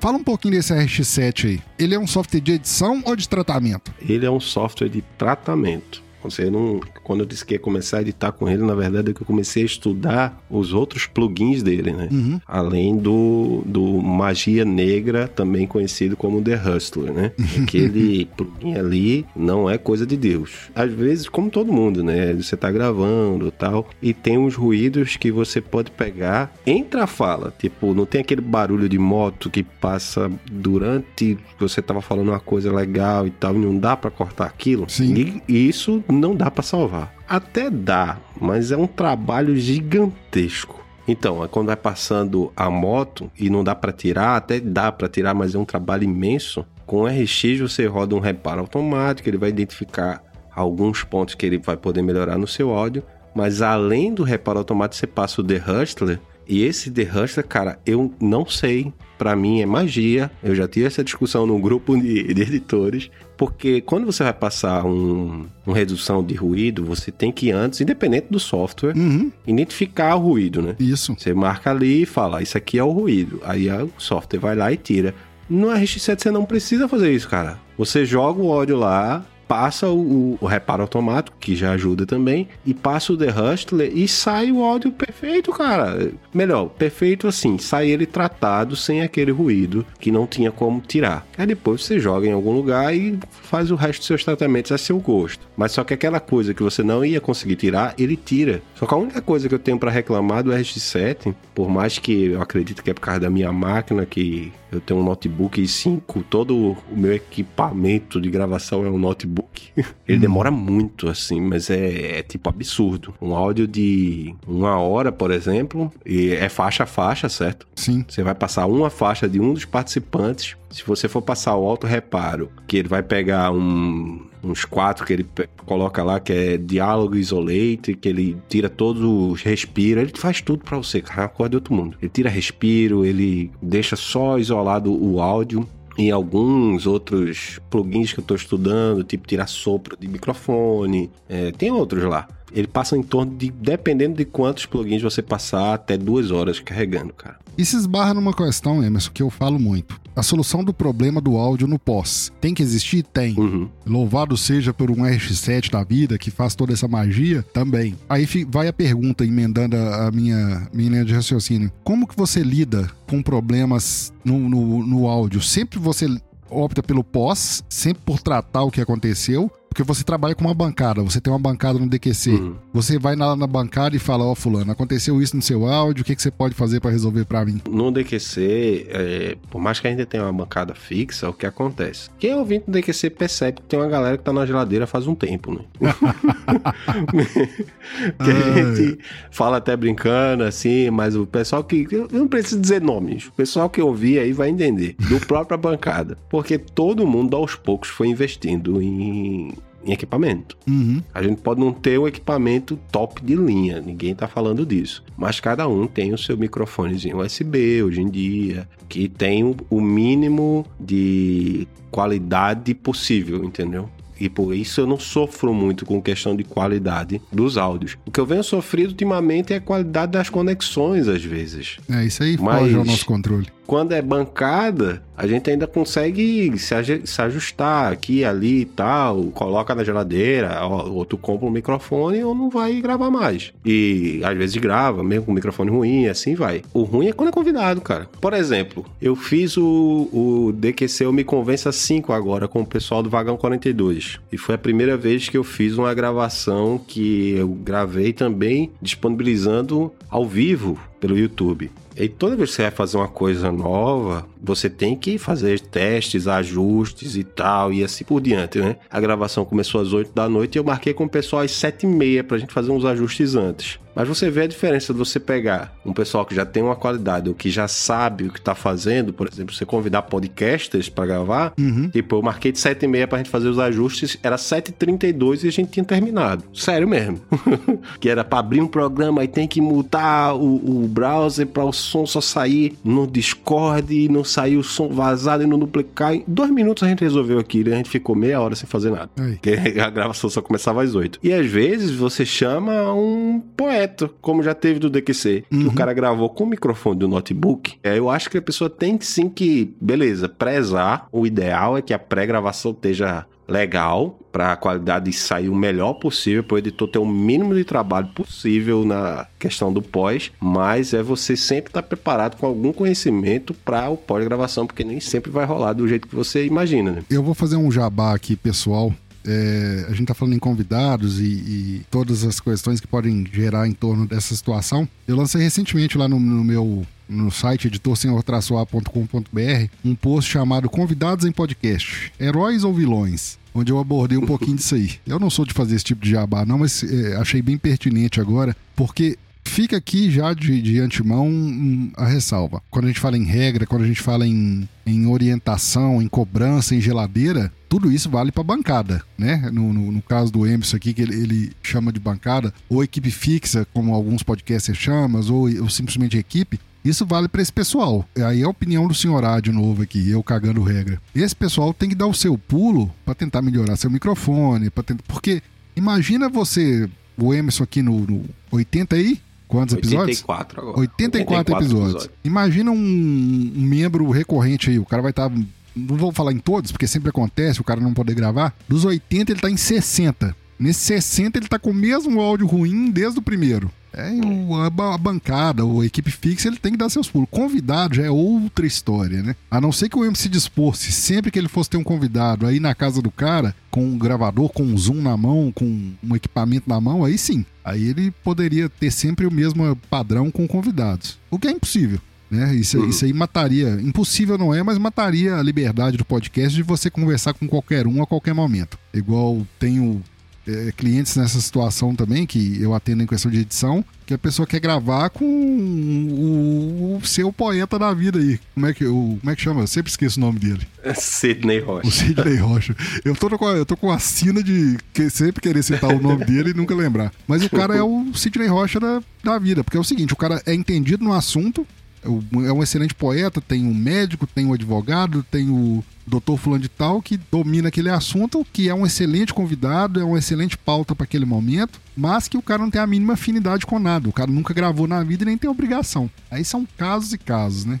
Fala 0.00 0.16
um 0.16 0.22
pouquinho 0.22 0.54
desse 0.54 0.72
RX7 0.72 1.48
aí. 1.48 1.60
Ele 1.78 1.94
é 1.94 1.98
um 1.98 2.06
software 2.06 2.40
de 2.40 2.52
edição 2.52 3.02
ou 3.04 3.16
de 3.16 3.28
tratamento? 3.28 3.92
Ele 4.00 4.24
é 4.24 4.30
um 4.30 4.38
software 4.38 4.88
de 4.88 5.02
tratamento. 5.16 6.02
Você 6.22 6.50
não, 6.50 6.80
quando 7.02 7.20
eu 7.20 7.26
disse 7.26 7.44
que 7.44 7.54
ia 7.54 7.58
começar 7.58 7.98
a 7.98 8.00
editar 8.02 8.32
com 8.32 8.48
ele, 8.48 8.62
na 8.62 8.74
verdade 8.74 9.10
é 9.10 9.14
que 9.14 9.22
eu 9.22 9.26
comecei 9.26 9.62
a 9.62 9.66
estudar 9.66 10.44
os 10.50 10.72
outros 10.72 11.06
plugins 11.06 11.62
dele, 11.62 11.92
né? 11.92 12.08
Uhum. 12.10 12.40
Além 12.46 12.96
do, 12.96 13.62
do 13.64 14.02
Magia 14.02 14.64
Negra, 14.64 15.28
também 15.28 15.66
conhecido 15.66 16.16
como 16.16 16.42
The 16.42 16.56
Hustler, 16.56 17.12
né? 17.12 17.32
Aquele 17.62 18.26
plugin 18.36 18.74
ali 18.74 19.26
não 19.34 19.68
é 19.68 19.78
coisa 19.78 20.06
de 20.06 20.16
Deus. 20.16 20.70
Às 20.74 20.92
vezes, 20.92 21.28
como 21.28 21.50
todo 21.50 21.72
mundo, 21.72 22.02
né? 22.02 22.34
Você 22.34 22.56
tá 22.56 22.70
gravando 22.70 23.50
tal, 23.50 23.88
e 24.02 24.12
tem 24.12 24.38
uns 24.38 24.54
ruídos 24.54 25.16
que 25.16 25.30
você 25.30 25.60
pode 25.60 25.90
pegar 25.90 26.52
entre 26.66 27.00
a 27.00 27.06
fala. 27.06 27.52
Tipo, 27.58 27.94
não 27.94 28.06
tem 28.06 28.20
aquele 28.20 28.40
barulho 28.40 28.88
de 28.88 28.98
moto 28.98 29.50
que 29.50 29.62
passa 29.62 30.30
durante 30.50 31.38
você 31.58 31.82
tava 31.82 32.00
falando 32.00 32.28
uma 32.28 32.40
coisa 32.40 32.72
legal 32.72 33.26
e 33.26 33.30
tal, 33.30 33.54
e 33.54 33.58
não 33.58 33.76
dá 33.76 33.96
para 33.96 34.10
cortar 34.10 34.46
aquilo. 34.46 34.88
Sim. 34.88 35.40
E 35.48 35.68
isso 35.68 36.02
não 36.08 36.34
dá 36.34 36.50
para 36.50 36.62
salvar. 36.62 37.14
Até 37.28 37.70
dá, 37.70 38.18
mas 38.40 38.72
é 38.72 38.76
um 38.76 38.86
trabalho 38.86 39.56
gigantesco. 39.56 40.84
Então, 41.06 41.42
é 41.42 41.48
quando 41.48 41.68
vai 41.68 41.76
passando 41.76 42.52
a 42.54 42.68
moto 42.68 43.30
e 43.38 43.48
não 43.48 43.64
dá 43.64 43.74
para 43.74 43.92
tirar, 43.92 44.36
até 44.36 44.60
dá 44.60 44.92
para 44.92 45.08
tirar, 45.08 45.34
mas 45.34 45.54
é 45.54 45.58
um 45.58 45.64
trabalho 45.64 46.04
imenso. 46.04 46.66
Com 46.84 47.02
o 47.02 47.06
RX 47.06 47.60
você 47.60 47.86
roda 47.86 48.14
um 48.14 48.20
reparo 48.20 48.60
automático, 48.60 49.28
ele 49.28 49.38
vai 49.38 49.48
identificar 49.48 50.22
alguns 50.54 51.04
pontos 51.04 51.34
que 51.34 51.46
ele 51.46 51.58
vai 51.58 51.76
poder 51.76 52.02
melhorar 52.02 52.36
no 52.36 52.46
seu 52.46 52.70
áudio, 52.70 53.02
mas 53.34 53.62
além 53.62 54.12
do 54.12 54.22
reparo 54.22 54.58
automático 54.58 54.98
você 54.98 55.06
passa 55.06 55.40
o 55.40 55.44
The 55.44 55.56
Hustler, 55.56 56.20
e 56.48 56.64
esse 56.64 56.90
The 56.90 57.02
Hustler, 57.02 57.46
cara, 57.46 57.78
eu 57.84 58.10
não 58.18 58.46
sei 58.46 58.92
para 59.18 59.36
mim 59.36 59.60
é 59.60 59.66
magia. 59.66 60.30
Eu 60.42 60.54
já 60.54 60.66
tive 60.66 60.86
essa 60.86 61.04
discussão 61.04 61.46
no 61.46 61.58
grupo 61.58 61.94
de, 62.00 62.32
de 62.32 62.42
editores, 62.42 63.10
porque 63.38 63.80
quando 63.80 64.04
você 64.04 64.24
vai 64.24 64.32
passar 64.32 64.84
um, 64.84 65.46
uma 65.64 65.76
redução 65.76 66.24
de 66.24 66.34
ruído, 66.34 66.84
você 66.84 67.12
tem 67.12 67.30
que 67.30 67.52
antes, 67.52 67.80
independente 67.80 68.26
do 68.28 68.40
software, 68.40 68.96
uhum. 68.96 69.30
identificar 69.46 70.16
o 70.16 70.18
ruído, 70.18 70.60
né? 70.60 70.74
Isso. 70.78 71.14
Você 71.16 71.32
marca 71.32 71.70
ali 71.70 72.02
e 72.02 72.06
fala, 72.06 72.42
isso 72.42 72.58
aqui 72.58 72.78
é 72.78 72.82
o 72.82 72.90
ruído. 72.90 73.40
Aí 73.44 73.70
o 73.70 73.92
software 73.96 74.40
vai 74.40 74.56
lá 74.56 74.72
e 74.72 74.76
tira. 74.76 75.14
No 75.48 75.68
RX7 75.68 76.20
você 76.20 76.30
não 76.32 76.44
precisa 76.44 76.88
fazer 76.88 77.12
isso, 77.12 77.28
cara. 77.28 77.60
Você 77.78 78.04
joga 78.04 78.42
o 78.42 78.52
áudio 78.52 78.76
lá, 78.76 79.24
passa 79.48 79.88
o, 79.88 80.38
o, 80.40 80.46
reparo 80.46 80.82
automático, 80.82 81.36
que 81.40 81.56
já 81.56 81.72
ajuda 81.72 82.04
também, 82.04 82.46
e 82.64 82.74
passa 82.74 83.14
o 83.14 83.16
The 83.16 83.30
Hustler 83.30 83.90
e 83.92 84.06
sai 84.06 84.52
o 84.52 84.62
áudio 84.62 84.92
perfeito, 84.92 85.50
cara. 85.52 86.12
Melhor, 86.32 86.68
perfeito 86.68 87.26
assim, 87.26 87.56
sai 87.56 87.88
ele 87.88 88.04
tratado 88.04 88.76
sem 88.76 89.00
aquele 89.00 89.32
ruído 89.32 89.86
que 89.98 90.12
não 90.12 90.26
tinha 90.26 90.52
como 90.52 90.80
tirar. 90.80 91.26
Aí 91.36 91.46
depois 91.46 91.82
você 91.82 91.98
joga 91.98 92.26
em 92.26 92.32
algum 92.32 92.52
lugar 92.52 92.94
e 92.94 93.18
faz 93.30 93.70
o 93.70 93.74
resto 93.74 94.00
dos 94.00 94.06
seus 94.06 94.24
tratamentos 94.24 94.70
a 94.70 94.78
seu 94.78 94.98
gosto. 94.98 95.48
Mas 95.56 95.72
só 95.72 95.82
que 95.82 95.94
aquela 95.94 96.20
coisa 96.20 96.52
que 96.52 96.62
você 96.62 96.82
não 96.82 97.04
ia 97.04 97.20
conseguir 97.20 97.56
tirar, 97.56 97.94
ele 97.98 98.16
tira. 98.16 98.60
Só 98.74 98.86
que 98.86 98.94
a 98.94 98.98
única 98.98 99.22
coisa 99.22 99.48
que 99.48 99.54
eu 99.54 99.58
tenho 99.58 99.78
para 99.78 99.90
reclamar 99.90 100.42
do 100.42 100.50
RX7, 100.50 101.34
por 101.54 101.70
mais 101.70 101.98
que 101.98 102.26
eu 102.26 102.42
acredito 102.42 102.82
que 102.82 102.90
é 102.90 102.94
por 102.94 103.00
causa 103.00 103.20
da 103.20 103.30
minha 103.30 103.52
máquina, 103.52 104.04
que 104.04 104.52
eu 104.70 104.80
tenho 104.80 105.00
um 105.00 105.04
notebook 105.04 105.60
i5, 105.60 106.24
todo 106.28 106.54
o 106.56 106.96
meu 106.96 107.14
equipamento 107.14 108.20
de 108.20 108.30
gravação 108.30 108.84
é 108.84 108.90
um 108.90 108.98
notebook. 108.98 109.70
Ele 110.06 110.16
uhum. 110.16 110.20
demora 110.20 110.50
muito, 110.50 111.08
assim, 111.08 111.40
mas 111.40 111.70
é, 111.70 112.18
é, 112.18 112.22
tipo 112.22 112.48
absurdo. 112.48 113.14
Um 113.20 113.34
áudio 113.34 113.66
de 113.66 114.34
uma 114.46 114.78
hora, 114.78 115.10
por 115.10 115.30
exemplo, 115.30 115.90
e 116.04 116.30
é 116.32 116.48
faixa 116.48 116.84
a 116.84 116.86
faixa, 116.86 117.28
certo? 117.28 117.66
Sim. 117.74 118.04
Você 118.08 118.22
vai 118.22 118.34
passar 118.34 118.66
uma 118.66 118.90
faixa 118.90 119.28
de 119.28 119.40
um 119.40 119.54
dos 119.54 119.64
participantes. 119.64 120.56
Se 120.70 120.84
você 120.84 121.08
for 121.08 121.22
passar 121.22 121.56
o 121.56 121.66
auto 121.66 121.86
reparo, 121.86 122.50
que 122.66 122.76
ele 122.76 122.88
vai 122.88 123.02
pegar 123.02 123.50
um, 123.50 124.26
uns 124.42 124.64
quatro 124.64 125.04
que 125.04 125.12
ele 125.12 125.26
coloca 125.64 126.02
lá, 126.02 126.20
que 126.20 126.32
é 126.32 126.56
diálogo 126.56 127.16
isolate, 127.16 127.94
que 128.00 128.08
ele 128.08 128.36
tira 128.48 128.68
todos 128.68 129.02
os 129.02 129.42
respiros, 129.42 130.02
ele 130.02 130.12
faz 130.16 130.40
tudo 130.40 130.64
para 130.64 130.76
você, 130.76 131.00
cara, 131.00 131.32
é 131.38 131.48
de 131.48 131.56
outro 131.56 131.74
mundo. 131.74 131.96
Ele 132.00 132.10
tira 132.10 132.30
respiro, 132.30 133.04
ele 133.04 133.50
deixa 133.60 133.96
só 133.96 134.38
isolado 134.38 134.92
o 134.92 135.20
áudio, 135.20 135.68
em 135.98 136.12
alguns 136.12 136.86
outros 136.86 137.58
plugins 137.68 138.12
que 138.12 138.20
eu 138.20 138.22
estou 138.22 138.36
estudando, 138.36 139.02
tipo 139.02 139.26
tirar 139.26 139.48
sopro 139.48 139.96
de 139.98 140.06
microfone, 140.06 141.10
é, 141.28 141.50
tem 141.50 141.72
outros 141.72 142.04
lá. 142.04 142.28
Ele 142.52 142.68
passa 142.68 142.96
em 142.96 143.02
torno 143.02 143.36
de, 143.36 143.50
dependendo 143.50 144.16
de 144.16 144.24
quantos 144.24 144.64
plugins 144.64 145.02
você 145.02 145.20
passar, 145.20 145.74
até 145.74 145.98
duas 145.98 146.30
horas 146.30 146.60
carregando, 146.60 147.12
cara. 147.12 147.36
E 147.58 147.64
se 147.64 147.76
esbarra 147.76 148.14
numa 148.14 148.32
questão, 148.32 148.82
Emerson, 148.82 149.10
que 149.12 149.22
eu 149.22 149.28
falo 149.28 149.58
muito. 149.58 150.00
A 150.18 150.22
solução 150.24 150.64
do 150.64 150.74
problema 150.74 151.20
do 151.20 151.36
áudio 151.36 151.68
no 151.68 151.78
pós. 151.78 152.32
Tem 152.40 152.52
que 152.52 152.60
existir? 152.60 153.04
Tem. 153.04 153.38
Uhum. 153.38 153.68
Louvado 153.86 154.36
seja 154.36 154.74
por 154.74 154.90
um 154.90 154.96
RX7 154.96 155.70
da 155.70 155.84
vida 155.84 156.18
que 156.18 156.28
faz 156.28 156.56
toda 156.56 156.72
essa 156.72 156.88
magia? 156.88 157.44
Também. 157.52 157.94
Aí 158.08 158.26
vai 158.48 158.66
a 158.66 158.72
pergunta, 158.72 159.24
emendando 159.24 159.76
a 159.76 160.10
minha, 160.10 160.68
minha 160.74 160.90
linha 160.90 161.04
de 161.04 161.14
raciocínio. 161.14 161.70
Como 161.84 162.04
que 162.04 162.16
você 162.16 162.42
lida 162.42 162.90
com 163.06 163.22
problemas 163.22 164.12
no, 164.24 164.48
no, 164.48 164.84
no 164.84 165.06
áudio? 165.06 165.40
Sempre 165.40 165.78
você 165.78 166.08
opta 166.50 166.82
pelo 166.82 167.04
pós, 167.04 167.62
sempre 167.68 168.02
por 168.04 168.20
tratar 168.20 168.64
o 168.64 168.72
que 168.72 168.80
aconteceu, 168.80 169.48
porque 169.78 169.84
você 169.84 170.02
trabalha 170.02 170.34
com 170.34 170.44
uma 170.44 170.54
bancada, 170.54 171.00
você 171.02 171.20
tem 171.20 171.32
uma 171.32 171.38
bancada 171.38 171.78
no 171.78 171.88
DQC. 171.88 172.30
Uhum. 172.30 172.56
Você 172.72 172.98
vai 172.98 173.14
na, 173.14 173.36
na 173.36 173.46
bancada 173.46 173.94
e 173.94 173.98
fala, 174.00 174.24
ó, 174.24 174.32
oh, 174.32 174.34
fulano, 174.34 174.72
aconteceu 174.72 175.22
isso 175.22 175.36
no 175.36 175.42
seu 175.42 175.68
áudio, 175.68 176.02
o 176.02 176.04
que, 176.04 176.16
que 176.16 176.22
você 176.22 176.32
pode 176.32 176.52
fazer 176.52 176.80
para 176.80 176.90
resolver 176.90 177.24
para 177.24 177.44
mim? 177.44 177.62
No 177.70 177.92
DQC, 177.92 178.88
é, 178.90 179.36
por 179.48 179.60
mais 179.60 179.78
que 179.78 179.86
a 179.86 179.90
gente 179.90 180.04
tenha 180.04 180.24
uma 180.24 180.32
bancada 180.32 180.74
fixa, 180.74 181.28
o 181.28 181.32
que 181.32 181.46
acontece? 181.46 182.10
Quem 182.18 182.30
é 182.30 182.36
ouvinte 182.36 182.64
do 182.66 182.72
DQC 182.72 183.10
percebe 183.10 183.60
que 183.60 183.68
tem 183.68 183.78
uma 183.78 183.88
galera 183.88 184.18
que 184.18 184.24
tá 184.24 184.32
na 184.32 184.44
geladeira 184.44 184.84
faz 184.84 185.06
um 185.06 185.14
tempo, 185.14 185.52
né? 185.52 185.60
que 188.18 188.30
a 188.30 188.64
gente 188.64 188.98
fala 189.30 189.58
até 189.58 189.76
brincando, 189.76 190.42
assim, 190.42 190.90
mas 190.90 191.14
o 191.14 191.24
pessoal 191.24 191.62
que. 191.62 191.86
Eu 191.88 192.08
não 192.10 192.26
preciso 192.26 192.60
dizer 192.60 192.82
nomes. 192.82 193.28
O 193.28 193.32
pessoal 193.32 193.70
que 193.70 193.80
ouvir 193.80 194.18
aí 194.18 194.32
vai 194.32 194.48
entender. 194.48 194.96
Do 195.08 195.24
própria 195.24 195.56
bancada. 195.56 196.18
Porque 196.28 196.58
todo 196.58 197.06
mundo 197.06 197.36
aos 197.36 197.54
poucos 197.54 197.88
foi 197.88 198.08
investindo 198.08 198.82
em 198.82 199.52
em 199.84 199.92
equipamento. 199.92 200.56
Uhum. 200.66 201.02
A 201.14 201.22
gente 201.22 201.40
pode 201.40 201.60
não 201.60 201.72
ter 201.72 201.98
o 201.98 202.06
equipamento 202.06 202.78
top 202.90 203.22
de 203.22 203.34
linha, 203.34 203.80
ninguém 203.80 204.12
está 204.12 204.26
falando 204.26 204.64
disso. 204.64 205.02
Mas 205.16 205.40
cada 205.40 205.66
um 205.68 205.86
tem 205.86 206.12
o 206.12 206.18
seu 206.18 206.36
microfonezinho 206.36 207.18
USB 207.18 207.82
hoje 207.82 208.00
em 208.00 208.08
dia, 208.08 208.68
que 208.88 209.08
tem 209.08 209.54
o 209.70 209.80
mínimo 209.80 210.66
de 210.78 211.66
qualidade 211.90 212.74
possível, 212.74 213.44
entendeu? 213.44 213.88
E 214.20 214.28
por 214.28 214.52
isso 214.52 214.80
eu 214.80 214.86
não 214.86 214.98
sofro 214.98 215.54
muito 215.54 215.86
com 215.86 216.02
questão 216.02 216.34
de 216.34 216.42
qualidade 216.42 217.22
dos 217.30 217.56
áudios. 217.56 217.96
O 218.04 218.10
que 218.10 218.18
eu 218.18 218.26
venho 218.26 218.42
sofrendo 218.42 218.88
ultimamente 218.88 219.52
é 219.52 219.56
a 219.56 219.60
qualidade 219.60 220.12
das 220.12 220.28
conexões, 220.28 221.06
às 221.06 221.24
vezes. 221.24 221.78
É, 221.88 222.04
isso 222.04 222.22
aí 222.24 222.36
Mas... 222.36 222.62
foge 222.62 222.74
ao 222.74 222.84
nosso 222.84 223.06
controle 223.06 223.57
quando 223.68 223.92
é 223.92 224.00
bancada, 224.00 225.02
a 225.14 225.26
gente 225.26 225.50
ainda 225.50 225.66
consegue 225.66 226.58
se, 226.58 227.20
ajustar 227.20 227.92
aqui, 227.92 228.24
ali 228.24 228.62
e 228.62 228.64
tal, 228.64 229.24
coloca 229.24 229.74
na 229.74 229.84
geladeira, 229.84 230.64
ou 230.64 231.04
tu 231.04 231.18
compra 231.18 231.46
um 231.46 231.50
microfone 231.50 232.24
ou 232.24 232.34
não 232.34 232.48
vai 232.48 232.80
gravar 232.80 233.10
mais. 233.10 233.52
E 233.62 234.22
às 234.24 234.34
vezes 234.38 234.56
grava, 234.56 235.04
mesmo 235.04 235.26
com 235.26 235.32
microfone 235.32 235.70
ruim, 235.70 236.06
assim 236.06 236.34
vai. 236.34 236.62
O 236.72 236.82
ruim 236.84 237.08
é 237.08 237.12
quando 237.12 237.28
é 237.28 237.32
convidado, 237.32 237.82
cara. 237.82 238.08
Por 238.18 238.32
exemplo, 238.32 238.86
eu 239.02 239.14
fiz 239.14 239.58
o, 239.58 240.08
o 240.14 240.52
DQC 240.56 241.04
Eu 241.04 241.12
Me 241.12 241.22
Convença 241.22 241.70
5 241.70 242.10
agora 242.10 242.48
com 242.48 242.62
o 242.62 242.66
pessoal 242.66 243.02
do 243.02 243.10
Vagão 243.10 243.36
42. 243.36 244.18
E 244.32 244.38
foi 244.38 244.54
a 244.54 244.58
primeira 244.58 244.96
vez 244.96 245.28
que 245.28 245.36
eu 245.36 245.44
fiz 245.44 245.76
uma 245.76 245.92
gravação 245.92 246.78
que 246.78 247.34
eu 247.36 247.48
gravei 247.48 248.14
também 248.14 248.70
disponibilizando 248.80 249.92
ao 250.08 250.24
vivo 250.24 250.78
pelo 251.00 251.18
YouTube. 251.18 251.70
E 251.96 252.08
toda 252.08 252.36
vez 252.36 252.50
que 252.50 252.56
você 252.56 252.62
vai 252.62 252.70
fazer 252.70 252.96
uma 252.96 253.08
coisa 253.08 253.50
nova, 253.50 254.26
você 254.42 254.68
tem 254.68 254.96
que 254.96 255.18
fazer 255.18 255.60
testes, 255.60 256.26
ajustes 256.26 257.16
e 257.16 257.24
tal, 257.24 257.72
e 257.72 257.84
assim 257.84 258.04
por 258.04 258.20
diante, 258.20 258.58
né? 258.58 258.76
A 258.90 259.00
gravação 259.00 259.44
começou 259.44 259.80
às 259.80 259.92
8 259.92 260.12
da 260.14 260.28
noite 260.28 260.56
e 260.56 260.58
eu 260.58 260.64
marquei 260.64 260.94
com 260.94 261.04
o 261.04 261.08
pessoal 261.08 261.42
às 261.42 261.52
7 261.52 261.84
e 261.84 261.86
meia 261.86 262.24
pra 262.24 262.38
gente 262.38 262.52
fazer 262.52 262.70
uns 262.70 262.84
ajustes 262.84 263.34
antes. 263.34 263.78
Mas 263.98 264.06
você 264.06 264.30
vê 264.30 264.42
a 264.42 264.46
diferença 264.46 264.92
de 264.92 264.98
você 265.00 265.18
pegar 265.18 265.76
um 265.84 265.92
pessoal 265.92 266.24
que 266.24 266.32
já 266.32 266.46
tem 266.46 266.62
uma 266.62 266.76
qualidade, 266.76 267.28
ou 267.28 267.34
que 267.34 267.50
já 267.50 267.66
sabe 267.66 268.28
o 268.28 268.32
que 268.32 268.40
tá 268.40 268.54
fazendo, 268.54 269.12
por 269.12 269.26
exemplo, 269.26 269.52
você 269.52 269.66
convidar 269.66 270.02
podcasters 270.02 270.88
para 270.88 271.04
gravar, 271.04 271.52
uhum. 271.58 271.90
tipo, 271.90 272.14
eu 272.14 272.22
marquei 272.22 272.52
de 272.52 272.60
7 272.60 272.84
e 272.84 272.86
meia 272.86 273.08
pra 273.08 273.18
gente 273.18 273.28
fazer 273.28 273.48
os 273.48 273.58
ajustes, 273.58 274.16
era 274.22 274.36
7h32 274.36 275.42
e 275.42 275.48
a 275.48 275.50
gente 275.50 275.72
tinha 275.72 275.84
terminado. 275.84 276.44
Sério 276.54 276.86
mesmo. 276.86 277.20
que 277.98 278.08
era 278.08 278.22
pra 278.22 278.38
abrir 278.38 278.60
um 278.60 278.68
programa 278.68 279.24
e 279.24 279.26
tem 279.26 279.48
que 279.48 279.60
mutar 279.60 280.32
o, 280.36 280.84
o 280.84 280.86
browser 280.86 281.48
para 281.48 281.64
o 281.64 281.72
som 281.72 282.06
só 282.06 282.20
sair 282.20 282.78
no 282.84 283.04
Discord 283.04 283.92
e 283.92 284.08
não 284.08 284.22
sair 284.28 284.56
o 284.56 284.62
som 284.62 284.88
vazado 284.88 285.42
e 285.42 285.46
não 285.46 285.58
duplicar. 285.58 286.14
Em 286.14 286.24
dois 286.26 286.50
minutos 286.50 286.82
a 286.82 286.88
gente 286.88 287.00
resolveu 287.00 287.38
aquilo 287.38 287.70
e 287.70 287.72
a 287.72 287.76
gente 287.76 287.90
ficou 287.90 288.14
meia 288.14 288.40
hora 288.40 288.54
sem 288.54 288.68
fazer 288.68 288.90
nada. 288.90 289.10
Porque 289.14 289.56
a 289.80 289.90
gravação 289.90 290.28
só 290.30 290.40
começava 290.40 290.82
às 290.82 290.94
oito. 290.94 291.18
E 291.22 291.32
às 291.32 291.46
vezes 291.46 291.90
você 291.90 292.24
chama 292.24 292.92
um 292.92 293.40
poeta, 293.56 294.10
como 294.20 294.42
já 294.42 294.54
teve 294.54 294.78
do 294.78 294.90
DQC, 294.90 295.44
uhum. 295.50 295.60
que 295.60 295.66
o 295.68 295.72
cara 295.74 295.92
gravou 295.92 296.28
com 296.30 296.44
o 296.44 296.46
microfone 296.46 296.98
do 296.98 297.08
notebook. 297.08 297.76
É, 297.82 297.98
eu 297.98 298.10
acho 298.10 298.30
que 298.30 298.38
a 298.38 298.42
pessoa 298.42 298.70
tem 298.70 298.98
sim 299.00 299.28
que, 299.28 299.74
beleza, 299.80 300.28
prezar. 300.28 301.08
O 301.12 301.26
ideal 301.26 301.76
é 301.76 301.82
que 301.82 301.94
a 301.94 301.98
pré-gravação 301.98 302.72
esteja 302.72 303.26
legal 303.48 304.18
para 304.38 304.52
a 304.52 304.56
qualidade 304.56 305.12
sair 305.12 305.48
o 305.48 305.54
melhor 305.54 305.94
possível, 305.94 306.44
para 306.44 306.54
o 306.54 306.58
editor 306.58 306.86
ter 306.86 306.98
o 307.00 307.04
mínimo 307.04 307.56
de 307.56 307.64
trabalho 307.64 308.06
possível 308.14 308.84
na 308.84 309.26
questão 309.36 309.72
do 309.72 309.82
pós, 309.82 310.30
mas 310.38 310.94
é 310.94 311.02
você 311.02 311.36
sempre 311.36 311.70
estar 311.70 311.82
tá 311.82 311.88
preparado 311.88 312.36
com 312.36 312.46
algum 312.46 312.72
conhecimento 312.72 313.52
para 313.52 313.88
o 313.88 313.96
pós-gravação, 313.96 314.64
porque 314.64 314.84
nem 314.84 315.00
sempre 315.00 315.28
vai 315.28 315.44
rolar 315.44 315.72
do 315.72 315.88
jeito 315.88 316.06
que 316.06 316.14
você 316.14 316.46
imagina. 316.46 316.92
Né? 316.92 317.02
Eu 317.10 317.20
vou 317.20 317.34
fazer 317.34 317.56
um 317.56 317.68
jabá 317.68 318.14
aqui, 318.14 318.36
pessoal. 318.36 318.94
É, 319.26 319.86
a 319.86 319.90
gente 319.90 320.02
está 320.02 320.14
falando 320.14 320.34
em 320.34 320.38
convidados 320.38 321.18
e, 321.18 321.24
e, 321.24 321.82
todas 321.90 322.22
as 322.22 322.38
questões 322.38 322.78
que 322.78 322.86
podem 322.86 323.26
gerar 323.32 323.66
em 323.66 323.72
torno 323.72 324.06
dessa 324.06 324.36
situação. 324.36 324.88
Eu 325.08 325.16
lancei 325.16 325.42
recentemente 325.42 325.98
lá 325.98 326.06
no, 326.06 326.20
no 326.20 326.44
meu 326.44 326.86
no 327.08 327.30
site 327.30 327.68
editorsenhor-a.com.br 327.68 329.70
um 329.84 329.94
post 329.94 330.30
chamado 330.30 330.68
Convidados 330.68 331.24
em 331.24 331.32
Podcast: 331.32 332.12
Heróis 332.20 332.64
ou 332.64 332.74
Vilões? 332.74 333.38
Onde 333.54 333.72
eu 333.72 333.78
abordei 333.78 334.18
um 334.18 334.26
pouquinho 334.26 334.56
disso 334.56 334.74
aí. 334.74 334.92
Eu 335.06 335.18
não 335.18 335.30
sou 335.30 335.44
de 335.44 335.54
fazer 335.54 335.74
esse 335.74 335.84
tipo 335.84 336.02
de 336.02 336.10
jabá, 336.10 336.44
não, 336.44 336.58
mas 336.58 336.84
é, 336.84 337.16
achei 337.16 337.42
bem 337.42 337.58
pertinente 337.58 338.20
agora, 338.20 338.56
porque 338.76 339.18
fica 339.48 339.76
aqui 339.76 340.10
já 340.10 340.32
de, 340.32 340.62
de 340.62 340.78
antemão 340.78 341.90
a 341.96 342.06
ressalva. 342.06 342.62
Quando 342.70 342.84
a 342.84 342.88
gente 342.88 343.00
fala 343.00 343.16
em 343.16 343.24
regra, 343.24 343.66
quando 343.66 343.82
a 343.82 343.86
gente 343.86 344.00
fala 344.00 344.26
em, 344.26 344.68
em 344.86 345.06
orientação, 345.06 346.00
em 346.00 346.06
cobrança, 346.06 346.74
em 346.74 346.80
geladeira, 346.80 347.52
tudo 347.68 347.90
isso 347.90 348.08
vale 348.08 348.30
para 348.30 348.44
bancada, 348.44 349.02
né? 349.16 349.50
No, 349.52 349.72
no, 349.72 349.92
no, 349.92 350.02
caso 350.02 350.32
do 350.32 350.46
Emerson 350.46 350.76
aqui, 350.76 350.94
que 350.94 351.02
ele, 351.02 351.14
ele, 351.14 351.52
chama 351.62 351.92
de 351.92 351.98
bancada, 351.98 352.52
ou 352.68 352.84
equipe 352.84 353.10
fixa, 353.10 353.66
como 353.74 353.94
alguns 353.94 354.22
podcasters 354.22 354.78
chamam, 354.78 355.20
ou, 355.30 355.62
ou 355.62 355.68
simplesmente 355.68 356.16
equipe, 356.16 356.60
isso 356.88 357.06
vale 357.06 357.28
para 357.28 357.42
esse 357.42 357.52
pessoal. 357.52 358.08
Aí 358.16 358.42
é 358.42 358.44
a 358.44 358.48
opinião 358.48 358.86
do 358.86 358.94
senhor 358.94 359.24
A 359.24 359.40
de 359.40 359.52
novo 359.52 359.82
aqui, 359.82 360.10
eu 360.10 360.22
cagando 360.22 360.62
regra. 360.62 361.00
Esse 361.14 361.34
pessoal 361.34 361.72
tem 361.74 361.88
que 361.88 361.94
dar 361.94 362.06
o 362.06 362.14
seu 362.14 362.36
pulo 362.36 362.92
para 363.04 363.14
tentar 363.14 363.42
melhorar 363.42 363.76
seu 363.76 363.90
microfone, 363.90 364.70
para 364.70 364.82
tentar, 364.82 365.02
porque 365.06 365.42
imagina 365.76 366.28
você, 366.28 366.88
o 367.16 367.32
Emerson 367.34 367.64
aqui 367.64 367.82
no, 367.82 368.00
no 368.00 368.24
80 368.50 368.96
aí, 368.96 369.20
Quantos 369.48 369.74
84 369.76 370.60
agora. 370.60 370.78
84, 370.78 371.20
84 371.20 371.54
episódios. 371.54 371.90
episódios. 371.94 372.18
Imagina 372.22 372.70
um, 372.70 372.74
um, 372.76 373.62
membro 373.62 374.10
recorrente 374.10 374.68
aí. 374.68 374.78
O 374.78 374.84
cara 374.84 375.00
vai 375.00 375.10
estar. 375.10 375.30
Tá, 375.30 375.36
não 375.74 375.96
vou 375.96 376.12
falar 376.12 376.32
em 376.32 376.38
todos, 376.38 376.70
porque 376.70 376.86
sempre 376.86 377.08
acontece 377.08 377.60
o 377.60 377.64
cara 377.64 377.80
não 377.80 377.94
poder 377.94 378.14
gravar. 378.14 378.54
Dos 378.68 378.84
80, 378.84 379.32
ele 379.32 379.40
tá 379.40 379.50
em 379.50 379.56
60. 379.56 380.36
Nesse 380.58 380.80
60, 380.80 381.38
ele 381.38 381.48
tá 381.48 381.58
com 381.58 381.70
o 381.70 381.74
mesmo 381.74 382.20
áudio 382.20 382.46
ruim 382.46 382.90
desde 382.90 383.20
o 383.20 383.22
primeiro. 383.22 383.70
É, 383.92 384.10
o, 384.12 384.54
a, 384.56 384.98
bancada, 384.98 385.64
ou 385.64 385.80
a 385.80 385.86
equipe 385.86 386.10
fixa, 386.10 386.48
ele 386.48 386.58
tem 386.58 386.72
que 386.72 386.78
dar 386.78 386.88
seus 386.88 387.08
pulos. 387.10 387.28
Convidado 387.30 387.96
já 387.96 388.04
é 388.04 388.10
outra 388.10 388.66
história, 388.66 389.22
né? 389.22 389.34
A 389.50 389.60
não 389.60 389.72
ser 389.72 389.88
que 389.88 389.98
o 389.98 390.04
MC 390.04 390.28
dispôs 390.28 390.78
sempre 390.78 391.30
que 391.30 391.38
ele 391.38 391.48
fosse 391.48 391.70
ter 391.70 391.76
um 391.76 391.84
convidado 391.84 392.46
aí 392.46 392.60
na 392.60 392.74
casa 392.74 393.00
do 393.00 393.10
cara, 393.10 393.54
com 393.70 393.84
um 393.84 393.98
gravador, 393.98 394.50
com 394.50 394.62
um 394.62 394.76
zoom 394.76 395.02
na 395.02 395.16
mão, 395.16 395.52
com 395.52 395.92
um 396.02 396.16
equipamento 396.16 396.68
na 396.68 396.80
mão, 396.80 397.04
aí 397.04 397.16
sim. 397.16 397.44
Aí 397.64 397.88
ele 397.88 398.10
poderia 398.22 398.68
ter 398.68 398.90
sempre 398.90 399.26
o 399.26 399.30
mesmo 399.30 399.76
padrão 399.90 400.30
com 400.30 400.46
convidados. 400.46 401.18
O 401.30 401.38
que 401.38 401.48
é 401.48 401.50
impossível. 401.50 402.00
Né? 402.30 402.54
Isso, 402.54 402.78
uhum. 402.78 402.88
isso 402.88 403.04
aí 403.04 403.12
mataria, 403.12 403.80
impossível 403.80 404.36
não 404.36 404.54
é, 404.54 404.62
mas 404.62 404.76
mataria 404.76 405.36
a 405.36 405.42
liberdade 405.42 405.96
do 405.96 406.04
podcast 406.04 406.54
de 406.54 406.62
você 406.62 406.90
conversar 406.90 407.32
com 407.32 407.48
qualquer 407.48 407.86
um 407.86 408.02
a 408.02 408.06
qualquer 408.06 408.34
momento. 408.34 408.78
Igual 408.92 409.46
tenho 409.58 410.02
é, 410.48 410.72
clientes 410.72 411.16
nessa 411.16 411.40
situação 411.40 411.94
também, 411.94 412.26
que 412.26 412.60
eu 412.60 412.74
atendo 412.74 413.02
em 413.02 413.06
questão 413.06 413.30
de 413.30 413.38
edição, 413.38 413.84
que 414.06 414.14
a 414.14 414.18
pessoa 414.18 414.46
quer 414.46 414.58
gravar 414.58 415.10
com 415.10 415.24
o, 415.24 416.96
o 416.96 417.06
seu 417.06 417.32
poeta 417.32 417.78
da 417.78 417.92
vida 417.92 418.18
aí. 418.18 418.40
Como 418.54 418.66
é 418.66 418.72
que, 418.72 418.86
o, 418.86 419.18
como 419.20 419.30
é 419.30 419.36
que 419.36 419.42
chama? 419.42 419.60
Eu 419.60 419.66
sempre 419.66 419.90
esqueço 419.90 420.18
o 420.18 420.22
nome 420.22 420.38
dele. 420.38 420.66
É 420.82 420.94
Sidney 420.96 421.60
Rocha. 421.60 421.86
O 421.86 421.90
Sidney 421.90 422.36
Rocha. 422.36 422.74
Eu 423.04 423.14
tô, 423.14 423.28
com 423.36 423.46
a, 423.46 423.52
eu 423.52 423.66
tô 423.66 423.76
com 423.76 423.90
a 423.90 423.98
sina 423.98 424.42
de 424.42 424.78
que, 424.94 425.10
sempre 425.10 425.42
querer 425.42 425.62
citar 425.62 425.94
o 425.94 426.00
nome 426.00 426.24
dele 426.24 426.50
e 426.50 426.54
nunca 426.54 426.74
lembrar. 426.74 427.12
Mas 427.26 427.44
o 427.44 427.50
cara 427.50 427.76
é 427.76 427.82
o 427.82 428.06
Sidney 428.14 428.48
Rocha 428.48 428.80
da, 428.80 429.02
da 429.22 429.38
vida, 429.38 429.62
porque 429.62 429.76
é 429.76 429.80
o 429.80 429.84
seguinte, 429.84 430.12
o 430.12 430.16
cara 430.16 430.42
é 430.46 430.54
entendido 430.54 431.04
no 431.04 431.12
assunto, 431.12 431.66
é 432.04 432.52
um 432.52 432.62
excelente 432.62 432.94
poeta, 432.94 433.40
tem 433.40 433.66
um 433.66 433.74
médico, 433.74 434.26
tem 434.26 434.46
um 434.46 434.52
advogado, 434.52 435.24
tem 435.30 435.50
o 435.50 435.82
doutor 436.06 436.38
fulano 436.38 436.62
de 436.62 436.68
tal 436.68 437.02
que 437.02 437.18
domina 437.30 437.68
aquele 437.68 437.90
assunto, 437.90 438.46
que 438.52 438.68
é 438.68 438.74
um 438.74 438.86
excelente 438.86 439.34
convidado, 439.34 440.00
é 440.00 440.04
uma 440.04 440.18
excelente 440.18 440.56
pauta 440.56 440.94
para 440.94 441.04
aquele 441.04 441.26
momento, 441.26 441.80
mas 441.96 442.28
que 442.28 442.36
o 442.36 442.42
cara 442.42 442.62
não 442.62 442.70
tem 442.70 442.80
a 442.80 442.86
mínima 442.86 443.14
afinidade 443.14 443.66
com 443.66 443.78
nada. 443.78 444.08
O 444.08 444.12
cara 444.12 444.30
nunca 444.30 444.54
gravou 444.54 444.86
na 444.86 445.02
vida 445.02 445.24
e 445.24 445.26
nem 445.26 445.38
tem 445.38 445.50
obrigação. 445.50 446.10
Aí 446.30 446.44
são 446.44 446.66
casos 446.76 447.12
e 447.12 447.18
casos, 447.18 447.64
né? 447.64 447.80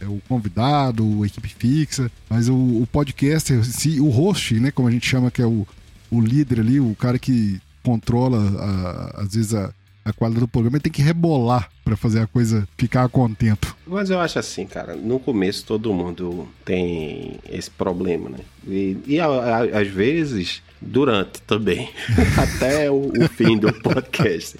É 0.00 0.06
o 0.06 0.20
convidado, 0.28 1.22
a 1.22 1.26
equipe 1.26 1.48
fixa, 1.48 2.10
mas 2.28 2.48
o, 2.48 2.54
o 2.54 2.88
podcaster, 2.90 3.64
se, 3.64 3.98
o 4.00 4.08
host, 4.08 4.58
né, 4.60 4.70
como 4.70 4.88
a 4.88 4.90
gente 4.90 5.08
chama, 5.08 5.30
que 5.30 5.40
é 5.40 5.46
o, 5.46 5.66
o 6.10 6.20
líder 6.20 6.60
ali, 6.60 6.78
o 6.78 6.94
cara 6.94 7.18
que 7.18 7.60
controla, 7.82 8.38
a, 8.60 9.22
às 9.22 9.34
vezes, 9.34 9.54
a, 9.54 9.72
a 10.06 10.12
qualidade 10.12 10.46
do 10.46 10.48
programa, 10.48 10.78
tem 10.78 10.92
que 10.92 11.02
rebolar 11.02 11.68
para 11.84 11.96
fazer 11.96 12.20
a 12.20 12.26
coisa 12.28 12.66
ficar 12.78 13.08
contento. 13.08 13.76
Mas 13.84 14.08
eu 14.08 14.20
acho 14.20 14.38
assim, 14.38 14.64
cara, 14.64 14.94
no 14.94 15.18
começo 15.18 15.66
todo 15.66 15.92
mundo 15.92 16.48
tem 16.64 17.40
esse 17.50 17.70
problema, 17.70 18.30
né? 18.30 18.38
E, 18.68 18.96
e 19.04 19.20
a, 19.20 19.26
a, 19.26 19.80
às 19.80 19.88
vezes 19.88 20.62
durante 20.80 21.40
também, 21.42 21.90
até 22.38 22.88
o, 22.88 23.08
o, 23.08 23.28
fim 23.28 23.58
do 23.58 23.72
podcast. 23.72 24.56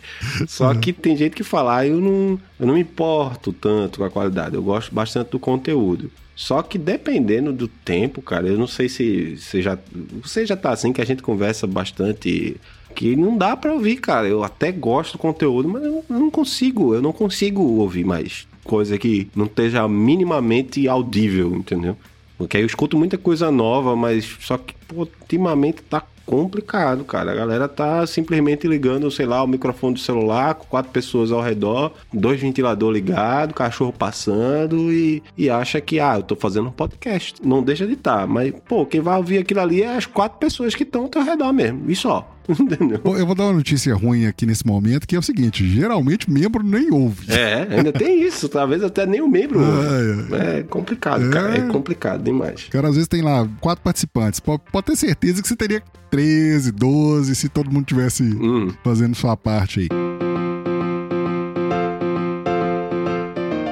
Só 0.48 0.74
que 0.74 0.92
tem 0.92 1.16
gente 1.16 1.36
que 1.36 1.44
fala, 1.44 1.78
ah, 1.78 1.86
eu 1.86 2.00
não, 2.00 2.40
eu 2.58 2.66
não 2.66 2.74
me 2.74 2.80
importo 2.80 3.52
tanto 3.52 4.00
com 4.00 4.04
a 4.04 4.10
qualidade, 4.10 4.56
eu 4.56 4.62
gosto 4.62 4.92
bastante 4.92 5.30
do 5.30 5.38
conteúdo. 5.38 6.10
Só 6.34 6.62
que 6.62 6.76
dependendo 6.76 7.52
do 7.52 7.68
tempo, 7.68 8.20
cara, 8.20 8.46
eu 8.46 8.58
não 8.58 8.66
sei 8.66 8.88
se 8.88 9.36
você 9.36 9.62
já, 9.62 9.78
você 10.22 10.44
já 10.44 10.56
tá 10.56 10.70
assim 10.70 10.92
que 10.92 11.00
a 11.00 11.06
gente 11.06 11.22
conversa 11.22 11.66
bastante 11.66 12.56
que 12.96 13.14
não 13.14 13.36
dá 13.36 13.56
para 13.56 13.72
ouvir, 13.72 13.96
cara. 13.96 14.26
Eu 14.26 14.42
até 14.42 14.72
gosto 14.72 15.12
do 15.12 15.18
conteúdo, 15.18 15.68
mas 15.68 15.84
eu 15.84 16.02
não 16.08 16.30
consigo, 16.30 16.94
eu 16.94 17.02
não 17.02 17.12
consigo 17.12 17.62
ouvir 17.62 18.04
mais 18.04 18.48
coisa 18.64 18.98
que 18.98 19.28
não 19.36 19.44
esteja 19.44 19.86
minimamente 19.86 20.88
audível, 20.88 21.54
entendeu? 21.54 21.96
Porque 22.36 22.56
aí 22.56 22.62
eu 22.62 22.66
escuto 22.66 22.98
muita 22.98 23.16
coisa 23.16 23.50
nova, 23.50 23.94
mas 23.94 24.36
só 24.40 24.58
que 24.58 24.74
pô, 24.88 25.06
ultimamente 25.20 25.82
tá 25.82 26.02
complicado, 26.26 27.04
cara. 27.04 27.30
A 27.30 27.34
galera 27.34 27.68
tá 27.68 28.04
simplesmente 28.06 28.66
ligando, 28.66 29.10
sei 29.10 29.24
lá, 29.24 29.42
o 29.42 29.46
microfone 29.46 29.94
do 29.94 30.00
celular 30.00 30.54
com 30.54 30.66
quatro 30.66 30.90
pessoas 30.90 31.30
ao 31.30 31.40
redor, 31.40 31.92
dois 32.12 32.40
ventilador 32.40 32.90
ligado, 32.90 33.54
cachorro 33.54 33.92
passando 33.92 34.92
e, 34.92 35.22
e 35.38 35.48
acha 35.48 35.80
que, 35.80 36.00
ah, 36.00 36.16
eu 36.16 36.24
tô 36.24 36.34
fazendo 36.34 36.68
um 36.68 36.72
podcast. 36.72 37.34
Não 37.42 37.62
deixa 37.62 37.86
de 37.86 37.92
estar, 37.92 38.22
tá, 38.22 38.26
mas, 38.26 38.52
pô, 38.68 38.84
quem 38.84 39.00
vai 39.00 39.16
ouvir 39.16 39.38
aquilo 39.38 39.60
ali 39.60 39.82
é 39.82 39.96
as 39.96 40.04
quatro 40.04 40.38
pessoas 40.38 40.74
que 40.74 40.82
estão 40.82 41.02
ao 41.02 41.08
teu 41.08 41.22
redor 41.22 41.52
mesmo. 41.52 41.88
E 41.88 41.94
só. 41.94 42.35
Entendeu? 42.60 43.00
Eu 43.04 43.26
vou 43.26 43.34
dar 43.34 43.44
uma 43.44 43.54
notícia 43.54 43.94
ruim 43.94 44.26
aqui 44.26 44.44
nesse 44.46 44.66
momento, 44.66 45.06
que 45.06 45.16
é 45.16 45.18
o 45.18 45.22
seguinte: 45.22 45.66
geralmente 45.68 46.30
membro 46.30 46.62
nem 46.62 46.92
ouve. 46.92 47.32
É, 47.32 47.66
ainda 47.70 47.92
tem 47.92 48.22
isso. 48.22 48.48
Talvez 48.48 48.82
até 48.82 49.04
nem 49.06 49.20
o 49.20 49.28
membro 49.28 49.60
ouve. 49.60 50.34
É, 50.34 50.60
é 50.60 50.62
complicado, 50.62 51.26
é... 51.26 51.30
cara. 51.30 51.56
É 51.56 51.60
complicado 51.68 52.22
demais. 52.22 52.68
Cara, 52.70 52.88
às 52.88 52.94
vezes 52.94 53.08
tem 53.08 53.22
lá 53.22 53.46
quatro 53.60 53.82
participantes. 53.82 54.40
Pode, 54.40 54.62
pode 54.70 54.86
ter 54.86 54.96
certeza 54.96 55.42
que 55.42 55.48
você 55.48 55.56
teria 55.56 55.82
13, 56.10 56.70
12, 56.72 57.34
se 57.34 57.48
todo 57.48 57.70
mundo 57.70 57.86
tivesse 57.86 58.22
hum. 58.22 58.70
fazendo 58.84 59.14
sua 59.14 59.34
parte 59.36 59.80
aí. 59.80 59.88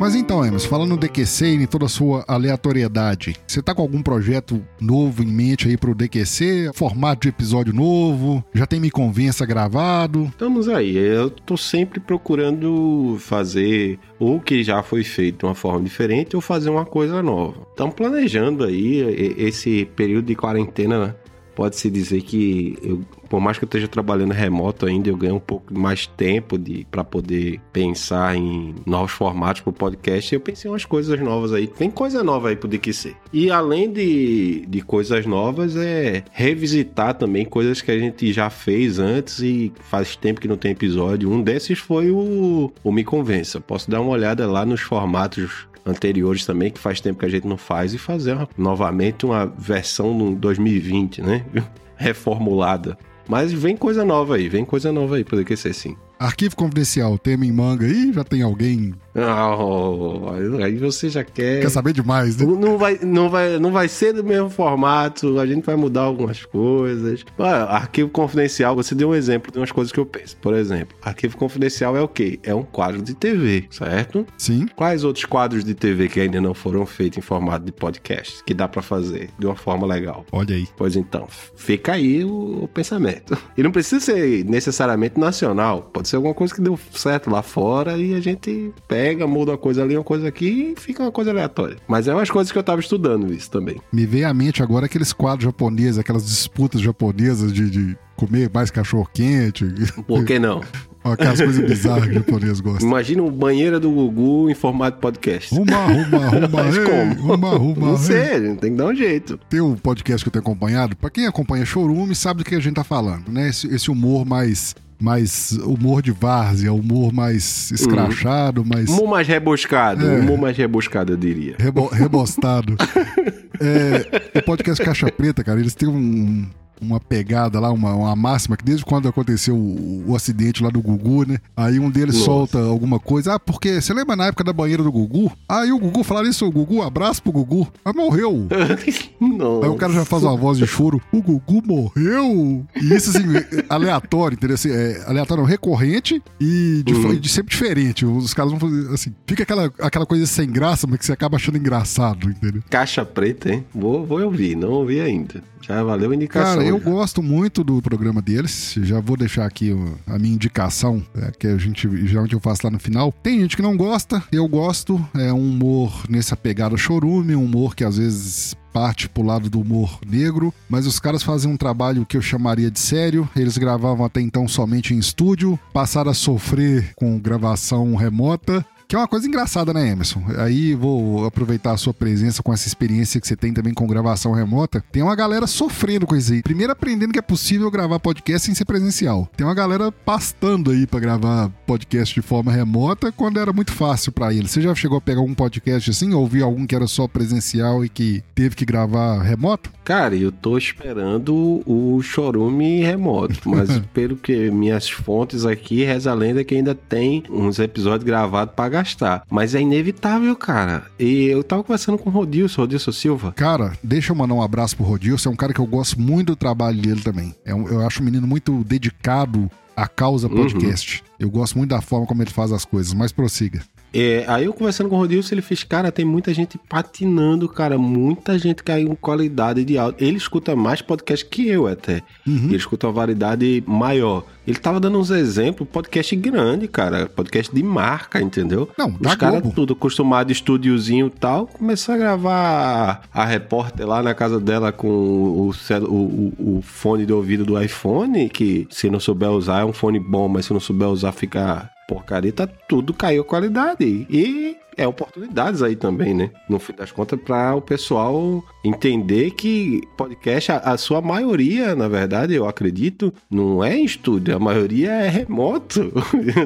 Mas 0.00 0.14
então, 0.14 0.46
Emerson, 0.46 0.68
falando 0.68 0.90
no 0.90 0.96
DQC 0.96 1.46
e 1.46 1.54
em 1.54 1.66
toda 1.66 1.86
a 1.86 1.88
sua 1.88 2.24
aleatoriedade, 2.28 3.34
você 3.44 3.60
tá 3.60 3.74
com 3.74 3.82
algum 3.82 4.00
projeto 4.00 4.64
novo 4.80 5.24
em 5.24 5.26
mente 5.26 5.68
aí 5.68 5.76
pro 5.76 5.94
DQC? 5.94 6.70
Formato 6.72 7.22
de 7.22 7.28
episódio 7.30 7.74
novo? 7.74 8.44
Já 8.54 8.64
tem 8.64 8.78
Me 8.78 8.92
Convença 8.92 9.44
gravado? 9.44 10.26
Estamos 10.26 10.68
aí. 10.68 10.96
Eu 10.96 11.30
tô 11.30 11.56
sempre 11.56 11.98
procurando 11.98 13.16
fazer 13.18 13.98
o 14.20 14.38
que 14.38 14.62
já 14.62 14.84
foi 14.84 15.02
feito 15.02 15.40
de 15.40 15.44
uma 15.46 15.54
forma 15.54 15.82
diferente 15.82 16.36
ou 16.36 16.40
fazer 16.40 16.70
uma 16.70 16.86
coisa 16.86 17.20
nova. 17.20 17.66
Estamos 17.70 17.96
planejando 17.96 18.62
aí 18.62 19.34
esse 19.36 19.84
período 19.96 20.26
de 20.26 20.36
quarentena 20.36 21.16
pode-se 21.58 21.90
dizer 21.90 22.22
que 22.22 22.78
eu, 22.80 23.00
por 23.28 23.40
mais 23.40 23.58
que 23.58 23.64
eu 23.64 23.66
esteja 23.66 23.88
trabalhando 23.88 24.32
remoto 24.32 24.86
ainda, 24.86 25.08
eu 25.08 25.16
ganho 25.16 25.36
um 25.36 25.40
pouco 25.40 25.76
mais 25.76 26.06
tempo 26.06 26.58
de 26.58 26.86
para 26.90 27.04
poder 27.04 27.60
pensar 27.72 28.36
em 28.36 28.74
novos 28.86 29.12
formatos 29.12 29.62
para 29.62 29.70
o 29.70 29.72
podcast. 29.72 30.34
Eu 30.34 30.40
pensei 30.40 30.68
em 30.68 30.72
umas 30.72 30.84
coisas 30.84 31.18
novas 31.20 31.52
aí. 31.52 31.66
Tem 31.66 31.90
coisa 31.90 32.24
nova 32.24 32.48
aí 32.48 32.56
pro 32.56 32.68
DQC. 32.68 33.14
E 33.32 33.50
além 33.50 33.92
de, 33.92 34.64
de 34.66 34.80
coisas 34.80 35.26
novas, 35.26 35.76
é 35.76 36.24
revisitar 36.32 37.14
também 37.14 37.44
coisas 37.44 37.80
que 37.80 37.90
a 37.90 37.98
gente 37.98 38.32
já 38.32 38.50
fez 38.50 38.98
antes 38.98 39.40
e 39.40 39.72
faz 39.80 40.16
tempo 40.16 40.40
que 40.40 40.48
não 40.48 40.56
tem 40.56 40.72
episódio. 40.72 41.30
Um 41.30 41.42
desses 41.42 41.78
foi 41.78 42.10
o, 42.10 42.72
o 42.82 42.92
Me 42.92 43.04
Convença. 43.04 43.60
Posso 43.60 43.90
dar 43.90 44.00
uma 44.00 44.10
olhada 44.10 44.46
lá 44.46 44.64
nos 44.64 44.80
formatos 44.80 45.68
anteriores 45.84 46.44
também, 46.44 46.70
que 46.70 46.78
faz 46.78 47.00
tempo 47.00 47.20
que 47.20 47.26
a 47.26 47.28
gente 47.28 47.46
não 47.46 47.56
faz, 47.56 47.94
e 47.94 47.98
fazer 47.98 48.36
novamente 48.56 49.24
uma 49.24 49.46
versão 49.46 50.14
no 50.16 50.34
2020, 50.34 51.22
né? 51.22 51.44
Reformulada. 51.96 52.96
Mas 53.28 53.52
vem 53.52 53.76
coisa 53.76 54.06
nova 54.06 54.36
aí, 54.36 54.48
vem 54.48 54.64
coisa 54.64 54.90
nova 54.90 55.16
aí, 55.16 55.24
poder 55.24 55.56
ser 55.56 55.74
sim. 55.74 55.94
Arquivo 56.18 56.56
confidencial, 56.56 57.18
tema 57.18 57.44
em 57.44 57.52
manga 57.52 57.84
aí? 57.84 58.10
Já 58.12 58.24
tem 58.24 58.40
alguém? 58.40 58.94
Oh, 59.20 60.30
aí 60.62 60.76
você 60.76 61.08
já 61.08 61.24
quer. 61.24 61.60
Quer 61.60 61.70
saber 61.70 61.92
demais, 61.92 62.36
né? 62.36 62.46
Não 62.46 62.78
vai, 62.78 62.98
não, 63.02 63.28
vai, 63.28 63.58
não 63.58 63.72
vai 63.72 63.88
ser 63.88 64.12
do 64.12 64.24
mesmo 64.24 64.50
formato, 64.50 65.38
a 65.38 65.46
gente 65.46 65.64
vai 65.64 65.76
mudar 65.76 66.02
algumas 66.02 66.44
coisas. 66.44 67.24
Ah, 67.38 67.76
arquivo 67.76 68.10
confidencial, 68.10 68.74
você 68.74 68.94
deu 68.94 69.10
um 69.10 69.14
exemplo 69.14 69.52
de 69.52 69.58
umas 69.58 69.72
coisas 69.72 69.92
que 69.92 69.98
eu 69.98 70.06
penso. 70.06 70.36
Por 70.36 70.54
exemplo, 70.54 70.96
arquivo 71.02 71.36
confidencial 71.36 71.96
é 71.96 72.00
o 72.00 72.08
quê? 72.08 72.38
É 72.42 72.54
um 72.54 72.62
quadro 72.62 73.02
de 73.02 73.14
TV, 73.14 73.66
certo? 73.70 74.26
Sim. 74.36 74.66
Quais 74.76 75.04
outros 75.04 75.24
quadros 75.24 75.64
de 75.64 75.74
TV 75.74 76.08
que 76.08 76.20
ainda 76.20 76.40
não 76.40 76.54
foram 76.54 76.84
feitos 76.86 77.18
em 77.18 77.22
formato 77.22 77.64
de 77.64 77.72
podcast 77.72 78.42
que 78.44 78.54
dá 78.54 78.68
para 78.68 78.82
fazer 78.82 79.30
de 79.38 79.46
uma 79.46 79.56
forma 79.56 79.86
legal? 79.86 80.24
Olha 80.32 80.54
aí. 80.54 80.68
Pois 80.76 80.96
então, 80.96 81.26
fica 81.56 81.92
aí 81.92 82.24
o, 82.24 82.64
o 82.64 82.68
pensamento. 82.68 83.36
E 83.56 83.62
não 83.62 83.72
precisa 83.72 83.98
ser 83.98 84.44
necessariamente 84.44 85.18
nacional, 85.18 85.90
pode 85.92 86.06
ser 86.08 86.14
alguma 86.14 86.34
coisa 86.34 86.54
que 86.54 86.60
deu 86.60 86.78
certo 86.92 87.28
lá 87.28 87.42
fora 87.42 87.96
e 87.96 88.14
a 88.14 88.20
gente 88.20 88.72
pega, 88.86 89.07
muda 89.16 89.52
uma 89.52 89.58
coisa 89.58 89.82
ali, 89.82 89.96
uma 89.96 90.04
coisa 90.04 90.28
aqui 90.28 90.74
e 90.76 90.80
fica 90.80 91.02
uma 91.02 91.12
coisa 91.12 91.30
aleatória. 91.30 91.76
Mas 91.86 92.08
é 92.08 92.14
umas 92.14 92.30
coisas 92.30 92.52
que 92.52 92.58
eu 92.58 92.62
tava 92.62 92.80
estudando 92.80 93.32
isso 93.32 93.50
também. 93.50 93.80
Me 93.92 94.06
veio 94.06 94.28
à 94.28 94.34
mente 94.34 94.62
agora 94.62 94.86
aqueles 94.86 95.12
quadros 95.12 95.44
japoneses, 95.44 95.98
aquelas 95.98 96.26
disputas 96.26 96.80
japonesas 96.80 97.52
de, 97.52 97.70
de 97.70 97.96
comer 98.16 98.50
mais 98.52 98.70
cachorro 98.70 99.08
quente. 99.12 99.64
Por 100.06 100.24
que 100.24 100.38
não? 100.38 100.60
Aquelas 101.04 101.40
coisas 101.40 101.64
bizarras 101.64 102.04
que 102.04 102.10
o 102.10 102.14
japonês 102.14 102.60
gosta. 102.60 102.84
Imagina 102.84 103.22
um 103.22 103.30
banheiro 103.30 103.80
do 103.80 103.90
Gugu 103.90 104.50
em 104.50 104.54
formato 104.54 104.98
podcast. 104.98 105.54
Uma, 105.54 105.86
uma, 105.86 106.28
uma, 106.48 106.64
Mas 106.64 106.76
ei, 106.76 106.84
como? 106.84 107.34
Uma, 107.34 107.50
uma, 107.56 107.86
Não 107.90 107.96
sei, 107.96 108.56
tem 108.56 108.72
que 108.72 108.76
dar 108.76 108.86
um 108.86 108.94
jeito. 108.94 109.38
Tem 109.48 109.60
um 109.60 109.74
podcast 109.74 110.22
que 110.22 110.28
eu 110.28 110.32
tenho 110.32 110.42
acompanhado. 110.42 110.96
Pra 110.96 111.08
quem 111.08 111.26
acompanha 111.26 111.64
Chorume, 111.64 112.14
sabe 112.14 112.42
do 112.42 112.44
que 112.44 112.54
a 112.54 112.60
gente 112.60 112.74
tá 112.74 112.84
falando, 112.84 113.30
né? 113.30 113.48
Esse, 113.48 113.72
esse 113.72 113.90
humor 113.90 114.26
mais 114.26 114.74
mais 115.00 115.52
humor 115.52 116.02
de 116.02 116.10
várzea, 116.10 116.72
humor 116.72 117.12
mais 117.12 117.70
escrachado, 117.70 118.62
uhum. 118.62 118.68
mais. 118.68 118.88
Humor 118.88 119.08
mais 119.08 119.28
rebuscado, 119.28 120.08
é. 120.08 120.18
humor 120.18 120.38
mais 120.38 120.56
rebuscado, 120.56 121.12
eu 121.12 121.16
diria. 121.16 121.54
Rebo, 121.58 121.86
rebostado. 121.86 122.76
é, 123.60 124.38
o 124.38 124.42
podcast 124.42 124.84
Caixa 124.84 125.10
Preta, 125.10 125.44
cara, 125.44 125.60
eles 125.60 125.74
têm 125.74 125.88
um, 125.88 126.48
uma 126.80 127.00
pegada 127.00 127.60
lá, 127.60 127.70
uma, 127.70 127.94
uma 127.94 128.16
máxima, 128.16 128.56
que 128.56 128.64
desde 128.64 128.84
quando 128.84 129.08
aconteceu 129.08 129.56
o, 129.56 130.04
o 130.08 130.16
acidente 130.16 130.62
lá 130.62 130.70
do 130.70 130.80
Gugu, 130.80 131.26
né? 131.26 131.38
Aí 131.56 131.78
um 131.78 131.90
deles 131.90 132.14
Nossa. 132.14 132.26
solta 132.26 132.58
alguma 132.58 132.98
coisa. 132.98 133.34
Ah, 133.34 133.40
porque 133.40 133.80
você 133.80 133.92
lembra 133.92 134.16
na 134.16 134.26
época 134.26 134.44
da 134.44 134.52
banheira 134.52 134.82
do 134.82 134.92
Gugu? 134.92 135.32
Aí 135.48 135.72
o 135.72 135.78
Gugu 135.78 136.02
falaram 136.02 136.28
isso, 136.28 136.46
o 136.46 136.50
Gugu, 136.50 136.82
abraço 136.82 137.22
pro 137.22 137.32
Gugu. 137.32 137.68
Mas 137.84 137.94
morreu. 137.94 138.46
Não. 139.20 139.62
Aí 139.62 139.68
o 139.68 139.76
cara 139.76 139.92
já 139.92 140.04
faz 140.04 140.22
uma 140.22 140.36
voz 140.36 140.58
de 140.58 140.66
choro. 140.66 141.00
O 141.12 141.22
Gugu 141.22 141.62
morreu. 141.66 142.66
E 142.76 142.94
isso 142.94 143.10
assim, 143.10 143.24
aleatório, 143.68 144.36
entendeu? 144.36 144.54
Assim, 144.54 144.70
é, 144.70 145.04
aleatório, 145.06 145.42
não, 145.42 145.48
recorrente 145.48 146.22
e 146.40 146.82
de, 146.84 146.94
uhum. 146.94 147.14
de, 147.16 147.28
sempre 147.28 147.50
diferente. 147.50 148.04
Os 148.04 148.34
caras 148.34 148.50
vão 148.50 148.60
fazer 148.60 148.92
assim, 148.92 149.14
fica 149.26 149.42
aquela, 149.42 149.72
aquela 149.80 150.06
coisa 150.06 150.26
sem 150.26 150.48
graça, 150.48 150.86
mas 150.86 150.98
que 150.98 151.06
você 151.06 151.12
acaba 151.12 151.36
achando 151.36 151.58
engraçado, 151.58 152.30
entendeu? 152.30 152.62
Caixa 152.70 153.04
preta, 153.04 153.50
hein? 153.50 153.64
Vou, 153.74 154.04
vou 154.04 154.20
ouvir, 154.22 154.56
não 154.56 154.70
ouvi 154.70 155.00
ainda. 155.00 155.42
Já 155.60 155.82
valeu 155.82 156.10
a 156.10 156.14
indicação. 156.14 156.56
Cara, 156.56 156.66
eu 156.66 156.78
gosto 156.78 157.22
muito 157.22 157.62
do 157.62 157.80
programa 157.82 158.22
deles. 158.22 158.74
Já 158.82 159.00
vou 159.00 159.16
deixar 159.16 159.46
aqui 159.46 159.74
a 160.06 160.18
minha 160.18 160.34
indicação, 160.34 161.02
é, 161.16 161.30
que 161.30 161.46
a 161.46 161.56
gente 161.56 161.88
geralmente 162.06 162.34
eu 162.34 162.40
faço 162.40 162.62
lá 162.64 162.70
no 162.70 162.78
final. 162.78 163.12
Tem 163.22 163.40
gente 163.40 163.56
que 163.56 163.62
não 163.62 163.76
gosta, 163.76 164.22
eu 164.32 164.46
gosto. 164.48 165.04
É 165.14 165.32
um 165.32 165.48
humor 165.50 166.04
nessa 166.08 166.36
pegada 166.36 166.76
chorume, 166.76 167.34
um 167.34 167.44
humor 167.44 167.74
que 167.74 167.84
às 167.84 167.96
vezes 167.96 168.56
parte 168.72 169.08
pro 169.08 169.24
lado 169.24 169.50
do 169.50 169.60
humor 169.60 169.98
negro, 170.06 170.52
mas 170.68 170.86
os 170.86 171.00
caras 171.00 171.22
fazem 171.22 171.50
um 171.50 171.56
trabalho 171.56 172.06
que 172.06 172.16
eu 172.16 172.22
chamaria 172.22 172.70
de 172.70 172.78
sério. 172.78 173.28
Eles 173.34 173.58
gravavam 173.58 174.04
até 174.04 174.20
então 174.20 174.46
somente 174.46 174.94
em 174.94 174.98
estúdio, 174.98 175.58
passaram 175.72 176.10
a 176.10 176.14
sofrer 176.14 176.92
com 176.94 177.18
gravação 177.18 177.94
remota 177.94 178.64
que 178.88 178.96
é 178.96 178.98
uma 178.98 179.06
coisa 179.06 179.28
engraçada, 179.28 179.74
né, 179.74 179.90
Emerson? 179.90 180.22
Aí 180.38 180.74
vou 180.74 181.26
aproveitar 181.26 181.72
a 181.72 181.76
sua 181.76 181.92
presença 181.92 182.42
com 182.42 182.54
essa 182.54 182.66
experiência 182.66 183.20
que 183.20 183.28
você 183.28 183.36
tem 183.36 183.52
também 183.52 183.74
com 183.74 183.86
gravação 183.86 184.32
remota. 184.32 184.82
Tem 184.90 185.02
uma 185.02 185.14
galera 185.14 185.46
sofrendo 185.46 186.06
com 186.06 186.16
isso 186.16 186.32
aí. 186.32 186.42
Primeiro 186.42 186.72
aprendendo 186.72 187.12
que 187.12 187.18
é 187.18 187.22
possível 187.22 187.70
gravar 187.70 188.00
podcast 188.00 188.46
sem 188.46 188.54
ser 188.54 188.64
presencial. 188.64 189.28
Tem 189.36 189.46
uma 189.46 189.54
galera 189.54 189.92
pastando 189.92 190.70
aí 190.70 190.86
para 190.86 191.00
gravar 191.00 191.50
podcast 191.66 192.14
de 192.14 192.22
forma 192.22 192.50
remota 192.50 193.12
quando 193.12 193.38
era 193.38 193.52
muito 193.52 193.72
fácil 193.72 194.10
para 194.10 194.32
eles. 194.32 194.52
Você 194.52 194.62
já 194.62 194.74
chegou 194.74 194.96
a 194.96 195.02
pegar 195.02 195.20
um 195.20 195.34
podcast 195.34 195.90
assim, 195.90 196.14
ou 196.14 196.22
ouvir 196.22 196.42
algum 196.42 196.66
que 196.66 196.74
era 196.74 196.86
só 196.86 197.06
presencial 197.06 197.84
e 197.84 197.90
que 197.90 198.22
teve 198.34 198.56
que 198.56 198.64
gravar 198.64 199.20
remoto? 199.20 199.70
Cara, 199.84 200.16
eu 200.16 200.32
tô 200.32 200.56
esperando 200.56 201.62
o 201.66 202.00
chorume 202.02 202.80
remoto, 202.80 203.38
mas 203.48 203.78
pelo 203.92 204.16
que 204.16 204.50
minhas 204.50 204.88
fontes 204.88 205.44
aqui, 205.44 205.84
reza 205.84 206.10
a 206.10 206.14
lenda 206.14 206.42
que 206.42 206.54
ainda 206.54 206.74
tem 206.74 207.22
uns 207.28 207.58
episódios 207.58 208.04
gravados 208.04 208.54
para 208.54 208.77
gastar. 208.78 209.22
Mas 209.30 209.54
é 209.54 209.60
inevitável, 209.60 210.34
cara. 210.36 210.86
E 210.98 211.26
eu 211.26 211.42
tava 211.42 211.62
conversando 211.62 211.98
com 211.98 212.08
o 212.08 212.12
Rodilson, 212.12 212.62
Rodilson 212.62 212.92
Silva. 212.92 213.32
Cara, 213.32 213.72
deixa 213.82 214.12
eu 214.12 214.16
mandar 214.16 214.34
um 214.34 214.42
abraço 214.42 214.76
pro 214.76 214.84
Rodilson. 214.84 215.30
É 215.30 215.32
um 215.32 215.36
cara 215.36 215.52
que 215.52 215.60
eu 215.60 215.66
gosto 215.66 216.00
muito 216.00 216.28
do 216.28 216.36
trabalho 216.36 216.80
dele 216.80 217.00
também. 217.00 217.34
É 217.44 217.54
um, 217.54 217.68
eu 217.68 217.86
acho 217.86 218.02
um 218.02 218.04
menino 218.04 218.26
muito 218.26 218.64
dedicado 218.64 219.50
à 219.76 219.86
causa 219.86 220.28
uhum. 220.28 220.34
podcast. 220.34 221.02
Uhum. 221.02 221.16
Eu 221.18 221.30
gosto 221.30 221.56
muito 221.56 221.70
da 221.70 221.80
forma 221.80 222.06
como 222.06 222.22
ele 222.22 222.30
faz 222.30 222.52
as 222.52 222.64
coisas, 222.64 222.92
mas 222.92 223.12
prossiga. 223.12 223.62
É, 223.92 224.24
aí 224.28 224.44
eu 224.44 224.52
conversando 224.52 224.88
com 224.88 224.96
o 224.96 224.98
Rodilson, 224.98 225.34
ele 225.34 225.42
fez, 225.42 225.64
cara, 225.64 225.90
tem 225.90 226.04
muita 226.04 226.32
gente 226.34 226.58
patinando, 226.68 227.48
cara, 227.48 227.78
muita 227.78 228.38
gente 228.38 228.62
caiu 228.62 228.92
em 228.92 228.94
qualidade 228.94 229.64
de 229.64 229.78
áudio. 229.78 230.06
Ele 230.06 230.16
escuta 230.16 230.54
mais 230.54 230.82
podcast 230.82 231.24
que 231.24 231.48
eu 231.48 231.66
até. 231.66 232.02
Uhum. 232.26 232.46
Ele 232.46 232.56
escuta 232.56 232.86
uma 232.86 232.92
variedade 232.92 233.62
maior. 233.66 234.24
Ele 234.46 234.58
tava 234.58 234.80
dando 234.80 234.98
uns 234.98 235.10
exemplos, 235.10 235.68
podcast 235.70 236.16
grande, 236.16 236.66
cara, 236.66 237.06
podcast 237.06 237.54
de 237.54 237.62
marca, 237.62 238.20
entendeu? 238.20 238.68
Não, 238.78 238.94
Os 238.98 239.14
caras 239.14 239.42
tudo 239.54 239.74
acostumado, 239.74 240.32
estúdiozinho 240.32 241.08
e 241.08 241.10
tal, 241.10 241.46
começou 241.46 241.94
a 241.94 241.98
gravar 241.98 243.02
a 243.12 243.24
repórter 243.26 243.86
lá 243.86 244.02
na 244.02 244.14
casa 244.14 244.40
dela 244.40 244.72
com 244.72 244.88
o, 244.88 245.50
o, 245.50 246.32
o, 246.38 246.62
fone 246.62 247.04
de 247.04 247.12
ouvido 247.12 247.44
do 247.44 247.60
iPhone, 247.60 248.28
que 248.30 248.66
se 248.70 248.88
não 248.88 248.98
souber 248.98 249.30
usar 249.30 249.60
é 249.60 249.64
um 249.66 249.72
fone 249.72 250.00
bom, 250.00 250.28
mas 250.28 250.46
se 250.46 250.52
não 250.52 250.60
souber 250.60 250.88
usar 250.88 251.12
fica 251.12 251.70
porcaria, 251.88 252.30
tá 252.30 252.46
tudo 252.46 252.92
caiu 252.92 253.22
a 253.22 253.24
qualidade. 253.24 254.06
E 254.10 254.56
é 254.76 254.86
oportunidades 254.86 255.62
aí 255.62 255.74
também, 255.74 256.14
né? 256.14 256.30
No 256.48 256.58
fim 256.58 256.74
das 256.74 256.92
contas, 256.92 257.18
para 257.18 257.56
o 257.56 257.62
pessoal 257.62 258.44
entender 258.62 259.32
que 259.32 259.80
podcast, 259.96 260.52
a, 260.52 260.58
a, 260.58 260.78
sua 260.78 261.00
maioria, 261.00 261.74
na 261.74 261.88
verdade, 261.88 262.34
eu 262.34 262.46
acredito, 262.46 263.12
não 263.28 263.64
é 263.64 263.76
em 263.76 263.84
estúdio, 263.84 264.36
a 264.36 264.38
maioria 264.38 264.90
é 264.90 265.08
remoto. 265.08 265.90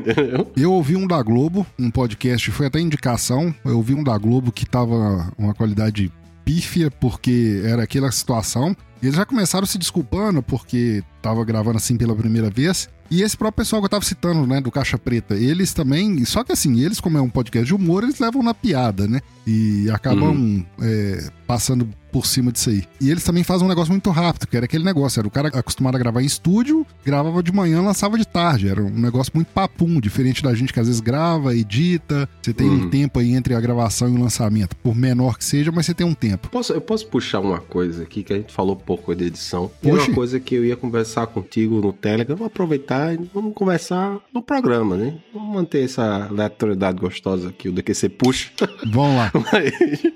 eu 0.56 0.72
ouvi 0.72 0.96
um 0.96 1.06
da 1.06 1.20
Globo, 1.22 1.66
um 1.78 1.90
podcast, 1.90 2.50
foi 2.52 2.66
até 2.66 2.80
indicação, 2.80 3.54
eu 3.64 3.76
ouvi 3.76 3.92
um 3.92 4.04
da 4.04 4.16
Globo 4.16 4.52
que 4.52 4.64
tava 4.64 5.30
uma 5.36 5.52
qualidade 5.52 6.10
pífia, 6.44 6.90
porque 6.90 7.60
era 7.64 7.82
aquela 7.82 8.10
situação. 8.12 8.74
Eles 9.02 9.16
já 9.16 9.24
começaram 9.24 9.66
se 9.66 9.78
desculpando 9.78 10.42
porque 10.42 11.02
tava 11.20 11.44
gravando 11.44 11.78
assim 11.78 11.96
pela 11.96 12.14
primeira 12.14 12.50
vez. 12.50 12.88
E 13.10 13.22
esse 13.22 13.36
próprio 13.36 13.62
pessoal 13.62 13.82
que 13.82 13.86
eu 13.86 13.90
tava 13.90 14.04
citando, 14.04 14.46
né, 14.46 14.60
do 14.60 14.70
Caixa 14.70 14.96
Preta, 14.96 15.34
eles 15.34 15.74
também. 15.74 16.24
Só 16.24 16.42
que 16.42 16.52
assim, 16.52 16.80
eles, 16.80 16.98
como 16.98 17.18
é 17.18 17.20
um 17.20 17.28
podcast 17.28 17.66
de 17.66 17.74
humor, 17.74 18.04
eles 18.04 18.18
levam 18.18 18.42
na 18.42 18.54
piada, 18.54 19.06
né? 19.06 19.20
E 19.46 19.90
acabam 19.90 20.30
uhum. 20.30 20.64
é, 20.80 21.28
passando 21.46 21.86
por 22.10 22.26
cima 22.26 22.52
disso 22.52 22.70
aí. 22.70 22.84
E 23.00 23.10
eles 23.10 23.24
também 23.24 23.42
fazem 23.42 23.66
um 23.66 23.68
negócio 23.68 23.90
muito 23.90 24.08
rápido, 24.10 24.46
que 24.46 24.56
era 24.56 24.66
aquele 24.66 24.84
negócio, 24.84 25.18
era 25.18 25.26
o 25.26 25.30
cara 25.30 25.48
acostumado 25.48 25.96
a 25.96 25.98
gravar 25.98 26.22
em 26.22 26.26
estúdio, 26.26 26.86
gravava 27.04 27.42
de 27.42 27.52
manhã, 27.52 27.80
lançava 27.82 28.16
de 28.16 28.26
tarde. 28.26 28.68
Era 28.68 28.82
um 28.82 28.98
negócio 28.98 29.32
muito 29.34 29.48
papum, 29.48 29.98
diferente 29.98 30.42
da 30.42 30.54
gente 30.54 30.72
que 30.72 30.80
às 30.80 30.86
vezes 30.86 31.00
grava, 31.00 31.54
edita, 31.54 32.28
você 32.40 32.52
tem 32.52 32.68
uhum. 32.68 32.84
um 32.84 32.90
tempo 32.90 33.18
aí 33.18 33.34
entre 33.34 33.54
a 33.54 33.60
gravação 33.60 34.08
e 34.08 34.12
o 34.12 34.20
lançamento, 34.20 34.76
por 34.76 34.94
menor 34.94 35.38
que 35.38 35.44
seja, 35.44 35.72
mas 35.72 35.86
você 35.86 35.94
tem 35.94 36.06
um 36.06 36.14
tempo. 36.14 36.48
Posso, 36.48 36.72
eu 36.72 36.80
posso 36.80 37.06
puxar 37.08 37.40
uma 37.40 37.58
coisa 37.58 38.02
aqui 38.04 38.22
que 38.22 38.32
a 38.32 38.36
gente 38.36 38.52
falou 38.52 38.76
pouco 38.96 39.14
de 39.14 39.24
edição. 39.24 39.70
E 39.82 39.90
uma 39.90 40.14
coisa 40.14 40.38
que 40.38 40.54
eu 40.54 40.64
ia 40.64 40.76
conversar 40.76 41.26
contigo 41.26 41.80
no 41.80 41.92
Telegram, 41.92 42.36
vou 42.36 42.46
aproveitar 42.46 43.14
e 43.14 43.18
vamos 43.32 43.54
conversar 43.54 44.18
no 44.32 44.42
programa, 44.42 44.96
né? 44.96 45.18
Vamos 45.32 45.54
manter 45.54 45.84
essa 45.84 46.26
aleatoriedade 46.26 46.98
gostosa 47.00 47.48
aqui, 47.48 47.68
o 47.68 47.72
DQC 47.72 48.08
puxa. 48.10 48.50
Vamos 48.86 49.16
lá. 49.16 49.32
mas, 49.50 50.12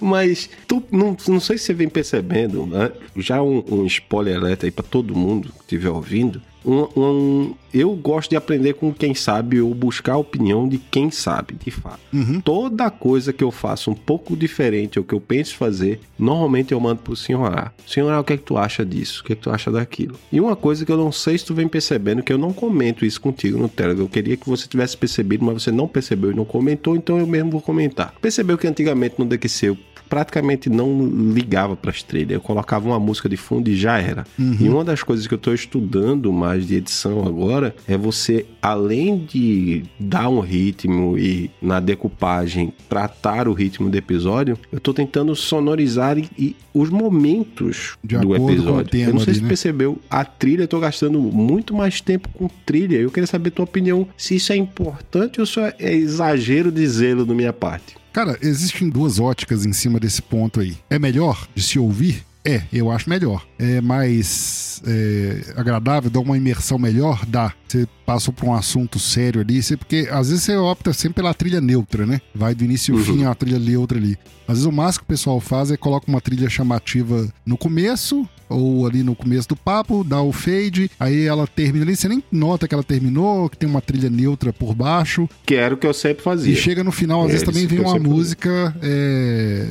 mas 0.00 0.50
tu 0.68 0.82
não, 0.92 1.16
não 1.26 1.40
sei 1.40 1.58
se 1.58 1.64
você 1.64 1.74
vem 1.74 1.88
percebendo, 1.88 2.66
né? 2.66 2.92
já 3.16 3.42
um, 3.42 3.64
um 3.68 3.86
spoiler 3.86 4.36
alerta 4.36 4.66
aí 4.66 4.70
para 4.70 4.84
todo 4.84 5.16
mundo 5.16 5.48
que 5.48 5.60
estiver 5.60 5.90
ouvindo. 5.90 6.40
Um, 6.64 6.86
um, 6.96 7.54
eu 7.72 7.94
gosto 7.94 8.30
de 8.30 8.36
aprender 8.36 8.74
com 8.74 8.92
quem 8.92 9.14
sabe 9.14 9.60
ou 9.60 9.74
buscar 9.74 10.14
a 10.14 10.18
opinião 10.18 10.68
de 10.68 10.78
quem 10.78 11.10
sabe, 11.10 11.54
de 11.54 11.70
fato. 11.70 12.00
Uhum. 12.12 12.40
Toda 12.40 12.90
coisa 12.90 13.32
que 13.32 13.42
eu 13.42 13.50
faço 13.50 13.90
um 13.90 13.94
pouco 13.94 14.36
diferente 14.36 14.98
ou 14.98 15.04
que 15.04 15.14
eu 15.14 15.20
penso 15.20 15.56
fazer, 15.56 16.00
normalmente 16.18 16.72
eu 16.72 16.80
mando 16.80 17.02
pro 17.02 17.16
senhor 17.16 17.46
A. 17.46 17.72
Senhor 17.86 18.10
A, 18.10 18.20
o 18.20 18.24
que 18.24 18.34
é 18.34 18.36
que 18.36 18.42
tu 18.42 18.58
acha 18.58 18.84
disso? 18.84 19.20
O 19.20 19.24
que 19.24 19.32
é 19.32 19.36
que 19.36 19.42
tu 19.42 19.50
acha 19.50 19.70
daquilo? 19.70 20.16
E 20.32 20.40
uma 20.40 20.56
coisa 20.56 20.84
que 20.84 20.92
eu 20.92 20.96
não 20.96 21.12
sei 21.12 21.38
se 21.38 21.44
tu 21.44 21.54
vem 21.54 21.68
percebendo, 21.68 22.22
que 22.22 22.32
eu 22.32 22.38
não 22.38 22.52
comento 22.52 23.04
isso 23.04 23.20
contigo 23.20 23.58
no 23.58 23.68
Telegram. 23.68 24.04
Eu 24.04 24.08
queria 24.08 24.36
que 24.36 24.48
você 24.48 24.66
tivesse 24.66 24.96
percebido, 24.96 25.44
mas 25.44 25.62
você 25.62 25.72
não 25.72 25.88
percebeu 25.88 26.32
e 26.32 26.34
não 26.34 26.44
comentou, 26.44 26.96
então 26.96 27.18
eu 27.18 27.26
mesmo 27.26 27.50
vou 27.50 27.60
comentar. 27.60 28.14
Percebeu 28.20 28.58
que 28.58 28.66
antigamente 28.66 29.14
no 29.18 29.24
DQC 29.24 29.66
eu 29.66 29.78
praticamente 30.10 30.68
não 30.68 31.06
ligava 31.32 31.76
para 31.76 31.90
as 31.92 32.02
trilhas. 32.02 32.32
Eu 32.32 32.40
colocava 32.40 32.88
uma 32.88 32.98
música 32.98 33.28
de 33.28 33.36
fundo 33.36 33.70
e 33.70 33.76
já 33.76 33.98
era. 33.98 34.26
Uhum. 34.36 34.56
E 34.60 34.68
uma 34.68 34.84
das 34.84 35.04
coisas 35.04 35.26
que 35.26 35.32
eu 35.32 35.36
estou 35.36 35.54
estudando 35.54 36.32
mais 36.32 36.66
de 36.66 36.74
edição 36.74 37.24
agora 37.26 37.74
é 37.86 37.96
você, 37.96 38.44
além 38.60 39.24
de 39.24 39.84
dar 39.98 40.28
um 40.28 40.40
ritmo 40.40 41.16
e 41.16 41.48
na 41.62 41.78
decupagem 41.78 42.74
tratar 42.88 43.46
o 43.46 43.52
ritmo 43.52 43.88
do 43.88 43.96
episódio, 43.96 44.58
eu 44.72 44.78
estou 44.78 44.92
tentando 44.92 45.34
sonorizar 45.36 46.18
e, 46.18 46.28
e 46.36 46.56
os 46.74 46.90
momentos 46.90 47.96
de 48.02 48.18
do 48.18 48.34
episódio. 48.34 49.00
eu 49.00 49.14
não 49.14 49.20
sei 49.20 49.34
se 49.34 49.42
né? 49.42 49.48
percebeu, 49.48 49.98
a 50.10 50.24
trilha 50.24 50.64
eu 50.64 50.68
tô 50.68 50.80
gastando 50.80 51.20
muito 51.20 51.72
mais 51.72 52.00
tempo 52.00 52.28
com 52.30 52.48
trilha. 52.66 52.96
Eu 52.96 53.12
queria 53.12 53.28
saber 53.28 53.50
a 53.50 53.52
tua 53.52 53.64
opinião 53.64 54.08
se 54.16 54.34
isso 54.34 54.52
é 54.52 54.56
importante 54.56 55.38
ou 55.40 55.46
se 55.46 55.60
é 55.60 55.94
exagero 55.94 56.72
de 56.72 56.84
zelo 56.88 57.24
da 57.24 57.32
minha 57.32 57.52
parte. 57.52 58.00
Cara, 58.12 58.38
existem 58.42 58.88
duas 58.88 59.18
óticas 59.18 59.64
em 59.64 59.72
cima 59.72 60.00
desse 60.00 60.20
ponto 60.20 60.60
aí. 60.60 60.76
É 60.88 60.98
melhor 60.98 61.46
de 61.54 61.62
se 61.62 61.78
ouvir? 61.78 62.24
É, 62.44 62.62
eu 62.72 62.90
acho 62.90 63.08
melhor. 63.08 63.46
É 63.58 63.80
mais 63.80 64.82
é, 64.86 65.52
agradável, 65.56 66.10
dá 66.10 66.20
uma 66.20 66.36
imersão 66.36 66.78
melhor? 66.78 67.24
Dá. 67.26 67.52
Você 67.68 67.86
passou 68.06 68.32
por 68.32 68.46
um 68.46 68.54
assunto 68.54 68.98
sério 68.98 69.40
ali, 69.40 69.62
você, 69.62 69.76
porque 69.76 70.08
às 70.10 70.30
vezes 70.30 70.44
você 70.44 70.56
opta 70.56 70.92
sempre 70.92 71.16
pela 71.16 71.34
trilha 71.34 71.60
neutra, 71.60 72.06
né? 72.06 72.20
Vai 72.34 72.54
do 72.54 72.64
início 72.64 72.94
ao 72.94 73.00
uhum. 73.00 73.06
fim 73.06 73.24
a 73.24 73.34
trilha 73.34 73.58
neutra 73.58 73.98
ali. 73.98 74.16
Às 74.48 74.54
vezes 74.54 74.64
o 74.64 74.72
máximo 74.72 75.04
que 75.04 75.12
o 75.12 75.14
pessoal 75.14 75.38
faz 75.38 75.70
é 75.70 75.76
coloca 75.76 76.08
uma 76.08 76.20
trilha 76.20 76.48
chamativa 76.48 77.28
no 77.44 77.58
começo, 77.58 78.26
ou 78.50 78.86
ali 78.86 79.02
no 79.02 79.14
começo 79.14 79.48
do 79.48 79.56
papo, 79.56 80.04
dá 80.04 80.20
o 80.20 80.32
fade, 80.32 80.90
aí 80.98 81.24
ela 81.24 81.46
termina 81.46 81.84
ali, 81.84 81.96
você 81.96 82.08
nem 82.08 82.22
nota 82.30 82.66
que 82.66 82.74
ela 82.74 82.82
terminou, 82.82 83.48
que 83.48 83.56
tem 83.56 83.68
uma 83.68 83.80
trilha 83.80 84.10
neutra 84.10 84.52
por 84.52 84.74
baixo. 84.74 85.28
Que 85.46 85.54
era 85.54 85.72
o 85.72 85.76
que 85.76 85.86
eu 85.86 85.94
sempre 85.94 86.22
fazia. 86.22 86.52
E 86.52 86.56
chega 86.56 86.82
no 86.82 86.92
final, 86.92 87.22
às 87.22 87.28
é, 87.28 87.32
vezes 87.32 87.46
também 87.46 87.66
vem 87.66 87.80
uma 87.80 87.98
música 87.98 88.74
é, 88.82 89.66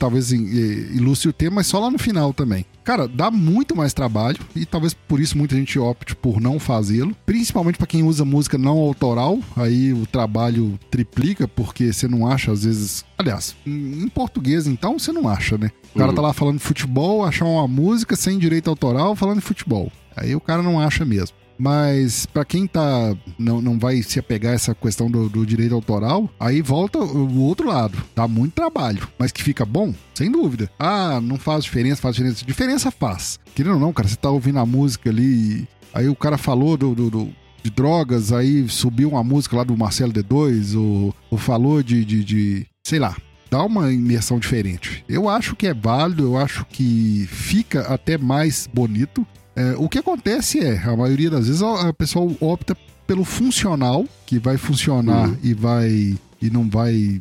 talvez 0.00 0.32
ilustre 0.32 1.28
o 1.28 1.32
tema, 1.32 1.56
mas 1.56 1.66
só 1.66 1.78
lá 1.78 1.90
no 1.90 1.98
final 1.98 2.32
também. 2.32 2.64
Cara, 2.82 3.06
dá 3.06 3.30
muito 3.30 3.76
mais 3.76 3.92
trabalho 3.92 4.38
e 4.56 4.64
talvez 4.64 4.94
por 4.94 5.20
isso 5.20 5.36
muita 5.36 5.54
gente 5.54 5.78
opte 5.78 6.16
por 6.16 6.40
não 6.40 6.58
fazê-lo, 6.58 7.14
principalmente 7.26 7.76
para 7.76 7.86
quem 7.86 8.02
usa 8.02 8.24
música 8.24 8.56
não 8.56 8.78
autoral, 8.78 9.38
aí 9.54 9.92
o 9.92 10.06
trabalho 10.06 10.78
triplica 10.90 11.46
porque 11.46 11.92
você 11.92 12.08
não 12.08 12.26
acha 12.26 12.50
às 12.50 12.64
vezes, 12.64 13.04
aliás, 13.18 13.54
em 13.66 14.08
português 14.08 14.66
então 14.66 14.98
você 14.98 15.12
não 15.12 15.28
acha, 15.28 15.58
né? 15.58 15.70
O 15.94 15.98
cara 15.98 16.10
uhum. 16.10 16.16
tá 16.16 16.22
lá 16.22 16.32
falando 16.32 16.56
de 16.56 16.64
futebol, 16.64 17.24
achar 17.24 17.44
uma 17.44 17.68
música 17.68 18.16
sem 18.16 18.38
direito 18.38 18.70
autoral 18.70 19.14
falando 19.14 19.42
futebol. 19.42 19.92
Aí 20.16 20.34
o 20.34 20.40
cara 20.40 20.62
não 20.62 20.80
acha 20.80 21.04
mesmo. 21.04 21.36
Mas 21.60 22.24
para 22.24 22.42
quem 22.42 22.66
tá 22.66 23.14
não, 23.38 23.60
não 23.60 23.78
vai 23.78 24.02
se 24.02 24.18
apegar 24.18 24.52
a 24.52 24.54
essa 24.54 24.74
questão 24.74 25.10
do, 25.10 25.28
do, 25.28 25.44
direito 25.44 25.74
autoral, 25.74 26.30
aí 26.40 26.62
volta 26.62 26.98
o 26.98 27.42
outro 27.42 27.68
lado. 27.68 28.02
Dá 28.16 28.26
muito 28.26 28.54
trabalho, 28.54 29.06
mas 29.18 29.30
que 29.30 29.42
fica 29.42 29.66
bom, 29.66 29.94
sem 30.14 30.30
dúvida. 30.30 30.70
Ah, 30.78 31.20
não 31.20 31.36
faz 31.36 31.64
diferença, 31.64 32.00
faz 32.00 32.16
diferença. 32.16 32.46
Diferença 32.46 32.90
faz. 32.90 33.38
Querendo 33.54 33.74
ou 33.74 33.78
não, 33.78 33.92
cara, 33.92 34.08
você 34.08 34.16
tá 34.16 34.30
ouvindo 34.30 34.58
a 34.58 34.64
música 34.64 35.10
ali, 35.10 35.68
aí 35.92 36.08
o 36.08 36.16
cara 36.16 36.38
falou 36.38 36.78
do, 36.78 36.94
do, 36.94 37.10
do 37.10 37.28
de 37.62 37.70
drogas, 37.70 38.32
aí 38.32 38.66
subiu 38.66 39.10
uma 39.10 39.22
música 39.22 39.54
lá 39.54 39.62
do 39.62 39.76
Marcelo 39.76 40.14
D2, 40.14 40.78
ou, 40.78 41.14
ou 41.30 41.36
falou 41.36 41.82
de, 41.82 42.06
de, 42.06 42.24
de, 42.24 42.66
sei 42.82 42.98
lá, 42.98 43.14
dá 43.50 43.62
uma 43.62 43.92
imersão 43.92 44.38
diferente. 44.38 45.04
Eu 45.08 45.28
acho 45.28 45.54
que 45.54 45.66
é 45.66 45.74
válido, 45.74 46.22
eu 46.22 46.38
acho 46.38 46.64
que 46.66 47.26
fica 47.30 47.82
até 47.82 48.16
mais 48.16 48.66
bonito. 48.72 49.26
É, 49.60 49.74
o 49.76 49.90
que 49.90 49.98
acontece 49.98 50.58
é, 50.58 50.78
a 50.78 50.96
maioria 50.96 51.28
das 51.28 51.46
vezes 51.46 51.62
a, 51.62 51.92
pessoa 51.92 52.34
opta 52.40 52.74
pelo 53.06 53.24
funcional, 53.24 54.06
que 54.24 54.38
vai 54.38 54.56
funcionar 54.56 55.28
uhum. 55.28 55.36
e 55.42 55.52
vai 55.52 56.18
e 56.40 56.50
não 56.50 56.66
vai 56.68 57.20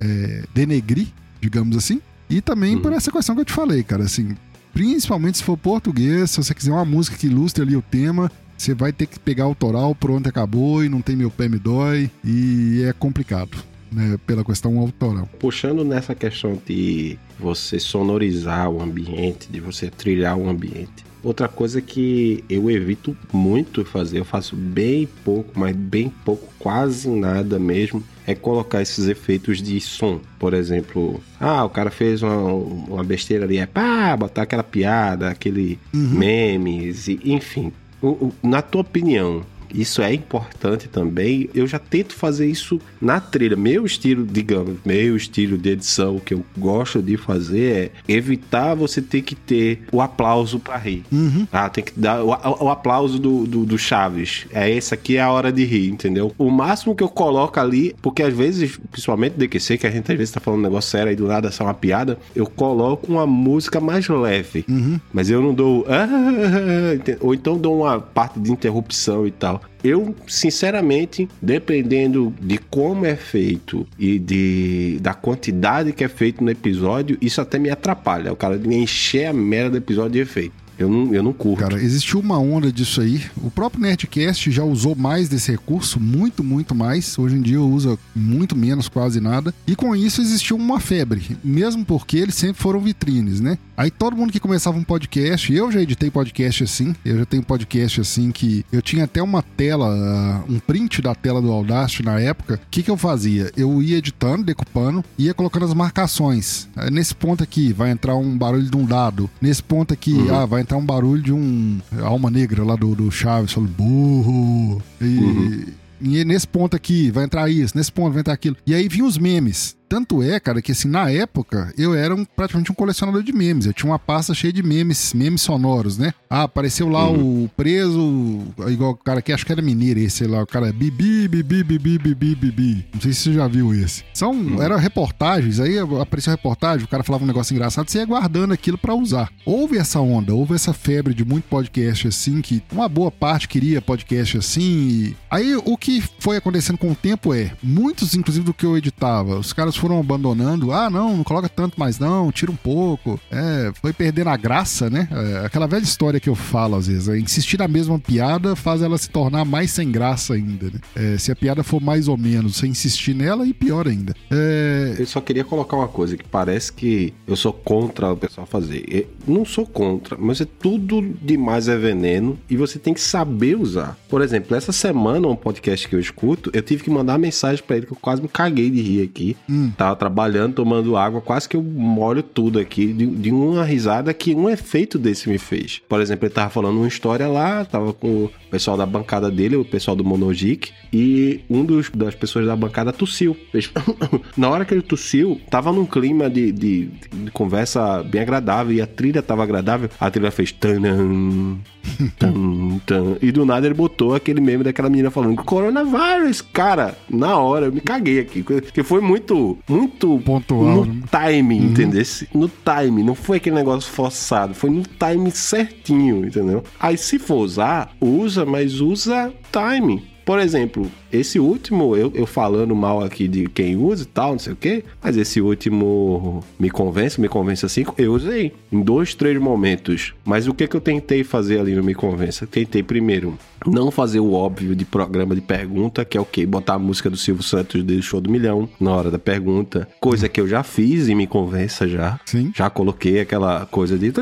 é, 0.00 0.44
denegrir, 0.54 1.08
digamos 1.40 1.76
assim. 1.76 2.00
E 2.30 2.40
também 2.40 2.76
uhum. 2.76 2.82
por 2.82 2.92
essa 2.92 3.10
questão 3.10 3.34
que 3.34 3.40
eu 3.40 3.44
te 3.44 3.52
falei, 3.52 3.82
cara, 3.82 4.04
assim, 4.04 4.36
principalmente 4.72 5.38
se 5.38 5.44
for 5.44 5.56
português, 5.56 6.30
se 6.30 6.36
você 6.36 6.54
quiser 6.54 6.70
uma 6.70 6.84
música 6.84 7.16
que 7.16 7.26
ilustre 7.26 7.64
ali 7.64 7.74
o 7.74 7.82
tema, 7.82 8.30
você 8.56 8.74
vai 8.74 8.92
ter 8.92 9.06
que 9.06 9.18
pegar 9.18 9.44
autoral, 9.44 9.92
pronto, 9.92 10.28
acabou, 10.28 10.84
e 10.84 10.88
não 10.88 11.02
tem 11.02 11.16
meu 11.16 11.30
pé 11.30 11.48
me 11.48 11.58
dói, 11.58 12.08
e 12.24 12.84
é 12.86 12.92
complicado. 12.92 13.58
Né, 13.90 14.16
pela 14.26 14.42
questão 14.42 14.78
autoral. 14.78 15.28
Puxando 15.38 15.84
nessa 15.84 16.14
questão 16.14 16.58
de 16.66 17.18
você 17.38 17.78
sonorizar 17.78 18.70
o 18.70 18.80
ambiente, 18.80 19.52
de 19.52 19.60
você 19.60 19.90
trilhar 19.90 20.34
o 20.34 20.48
ambiente. 20.48 21.04
Outra 21.22 21.46
coisa 21.46 21.80
que 21.80 22.42
eu 22.48 22.68
evito 22.70 23.16
muito 23.32 23.84
fazer, 23.84 24.18
eu 24.18 24.24
faço 24.24 24.56
bem 24.56 25.08
pouco, 25.24 25.50
mas 25.54 25.74
bem 25.74 26.12
pouco, 26.24 26.52
quase 26.58 27.08
nada 27.08 27.58
mesmo, 27.58 28.02
é 28.26 28.34
colocar 28.34 28.82
esses 28.82 29.06
efeitos 29.06 29.62
de 29.62 29.80
som. 29.80 30.20
Por 30.38 30.52
exemplo, 30.52 31.22
ah, 31.40 31.64
o 31.64 31.70
cara 31.70 31.90
fez 31.90 32.22
uma, 32.22 32.52
uma 32.52 33.04
besteira 33.04 33.44
ali, 33.44 33.58
é 33.58 33.66
pá, 33.66 34.16
botar 34.16 34.42
aquela 34.42 34.64
piada, 34.64 35.28
aquele 35.30 35.78
uhum. 35.94 36.10
memes, 36.10 37.06
e, 37.06 37.20
enfim. 37.24 37.72
O, 38.00 38.08
o, 38.08 38.34
na 38.42 38.60
tua 38.60 38.80
opinião, 38.80 39.42
isso 39.74 40.02
é 40.02 40.12
importante 40.12 40.88
também. 40.88 41.48
Eu 41.54 41.66
já 41.66 41.78
tento 41.78 42.14
fazer 42.14 42.46
isso 42.46 42.80
na 43.00 43.20
trilha. 43.20 43.56
Meu 43.56 43.84
estilo, 43.84 44.24
digamos, 44.24 44.78
meu 44.84 45.16
estilo 45.16 45.56
de 45.56 45.70
edição 45.70 46.18
que 46.18 46.34
eu 46.34 46.44
gosto 46.56 47.02
de 47.02 47.16
fazer 47.16 47.92
é 48.08 48.12
evitar 48.12 48.74
você 48.74 49.00
ter 49.00 49.22
que 49.22 49.34
ter 49.34 49.82
o 49.90 50.00
aplauso 50.00 50.58
para 50.58 50.76
rir. 50.76 51.04
Uhum. 51.10 51.46
Ah, 51.52 51.68
tem 51.68 51.84
que 51.84 51.92
dar 51.98 52.22
o, 52.22 52.28
o 52.28 52.68
aplauso 52.68 53.18
do, 53.18 53.46
do, 53.46 53.64
do, 53.64 53.78
Chaves. 53.78 54.46
É 54.52 54.70
esse 54.70 54.94
aqui 54.94 55.16
é 55.16 55.22
a 55.22 55.30
hora 55.30 55.52
de 55.52 55.64
rir, 55.64 55.88
entendeu? 55.88 56.32
O 56.38 56.50
máximo 56.50 56.94
que 56.94 57.02
eu 57.02 57.08
coloco 57.08 57.58
ali, 57.58 57.94
porque 58.00 58.22
às 58.22 58.34
vezes, 58.34 58.78
principalmente 58.90 59.34
DQC, 59.36 59.78
que 59.78 59.86
a 59.86 59.90
gente 59.90 60.10
às 60.10 60.18
vezes 60.18 60.32
tá 60.32 60.40
falando 60.40 60.60
um 60.60 60.62
negócio 60.62 60.90
sério 60.90 61.12
e 61.12 61.16
do 61.16 61.26
nada 61.26 61.50
é 61.58 61.62
uma 61.62 61.74
piada, 61.74 62.18
eu 62.34 62.46
coloco 62.46 63.10
uma 63.10 63.26
música 63.26 63.80
mais 63.80 64.08
leve. 64.08 64.64
Uhum. 64.68 65.00
Mas 65.12 65.30
eu 65.30 65.42
não 65.42 65.54
dou. 65.54 65.86
ou 67.20 67.34
então 67.34 67.56
dou 67.56 67.80
uma 67.80 68.00
parte 68.00 68.38
de 68.38 68.50
interrupção 68.50 69.26
e 69.26 69.30
tal. 69.30 69.61
Eu, 69.84 70.14
sinceramente, 70.28 71.28
dependendo 71.40 72.32
de 72.40 72.56
como 72.56 73.04
é 73.04 73.16
feito 73.16 73.86
e 73.98 74.18
de, 74.18 74.98
da 75.00 75.12
quantidade 75.12 75.92
que 75.92 76.04
é 76.04 76.08
feito 76.08 76.42
no 76.42 76.50
episódio, 76.50 77.18
isso 77.20 77.40
até 77.40 77.58
me 77.58 77.68
atrapalha. 77.68 78.32
O 78.32 78.36
cara 78.36 78.60
encher 78.64 79.26
a 79.26 79.32
merda 79.32 79.70
do 79.70 79.76
episódio 79.78 80.12
de 80.12 80.20
efeito. 80.20 80.61
Eu 80.82 80.90
não, 80.90 81.14
eu 81.14 81.22
não 81.22 81.32
curto. 81.32 81.60
Cara, 81.60 81.80
existiu 81.80 82.18
uma 82.18 82.38
onda 82.38 82.72
disso 82.72 83.00
aí. 83.00 83.22
O 83.36 83.50
próprio 83.50 83.82
Nerdcast 83.82 84.50
já 84.50 84.64
usou 84.64 84.96
mais 84.96 85.28
desse 85.28 85.52
recurso, 85.52 86.00
muito, 86.00 86.42
muito 86.42 86.74
mais. 86.74 87.16
Hoje 87.16 87.36
em 87.36 87.40
dia 87.40 87.60
usa 87.60 87.96
muito 88.14 88.56
menos, 88.56 88.88
quase 88.88 89.20
nada. 89.20 89.54
E 89.64 89.76
com 89.76 89.94
isso 89.94 90.20
existiu 90.20 90.56
uma 90.56 90.80
febre, 90.80 91.36
mesmo 91.44 91.84
porque 91.84 92.16
eles 92.16 92.34
sempre 92.34 92.60
foram 92.60 92.80
vitrines, 92.80 93.40
né? 93.40 93.58
Aí 93.76 93.90
todo 93.90 94.16
mundo 94.16 94.32
que 94.32 94.40
começava 94.40 94.76
um 94.76 94.84
podcast, 94.84 95.52
eu 95.52 95.70
já 95.70 95.80
editei 95.80 96.10
podcast 96.10 96.64
assim, 96.64 96.94
eu 97.04 97.18
já 97.18 97.24
tenho 97.24 97.42
podcast 97.42 98.00
assim 98.00 98.30
que 98.30 98.64
eu 98.72 98.82
tinha 98.82 99.04
até 99.04 99.22
uma 99.22 99.42
tela, 99.42 100.44
um 100.48 100.58
print 100.58 101.00
da 101.00 101.14
tela 101.14 101.40
do 101.40 101.50
Audacity 101.50 102.02
na 102.02 102.20
época. 102.20 102.54
O 102.54 102.70
que, 102.70 102.82
que 102.82 102.90
eu 102.90 102.96
fazia? 102.96 103.50
Eu 103.56 103.82
ia 103.82 103.98
editando, 103.98 104.44
decupando, 104.44 105.04
ia 105.16 105.32
colocando 105.32 105.64
as 105.64 105.74
marcações. 105.74 106.68
Nesse 106.90 107.14
ponto 107.14 107.42
aqui 107.42 107.72
vai 107.72 107.90
entrar 107.90 108.16
um 108.16 108.36
barulho 108.36 108.68
de 108.68 108.76
um 108.76 108.84
dado. 108.84 109.30
Nesse 109.40 109.62
ponto 109.62 109.94
aqui, 109.94 110.12
uhum. 110.12 110.34
ah, 110.34 110.46
vai 110.46 110.60
entrar 110.60 110.71
um 110.76 110.84
barulho 110.84 111.22
de 111.22 111.32
um 111.32 111.80
alma 112.02 112.30
negra 112.30 112.64
lá 112.64 112.76
do, 112.76 112.94
do 112.94 113.10
Chaves, 113.10 113.52
falando 113.52 113.70
burro. 113.70 114.82
E, 115.00 115.04
uhum. 115.04 115.66
e 116.00 116.24
nesse 116.24 116.46
ponto 116.46 116.76
aqui 116.76 117.10
vai 117.10 117.24
entrar 117.24 117.48
isso, 117.50 117.76
nesse 117.76 117.92
ponto 117.92 118.12
vai 118.12 118.20
entrar 118.20 118.34
aquilo. 118.34 118.56
E 118.66 118.74
aí 118.74 118.88
vinham 118.88 119.06
os 119.06 119.18
memes. 119.18 119.76
Tanto 119.92 120.22
é, 120.22 120.40
cara, 120.40 120.62
que 120.62 120.72
assim, 120.72 120.88
na 120.88 121.10
época, 121.10 121.70
eu 121.76 121.94
era 121.94 122.14
um, 122.14 122.24
praticamente 122.24 122.72
um 122.72 122.74
colecionador 122.74 123.22
de 123.22 123.30
memes. 123.30 123.66
Eu 123.66 123.74
tinha 123.74 123.90
uma 123.90 123.98
pasta 123.98 124.32
cheia 124.32 124.50
de 124.50 124.62
memes, 124.62 125.12
memes 125.12 125.42
sonoros, 125.42 125.98
né? 125.98 126.14
Ah, 126.30 126.44
apareceu 126.44 126.88
lá 126.88 127.06
uhum. 127.10 127.44
o 127.44 127.48
preso, 127.54 128.40
igual 128.68 128.92
o 128.92 128.96
cara 128.96 129.20
que 129.20 129.30
acho 129.30 129.44
que 129.44 129.52
era 129.52 129.60
mineiro 129.60 130.00
esse, 130.00 130.16
sei 130.16 130.28
lá, 130.28 130.42
o 130.42 130.46
cara 130.46 130.72
bibi, 130.72 131.28
bibi, 131.28 131.62
bibi, 131.62 131.98
bibi, 131.98 132.34
bibi. 132.34 132.86
Não 132.94 133.02
sei 133.02 133.12
se 133.12 133.20
você 133.20 133.34
já 133.34 133.46
viu 133.46 133.74
esse. 133.74 134.02
São, 134.14 134.30
uhum. 134.30 134.62
eram 134.62 134.78
reportagens, 134.78 135.60
aí 135.60 135.76
apareceu 136.00 136.30
reportagem, 136.30 136.86
o 136.86 136.88
cara 136.88 137.02
falava 137.02 137.24
um 137.24 137.26
negócio 137.26 137.52
engraçado, 137.52 137.90
você 137.90 137.98
ia 137.98 138.06
guardando 138.06 138.52
aquilo 138.52 138.78
para 138.78 138.94
usar. 138.94 139.30
Houve 139.44 139.76
essa 139.76 140.00
onda, 140.00 140.32
houve 140.32 140.54
essa 140.54 140.72
febre 140.72 141.12
de 141.12 141.22
muito 141.22 141.44
podcast 141.50 142.08
assim, 142.08 142.40
que 142.40 142.62
uma 142.72 142.88
boa 142.88 143.10
parte 143.10 143.46
queria 143.46 143.82
podcast 143.82 144.38
assim. 144.38 144.62
E... 144.62 145.16
Aí 145.30 145.54
o 145.54 145.76
que 145.76 146.02
foi 146.18 146.38
acontecendo 146.38 146.78
com 146.78 146.90
o 146.90 146.96
tempo 146.96 147.34
é, 147.34 147.52
muitos, 147.62 148.14
inclusive 148.14 148.46
do 148.46 148.54
que 148.54 148.64
eu 148.64 148.74
editava, 148.74 149.38
os 149.38 149.52
caras 149.52 149.81
foram 149.82 149.98
abandonando. 149.98 150.70
Ah, 150.70 150.88
não, 150.88 151.16
não 151.16 151.24
coloca 151.24 151.48
tanto 151.48 151.78
mais 151.78 151.98
não, 151.98 152.30
tira 152.30 152.52
um 152.52 152.56
pouco. 152.56 153.18
É, 153.28 153.72
foi 153.80 153.92
perdendo 153.92 154.28
a 154.28 154.36
graça, 154.36 154.88
né? 154.88 155.08
É, 155.10 155.46
aquela 155.46 155.66
velha 155.66 155.82
história 155.82 156.20
que 156.20 156.28
eu 156.28 156.36
falo 156.36 156.76
às 156.76 156.86
vezes. 156.86 157.08
É, 157.08 157.18
insistir 157.18 157.58
na 157.58 157.66
mesma 157.66 157.98
piada 157.98 158.54
faz 158.54 158.80
ela 158.80 158.96
se 158.96 159.10
tornar 159.10 159.44
mais 159.44 159.72
sem 159.72 159.90
graça 159.90 160.34
ainda, 160.34 160.66
né? 160.66 160.78
É, 160.94 161.18
se 161.18 161.32
a 161.32 161.36
piada 161.36 161.64
for 161.64 161.80
mais 161.80 162.06
ou 162.06 162.16
menos, 162.16 162.56
você 162.56 162.68
insistir 162.68 163.12
nela, 163.12 163.44
e 163.44 163.52
pior 163.52 163.88
ainda. 163.88 164.14
É... 164.30 164.94
Eu 164.98 165.06
só 165.06 165.20
queria 165.20 165.42
colocar 165.42 165.76
uma 165.76 165.88
coisa 165.88 166.16
que 166.16 166.24
parece 166.24 166.72
que 166.72 167.12
eu 167.26 167.34
sou 167.34 167.52
contra 167.52 168.12
o 168.12 168.16
pessoal 168.16 168.46
fazer. 168.46 168.84
Eu 168.88 169.08
não 169.26 169.44
sou 169.44 169.66
contra, 169.66 170.16
mas 170.16 170.40
é 170.40 170.44
tudo 170.44 171.02
demais 171.20 171.66
é 171.66 171.76
veneno 171.76 172.38
e 172.48 172.56
você 172.56 172.78
tem 172.78 172.94
que 172.94 173.00
saber 173.00 173.56
usar. 173.58 173.98
Por 174.08 174.22
exemplo, 174.22 174.56
essa 174.56 174.70
semana, 174.70 175.26
um 175.26 175.34
podcast 175.34 175.88
que 175.88 175.94
eu 175.96 176.00
escuto, 176.00 176.50
eu 176.52 176.62
tive 176.62 176.84
que 176.84 176.90
mandar 176.90 177.18
mensagem 177.18 177.64
para 177.64 177.76
ele 177.76 177.86
que 177.86 177.92
eu 177.92 177.98
quase 178.00 178.22
me 178.22 178.28
caguei 178.28 178.70
de 178.70 178.80
rir 178.80 179.02
aqui. 179.02 179.36
Hum. 179.48 179.71
Tava 179.76 179.96
trabalhando, 179.96 180.54
tomando 180.54 180.96
água, 180.96 181.20
quase 181.20 181.48
que 181.48 181.56
eu 181.56 181.62
molho 181.62 182.22
tudo 182.22 182.58
aqui 182.58 182.92
de, 182.92 183.06
de, 183.06 183.30
uma 183.30 183.64
risada 183.64 184.12
que 184.12 184.34
um 184.34 184.48
efeito 184.48 184.98
desse 184.98 185.28
me 185.28 185.38
fez. 185.38 185.80
Por 185.88 186.00
exemplo, 186.00 186.26
ele 186.26 186.34
tava 186.34 186.50
falando 186.50 186.76
uma 186.76 186.88
história 186.88 187.26
lá, 187.28 187.64
tava 187.64 187.92
com 187.92 188.24
o 188.24 188.30
pessoal 188.50 188.76
da 188.76 188.86
bancada 188.86 189.30
dele, 189.30 189.56
o 189.56 189.64
pessoal 189.64 189.96
do 189.96 190.04
Monogic, 190.04 190.70
e 190.92 191.40
um 191.48 191.64
dos, 191.64 191.90
das 191.90 192.14
pessoas 192.14 192.46
da 192.46 192.56
bancada 192.56 192.92
tossiu. 192.92 193.36
Na 194.36 194.48
hora 194.50 194.64
que 194.64 194.74
ele 194.74 194.82
tossiu, 194.82 195.40
tava 195.50 195.72
num 195.72 195.86
clima 195.86 196.28
de, 196.28 196.52
de, 196.52 196.86
de 196.86 197.30
conversa 197.30 198.02
bem 198.02 198.20
agradável 198.22 198.74
e 198.74 198.80
a 198.80 198.86
trilha 198.86 199.22
tava 199.22 199.42
agradável. 199.42 199.88
A 199.98 200.10
trilha 200.10 200.30
fez 200.30 200.52
tanam, 200.52 201.58
tan, 202.18 202.78
tan, 202.86 203.16
e 203.20 203.32
do 203.32 203.44
nada 203.44 203.66
ele 203.66 203.74
botou 203.74 204.14
aquele 204.14 204.40
meme 204.40 204.64
daquela 204.64 204.88
menina 204.88 205.10
falando 205.10 205.36
coronavírus, 205.44 206.40
cara, 206.40 206.96
na 207.08 207.36
hora 207.38 207.66
eu 207.66 207.72
me 207.72 207.80
caguei 207.80 208.20
aqui, 208.20 208.44
que 208.72 208.82
foi 208.82 209.00
muito 209.00 209.58
muito 209.68 210.18
pontual 210.20 210.84
no 210.84 210.94
né? 210.94 211.02
time, 211.10 211.58
uhum. 211.58 211.66
entendeu? 211.66 212.02
No 212.34 212.48
time, 212.48 213.02
não 213.02 213.14
foi 213.14 213.36
aquele 213.38 213.56
negócio 213.56 213.90
forçado, 213.90 214.54
foi 214.54 214.70
no 214.70 214.82
time 214.82 215.30
certinho, 215.30 216.26
entendeu? 216.26 216.62
Aí 216.78 216.96
se 216.96 217.18
for 217.18 217.36
usar, 217.36 217.92
usa, 218.00 218.44
mas 218.44 218.80
usa 218.80 219.32
time. 219.50 220.12
Por 220.24 220.38
exemplo, 220.38 220.90
esse 221.12 221.40
último, 221.40 221.96
eu, 221.96 222.12
eu 222.14 222.26
falando 222.26 222.74
mal 222.76 223.02
aqui 223.02 223.26
de 223.26 223.48
quem 223.48 223.76
usa 223.76 224.04
e 224.04 224.06
tal, 224.06 224.32
não 224.32 224.38
sei 224.38 224.52
o 224.52 224.56
quê, 224.56 224.84
mas 225.02 225.16
esse 225.16 225.40
último 225.40 226.44
me 226.58 226.70
convence, 226.70 227.20
me 227.20 227.28
convence 227.28 227.66
assim, 227.66 227.84
eu 227.98 228.12
usei 228.12 228.52
em 228.70 228.80
dois, 228.80 229.14
três 229.14 229.40
momentos. 229.40 230.14
Mas 230.24 230.46
o 230.46 230.54
que 230.54 230.68
que 230.68 230.76
eu 230.76 230.80
tentei 230.80 231.24
fazer 231.24 231.58
ali 231.58 231.74
no 231.74 231.82
Me 231.82 231.94
Convença? 231.94 232.46
Tentei 232.46 232.82
primeiro 232.84 233.36
não 233.66 233.90
fazer 233.90 234.20
o 234.20 234.32
óbvio 234.32 234.74
de 234.74 234.84
programa 234.84 235.34
de 235.34 235.40
pergunta, 235.40 236.04
que 236.04 236.16
é 236.16 236.20
o 236.20 236.24
quê? 236.24 236.44
Botar 236.46 236.74
a 236.74 236.78
música 236.78 237.08
do 237.08 237.16
Silvio 237.16 237.42
Santos 237.42 237.82
do 237.82 238.02
Show 238.02 238.20
do 238.20 238.30
Milhão 238.30 238.68
na 238.80 238.92
hora 238.92 239.10
da 239.10 239.18
pergunta. 239.18 239.88
Coisa 240.00 240.28
que 240.28 240.40
eu 240.40 240.48
já 240.48 240.62
fiz 240.62 241.08
e 241.08 241.14
me 241.14 241.26
convença 241.26 241.86
já. 241.86 242.18
Sim. 242.26 242.52
Já 242.54 242.68
coloquei 242.68 243.20
aquela 243.20 243.66
coisa 243.66 243.98
de 243.98 244.12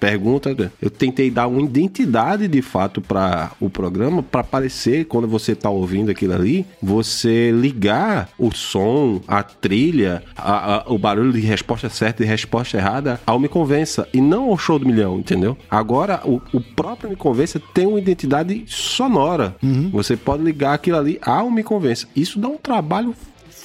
pergunta. 0.00 0.72
Eu 0.80 0.90
tentei 0.90 1.30
dar 1.30 1.46
uma 1.46 1.62
identidade 1.62 2.48
de 2.48 2.62
fato 2.62 3.00
para 3.00 3.52
o 3.60 3.70
programa, 3.70 4.22
para 4.22 4.40
aparecer 4.40 5.06
quando 5.06 5.28
você 5.28 5.54
tá 5.54 5.70
ouvindo 5.70 6.10
aquilo 6.10 6.34
ali, 6.34 6.66
você 6.82 7.50
ligar 7.50 8.28
o 8.38 8.54
som, 8.54 9.20
a 9.26 9.42
trilha, 9.42 10.22
a, 10.36 10.76
a, 10.76 10.92
o 10.92 10.98
barulho 10.98 11.32
de 11.32 11.40
resposta 11.40 11.88
certa 11.88 12.22
e 12.22 12.26
resposta 12.26 12.76
errada 12.76 13.20
ao 13.26 13.38
Me 13.38 13.48
Convença 13.48 14.08
e 14.12 14.20
não 14.20 14.50
ao 14.50 14.58
Show 14.58 14.78
do 14.78 14.86
Milhão, 14.86 15.18
entendeu? 15.18 15.56
Agora, 15.70 16.20
o, 16.24 16.40
o 16.52 16.60
próprio 16.60 17.10
Me 17.10 17.16
Convença 17.16 17.60
tem 17.72 17.86
uma 17.86 17.98
identidade 17.98 18.15
sonora. 18.66 19.56
Uhum. 19.62 19.90
Você 19.90 20.16
pode 20.16 20.42
ligar 20.42 20.74
aquilo 20.74 20.96
ali 20.96 21.18
ao 21.22 21.50
Me 21.50 21.62
Convença. 21.62 22.06
Isso 22.14 22.38
dá 22.38 22.48
um 22.48 22.56
trabalho 22.56 23.14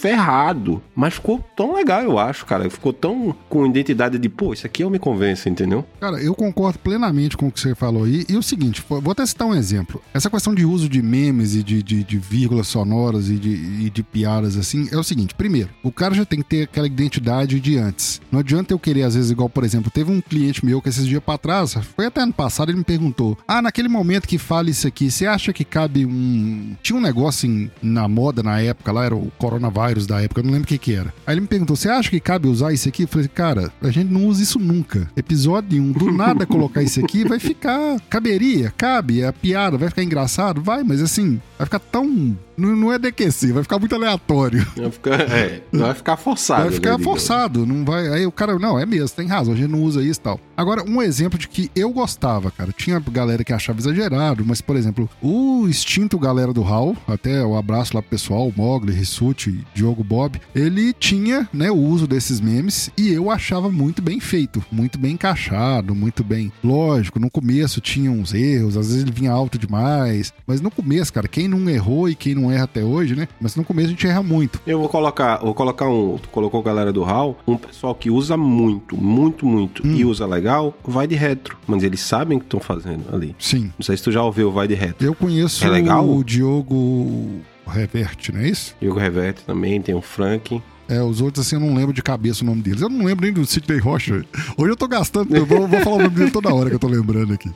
ferrado. 0.02 0.82
Mas 0.96 1.14
ficou 1.14 1.40
tão 1.56 1.76
legal, 1.76 2.02
eu 2.02 2.18
acho, 2.18 2.46
cara. 2.46 2.70
Ficou 2.70 2.92
tão 2.92 3.36
com 3.48 3.66
identidade 3.66 4.18
de, 4.18 4.28
pô, 4.28 4.54
isso 4.54 4.66
aqui 4.66 4.84
eu 4.84 4.90
me 4.90 4.98
convenço, 4.98 5.48
entendeu? 5.48 5.86
Cara, 6.00 6.22
eu 6.22 6.34
concordo 6.34 6.80
plenamente 6.80 7.38
com 7.38 7.48
o 7.48 7.52
que 7.52 7.60
você 7.60 7.76
falou 7.76 8.06
aí. 8.06 8.26
E 8.28 8.36
o 8.36 8.42
seguinte, 8.42 8.84
vou 8.88 9.12
até 9.12 9.26
citar 9.26 9.48
um 9.48 9.54
exemplo. 9.54 10.02
Essa 10.14 10.30
questão 10.30 10.56
de 10.56 10.66
uso 10.66 10.90
de 10.90 11.02
memes 11.02 11.56
e 11.56 11.62
de, 11.64 11.84
de, 11.84 12.04
de 12.04 12.18
vírgulas 12.18 12.68
sonoras 12.68 13.30
e 13.30 13.36
de, 13.36 13.50
e 13.86 13.90
de 13.90 14.02
piadas 14.02 14.58
assim, 14.58 14.88
é 14.92 14.98
o 14.98 15.04
seguinte: 15.04 15.36
primeiro, 15.36 15.70
o 15.84 15.92
cara 15.92 16.16
já 16.16 16.26
tem 16.26 16.42
que 16.42 16.50
ter 16.50 16.64
aquela 16.64 16.88
identidade 16.88 17.60
de 17.60 17.78
antes. 17.78 18.20
Não 18.32 18.40
adianta 18.40 18.74
eu 18.74 18.80
querer, 18.80 19.04
às 19.04 19.16
vezes, 19.16 19.30
igual, 19.30 19.50
por 19.50 19.64
exemplo, 19.64 19.92
teve 19.92 20.12
um 20.12 20.20
cliente 20.20 20.66
meu 20.66 20.82
que 20.82 20.90
esses 20.90 21.06
dias 21.06 21.22
pra 21.24 21.38
trás, 21.38 21.74
foi 21.96 22.08
até 22.08 22.22
ano 22.22 22.34
passado, 22.34 22.70
ele 22.72 22.80
me 22.80 22.84
perguntou: 22.84 23.38
Ah, 23.48 23.62
naquele 23.62 23.88
momento 23.88 24.28
que 24.28 24.38
fala 24.38 24.70
isso 24.70 24.88
aqui, 24.88 25.12
você 25.12 25.28
acha 25.28 25.54
que 25.54 25.64
cabe 25.64 26.06
um. 26.06 26.76
Tinha 26.82 26.98
um 26.98 27.02
negócio 27.02 27.48
em, 27.48 27.70
na 27.82 28.08
moda 28.08 28.42
na 28.42 28.60
época 28.60 28.92
lá, 28.92 29.06
era 29.06 29.16
o 29.16 29.32
coronavírus 29.38 29.91
da 30.00 30.22
época, 30.22 30.42
eu 30.42 30.46
não 30.46 30.52
lembro 30.52 30.66
o 30.66 30.68
que 30.68 30.78
que 30.78 30.96
era. 30.96 31.14
Aí 31.26 31.34
ele 31.34 31.42
me 31.42 31.48
perguntou: 31.48 31.76
você 31.76 31.90
acha 31.90 32.10
que 32.10 32.20
cabe 32.20 32.48
usar 32.48 32.74
isso 32.74 32.88
aqui? 32.88 33.04
Eu 33.04 33.08
falei, 33.08 33.28
cara, 33.28 33.72
a 33.82 33.90
gente 33.90 34.12
não 34.12 34.26
usa 34.26 34.44
isso 34.44 34.60
nunca. 34.60 35.10
Episódio 35.16 35.82
1, 35.82 35.92
do 35.92 36.12
nada 36.12 36.46
colocar 36.46 36.82
isso 36.82 37.04
aqui, 37.04 37.28
vai 37.28 37.40
ficar. 37.40 38.00
Caberia, 38.10 38.74
cabe, 38.78 39.22
é 39.22 39.32
piada, 39.32 39.78
vai 39.78 39.90
ficar 39.90 40.04
engraçado, 40.04 40.62
vai, 40.62 40.84
mas 40.84 41.02
assim, 41.02 41.42
vai 41.62 41.66
ficar 41.66 41.80
tão 41.80 42.36
não, 42.62 42.92
é 42.92 43.00
DQC, 43.00 43.54
vai 43.54 43.64
ficar 43.64 43.80
muito 43.80 43.96
aleatório. 43.96 44.66
Vai 44.76 44.92
ficar, 44.92 45.22
é, 45.22 45.64
vai 45.72 45.94
ficar 45.96 46.18
forçado. 46.18 46.64
Vai 46.64 46.72
ficar 46.72 46.98
né, 46.98 47.04
forçado, 47.04 47.66
não 47.66 47.84
vai. 47.84 48.08
Aí 48.10 48.26
o 48.26 48.32
cara, 48.32 48.58
não, 48.60 48.78
é 48.78 48.86
mesmo, 48.86 49.16
tem 49.16 49.28
razão, 49.28 49.54
a 49.54 49.58
gente 49.58 49.72
não 49.72 49.82
usa 49.82 50.04
isso 50.04 50.20
e 50.20 50.24
tal. 50.24 50.40
Agora, 50.56 50.84
um 50.88 51.02
exemplo 51.02 51.40
de 51.40 51.48
que 51.48 51.72
eu 51.76 51.90
gostava, 51.92 52.52
cara. 52.52 52.72
Tinha 52.72 53.00
galera 53.00 53.44
que 53.44 53.52
achava 53.52 53.80
exagerado, 53.80 54.46
mas, 54.46 54.62
por 54.62 54.76
exemplo, 54.76 55.10
o 55.22 55.68
extinto 55.68 56.20
galera 56.20 56.54
do 56.54 56.62
Hall, 56.62 56.96
até 57.08 57.44
o 57.44 57.52
um 57.52 57.58
abraço 57.58 57.96
lá 57.96 58.02
pro 58.02 58.12
pessoal, 58.12 58.52
Mogli, 58.56 58.94
Rissuti, 58.94 59.66
Diogo 59.74 60.04
Bob, 60.04 60.40
ele 60.54 60.94
tinha, 60.94 61.50
né, 61.52 61.72
o 61.72 61.78
uso 61.78 62.06
desses 62.06 62.40
memes 62.40 62.92
e 62.96 63.12
eu 63.12 63.32
achava 63.32 63.72
muito 63.72 64.02
bem 64.02 64.20
feito, 64.20 64.64
muito 64.72 65.00
bem 65.00 65.14
encaixado, 65.14 65.96
muito 65.96 66.24
bem. 66.24 66.52
Lógico, 66.64 67.20
no 67.20 67.30
começo 67.30 67.82
tinha 67.82 68.12
uns 68.12 68.34
erros, 68.34 68.78
às 68.78 68.88
vezes 68.88 69.02
ele 69.02 69.12
vinha 69.12 69.32
alto 69.32 69.58
demais, 69.58 70.32
mas 70.46 70.62
no 70.62 70.70
começo, 70.70 71.12
cara, 71.12 71.28
quem 71.28 71.48
não 71.60 71.70
errou 71.70 72.10
e 72.10 72.16
quem 72.16 72.36
não 72.36 72.52
erra 72.52 72.64
até 72.64 72.84
hoje, 72.84 73.16
né? 73.16 73.28
Mas 73.40 73.56
no 73.56 73.64
começo 73.64 73.88
a 73.88 73.92
gente 73.92 74.08
erra 74.08 74.24
muito. 74.24 74.62
Eu 74.66 74.80
vou 74.80 74.90
colocar, 74.90 75.38
vou 75.38 75.54
colocar 75.54 75.88
um, 75.88 76.18
colocou 76.32 76.60
a 76.62 76.64
galera 76.64 76.92
do 76.92 77.04
HAL, 77.04 77.38
um 77.46 77.58
pessoal 77.58 77.94
que 77.94 78.10
usa 78.10 78.36
muito, 78.38 78.96
muito, 78.98 79.46
muito 79.46 79.86
hum. 79.86 79.96
e 79.96 80.06
usa 80.06 80.26
legal, 80.26 80.74
vai 80.84 81.08
de 81.08 81.16
retro, 81.16 81.58
mas 81.68 81.84
eles 81.84 82.00
sabem 82.00 82.38
o 82.38 82.40
que 82.40 82.46
estão 82.46 82.60
fazendo 82.60 83.14
ali. 83.14 83.36
Sim. 83.38 83.72
Não 83.78 83.84
sei 83.84 83.98
se 83.98 84.04
tu 84.04 84.12
já 84.12 84.24
ouviu 84.24 84.52
vai 84.52 84.68
de 84.68 84.74
retro. 84.74 85.06
Eu 85.06 85.14
conheço 85.14 85.66
é 85.66 85.70
legal? 85.70 86.08
o 86.08 86.24
Diogo 86.24 87.42
Reverte, 87.68 88.32
não 88.32 88.42
é 88.42 88.50
isso? 88.50 88.76
Diogo 88.80 89.00
Reverte 89.00 89.44
também, 89.46 89.82
tem 89.82 89.96
o 89.96 90.02
Frank. 90.02 90.62
É, 90.92 91.02
os 91.02 91.22
outros, 91.22 91.48
assim, 91.48 91.56
eu 91.56 91.62
não 91.62 91.74
lembro 91.74 91.94
de 91.94 92.04
cabeça 92.04 92.44
o 92.44 92.46
nome 92.46 92.62
deles. 92.62 92.82
Eu 92.82 92.90
não 92.90 93.06
lembro 93.06 93.24
nem 93.24 93.34
do 93.34 93.46
Sidney 93.46 93.80
Rocha. 93.80 94.26
Hoje 94.58 94.72
eu 94.72 94.76
tô 94.76 94.90
gastando, 94.90 95.34
eu 95.34 95.46
vou, 95.46 95.66
vou 95.66 95.80
falar 95.80 95.96
o 95.96 96.00
nome 96.00 96.16
dele 96.16 96.32
toda 96.32 96.54
hora 96.54 96.70
que 96.70 96.76
eu 96.76 96.80
tô 96.80 96.88
lembrando 96.88 97.34
aqui. 97.34 97.50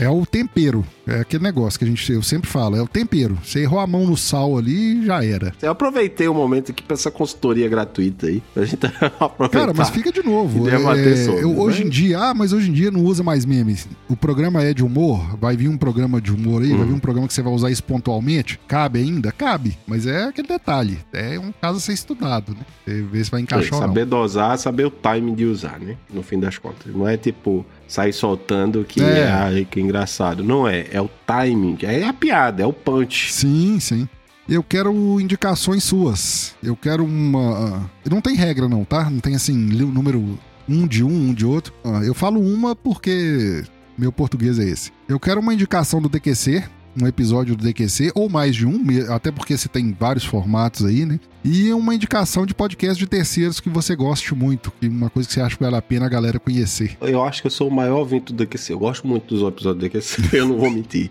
É 0.00 0.08
o 0.08 0.26
tempero. 0.26 0.84
É 1.06 1.20
aquele 1.20 1.44
negócio 1.44 1.78
que 1.78 1.84
a 1.84 1.88
gente, 1.88 2.12
eu 2.12 2.22
sempre 2.22 2.50
falo, 2.50 2.76
é 2.76 2.82
o 2.82 2.88
tempero. 2.88 3.38
Você 3.44 3.60
errou 3.60 3.78
a 3.78 3.86
mão 3.86 4.04
no 4.04 4.16
sal 4.16 4.58
ali, 4.58 5.06
já 5.06 5.24
era. 5.24 5.52
Eu 5.62 5.70
aproveitei 5.70 6.26
o 6.26 6.34
momento 6.34 6.72
aqui 6.72 6.82
pra 6.82 6.94
essa 6.94 7.10
consultoria 7.12 7.68
gratuita 7.68 8.26
aí. 8.26 8.42
Pra 8.52 8.64
gente 8.64 8.84
aproveitar. 9.20 9.60
Cara, 9.60 9.72
mas 9.72 9.90
fica 9.90 10.10
de 10.10 10.24
novo. 10.24 10.68
É, 10.68 10.78
sobre, 11.24 11.42
eu, 11.42 11.50
né? 11.50 11.60
Hoje 11.60 11.84
em 11.84 11.88
dia, 11.88 12.18
ah, 12.18 12.34
mas 12.34 12.52
hoje 12.52 12.70
em 12.70 12.72
dia 12.72 12.90
não 12.90 13.04
usa 13.04 13.22
mais 13.22 13.44
memes. 13.44 13.86
O 14.08 14.16
programa 14.16 14.62
é 14.62 14.74
de 14.74 14.84
humor, 14.84 15.36
vai 15.38 15.56
vir 15.56 15.68
um 15.68 15.76
programa 15.76 16.20
de 16.20 16.32
humor 16.32 16.62
aí, 16.62 16.72
vai 16.74 16.86
vir 16.86 16.92
um 16.92 16.98
programa 16.98 17.28
que 17.28 17.34
você 17.34 17.42
vai 17.42 17.52
usar 17.52 17.70
isso 17.70 17.84
pontualmente. 17.84 18.58
Cabe 18.66 18.98
ainda? 18.98 19.30
Cabe. 19.30 19.78
Mas 19.86 20.06
é 20.06 20.24
aquele 20.24 20.48
detalhe. 20.48 20.98
É 21.12 21.38
um 21.38 21.52
caso 21.60 21.78
a 21.78 21.80
ser 21.80 21.92
estudado, 21.92 22.31
né? 22.40 22.64
Você 22.84 23.02
vê 23.02 23.24
se 23.24 23.30
vai 23.30 23.40
encaixar 23.40 23.78
é, 23.78 23.82
Saber 23.82 24.04
dosar, 24.04 24.58
saber 24.58 24.86
o 24.86 24.90
timing 24.90 25.34
de 25.34 25.44
usar, 25.44 25.78
né? 25.78 25.96
No 26.12 26.22
fim 26.22 26.38
das 26.38 26.58
contas. 26.58 26.94
Não 26.94 27.06
é 27.06 27.16
tipo, 27.16 27.64
sair 27.86 28.12
soltando 28.12 28.84
que 28.84 29.02
é. 29.02 29.28
ai, 29.28 29.66
que 29.70 29.80
engraçado. 29.80 30.42
Não 30.42 30.66
é, 30.66 30.86
é 30.90 31.00
o 31.00 31.10
timing, 31.26 31.78
é 31.82 32.04
a 32.04 32.12
piada, 32.12 32.62
é 32.62 32.66
o 32.66 32.72
punch. 32.72 33.32
Sim, 33.32 33.78
sim. 33.80 34.08
Eu 34.48 34.62
quero 34.62 35.20
indicações 35.20 35.84
suas. 35.84 36.54
Eu 36.62 36.76
quero 36.76 37.04
uma. 37.04 37.88
Não 38.10 38.20
tem 38.20 38.34
regra, 38.34 38.68
não, 38.68 38.84
tá? 38.84 39.08
Não 39.08 39.20
tem 39.20 39.34
assim, 39.34 39.54
número 39.54 40.38
um 40.68 40.86
de 40.86 41.04
um, 41.04 41.28
um 41.28 41.34
de 41.34 41.46
outro. 41.46 41.72
Ah, 41.84 42.00
eu 42.04 42.14
falo 42.14 42.40
uma 42.40 42.74
porque 42.74 43.64
meu 43.96 44.12
português 44.12 44.58
é 44.58 44.64
esse. 44.64 44.90
Eu 45.08 45.20
quero 45.20 45.40
uma 45.40 45.54
indicação 45.54 46.00
do 46.00 46.08
DQC, 46.08 46.64
um 47.00 47.06
episódio 47.06 47.56
do 47.56 47.64
DQC, 47.64 48.12
ou 48.14 48.28
mais 48.28 48.54
de 48.54 48.66
um, 48.66 48.82
até 49.08 49.30
porque 49.30 49.56
você 49.56 49.68
tem 49.68 49.94
vários 49.98 50.24
formatos 50.24 50.84
aí, 50.84 51.04
né? 51.06 51.18
E 51.44 51.72
uma 51.72 51.94
indicação 51.94 52.46
de 52.46 52.54
podcast 52.54 52.96
de 52.96 53.06
terceiros 53.06 53.58
que 53.58 53.68
você 53.68 53.96
goste 53.96 54.32
muito, 54.34 54.72
uma 54.80 55.10
coisa 55.10 55.28
que 55.28 55.34
você 55.34 55.40
acha 55.40 55.56
que 55.56 55.62
vale 55.62 55.74
a 55.74 55.82
pena 55.82 56.06
a 56.06 56.08
galera 56.08 56.38
conhecer. 56.38 56.96
Eu 57.00 57.24
acho 57.24 57.40
que 57.40 57.48
eu 57.48 57.50
sou 57.50 57.66
o 57.68 57.70
maior 57.70 57.98
ouvinte 57.98 58.32
do 58.32 58.44
DQC. 58.44 58.72
Eu 58.72 58.78
gosto 58.78 59.06
muito 59.06 59.34
dos 59.34 59.46
episódios 59.46 59.76
do 59.76 59.80
DQC, 59.80 60.36
eu 60.38 60.48
não 60.48 60.56
vou 60.56 60.70
mentir. 60.70 61.10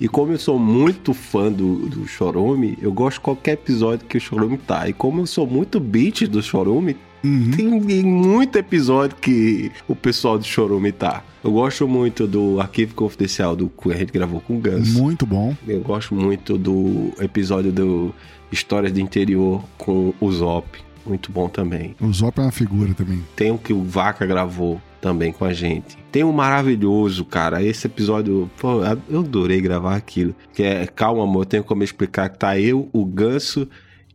e 0.00 0.08
como 0.08 0.32
eu 0.32 0.38
sou 0.38 0.58
muito 0.58 1.14
fã 1.14 1.52
do, 1.52 1.88
do 1.88 2.06
Chorume, 2.08 2.76
eu 2.82 2.92
gosto 2.92 3.18
de 3.18 3.20
qualquer 3.20 3.52
episódio 3.52 4.06
que 4.06 4.16
o 4.16 4.20
Chorume 4.20 4.58
tá. 4.58 4.88
E 4.88 4.92
como 4.92 5.20
eu 5.20 5.26
sou 5.26 5.46
muito 5.46 5.78
beat 5.78 6.26
do 6.26 6.42
Chorume, 6.42 6.96
Uhum. 7.22 7.50
Tem 7.50 8.02
muito 8.02 8.56
episódio 8.56 9.16
que 9.16 9.70
o 9.86 9.94
pessoal 9.94 10.38
do 10.38 10.44
Chorume 10.44 10.92
tá. 10.92 11.22
Eu 11.42 11.52
gosto 11.52 11.88
muito 11.88 12.26
do 12.26 12.60
arquivo 12.60 12.94
confidencial 12.94 13.56
do 13.56 13.68
que 13.68 13.90
a 13.90 13.96
gente 13.96 14.12
gravou 14.12 14.40
com 14.40 14.56
o 14.56 14.58
Ganso. 14.58 15.02
Muito 15.02 15.24
bom. 15.24 15.56
Eu 15.66 15.80
gosto 15.80 16.14
muito 16.14 16.58
do 16.58 17.12
episódio 17.18 17.72
do 17.72 18.14
Histórias 18.52 18.92
do 18.92 19.00
Interior 19.00 19.62
com 19.78 20.12
o 20.20 20.32
Zop. 20.32 20.66
Muito 21.06 21.32
bom 21.32 21.48
também. 21.48 21.94
O 22.00 22.12
Zop 22.12 22.38
é 22.38 22.42
uma 22.42 22.52
figura 22.52 22.92
também. 22.92 23.24
Tem 23.34 23.50
o 23.50 23.58
que 23.58 23.72
o 23.72 23.82
Vaca 23.82 24.26
gravou 24.26 24.80
também 25.00 25.32
com 25.32 25.46
a 25.46 25.52
gente. 25.52 25.96
Tem 26.12 26.22
um 26.22 26.32
maravilhoso, 26.32 27.24
cara. 27.24 27.62
Esse 27.62 27.86
episódio, 27.86 28.50
pô, 28.60 28.82
eu 29.08 29.20
adorei 29.20 29.62
gravar 29.62 29.96
aquilo. 29.96 30.34
Que 30.52 30.62
é 30.62 30.86
Calma, 30.86 31.24
amor, 31.24 31.46
tenho 31.46 31.64
como 31.64 31.82
explicar 31.82 32.28
que 32.28 32.38
tá 32.38 32.58
eu, 32.58 32.88
o 32.92 33.04
Ganso 33.04 33.66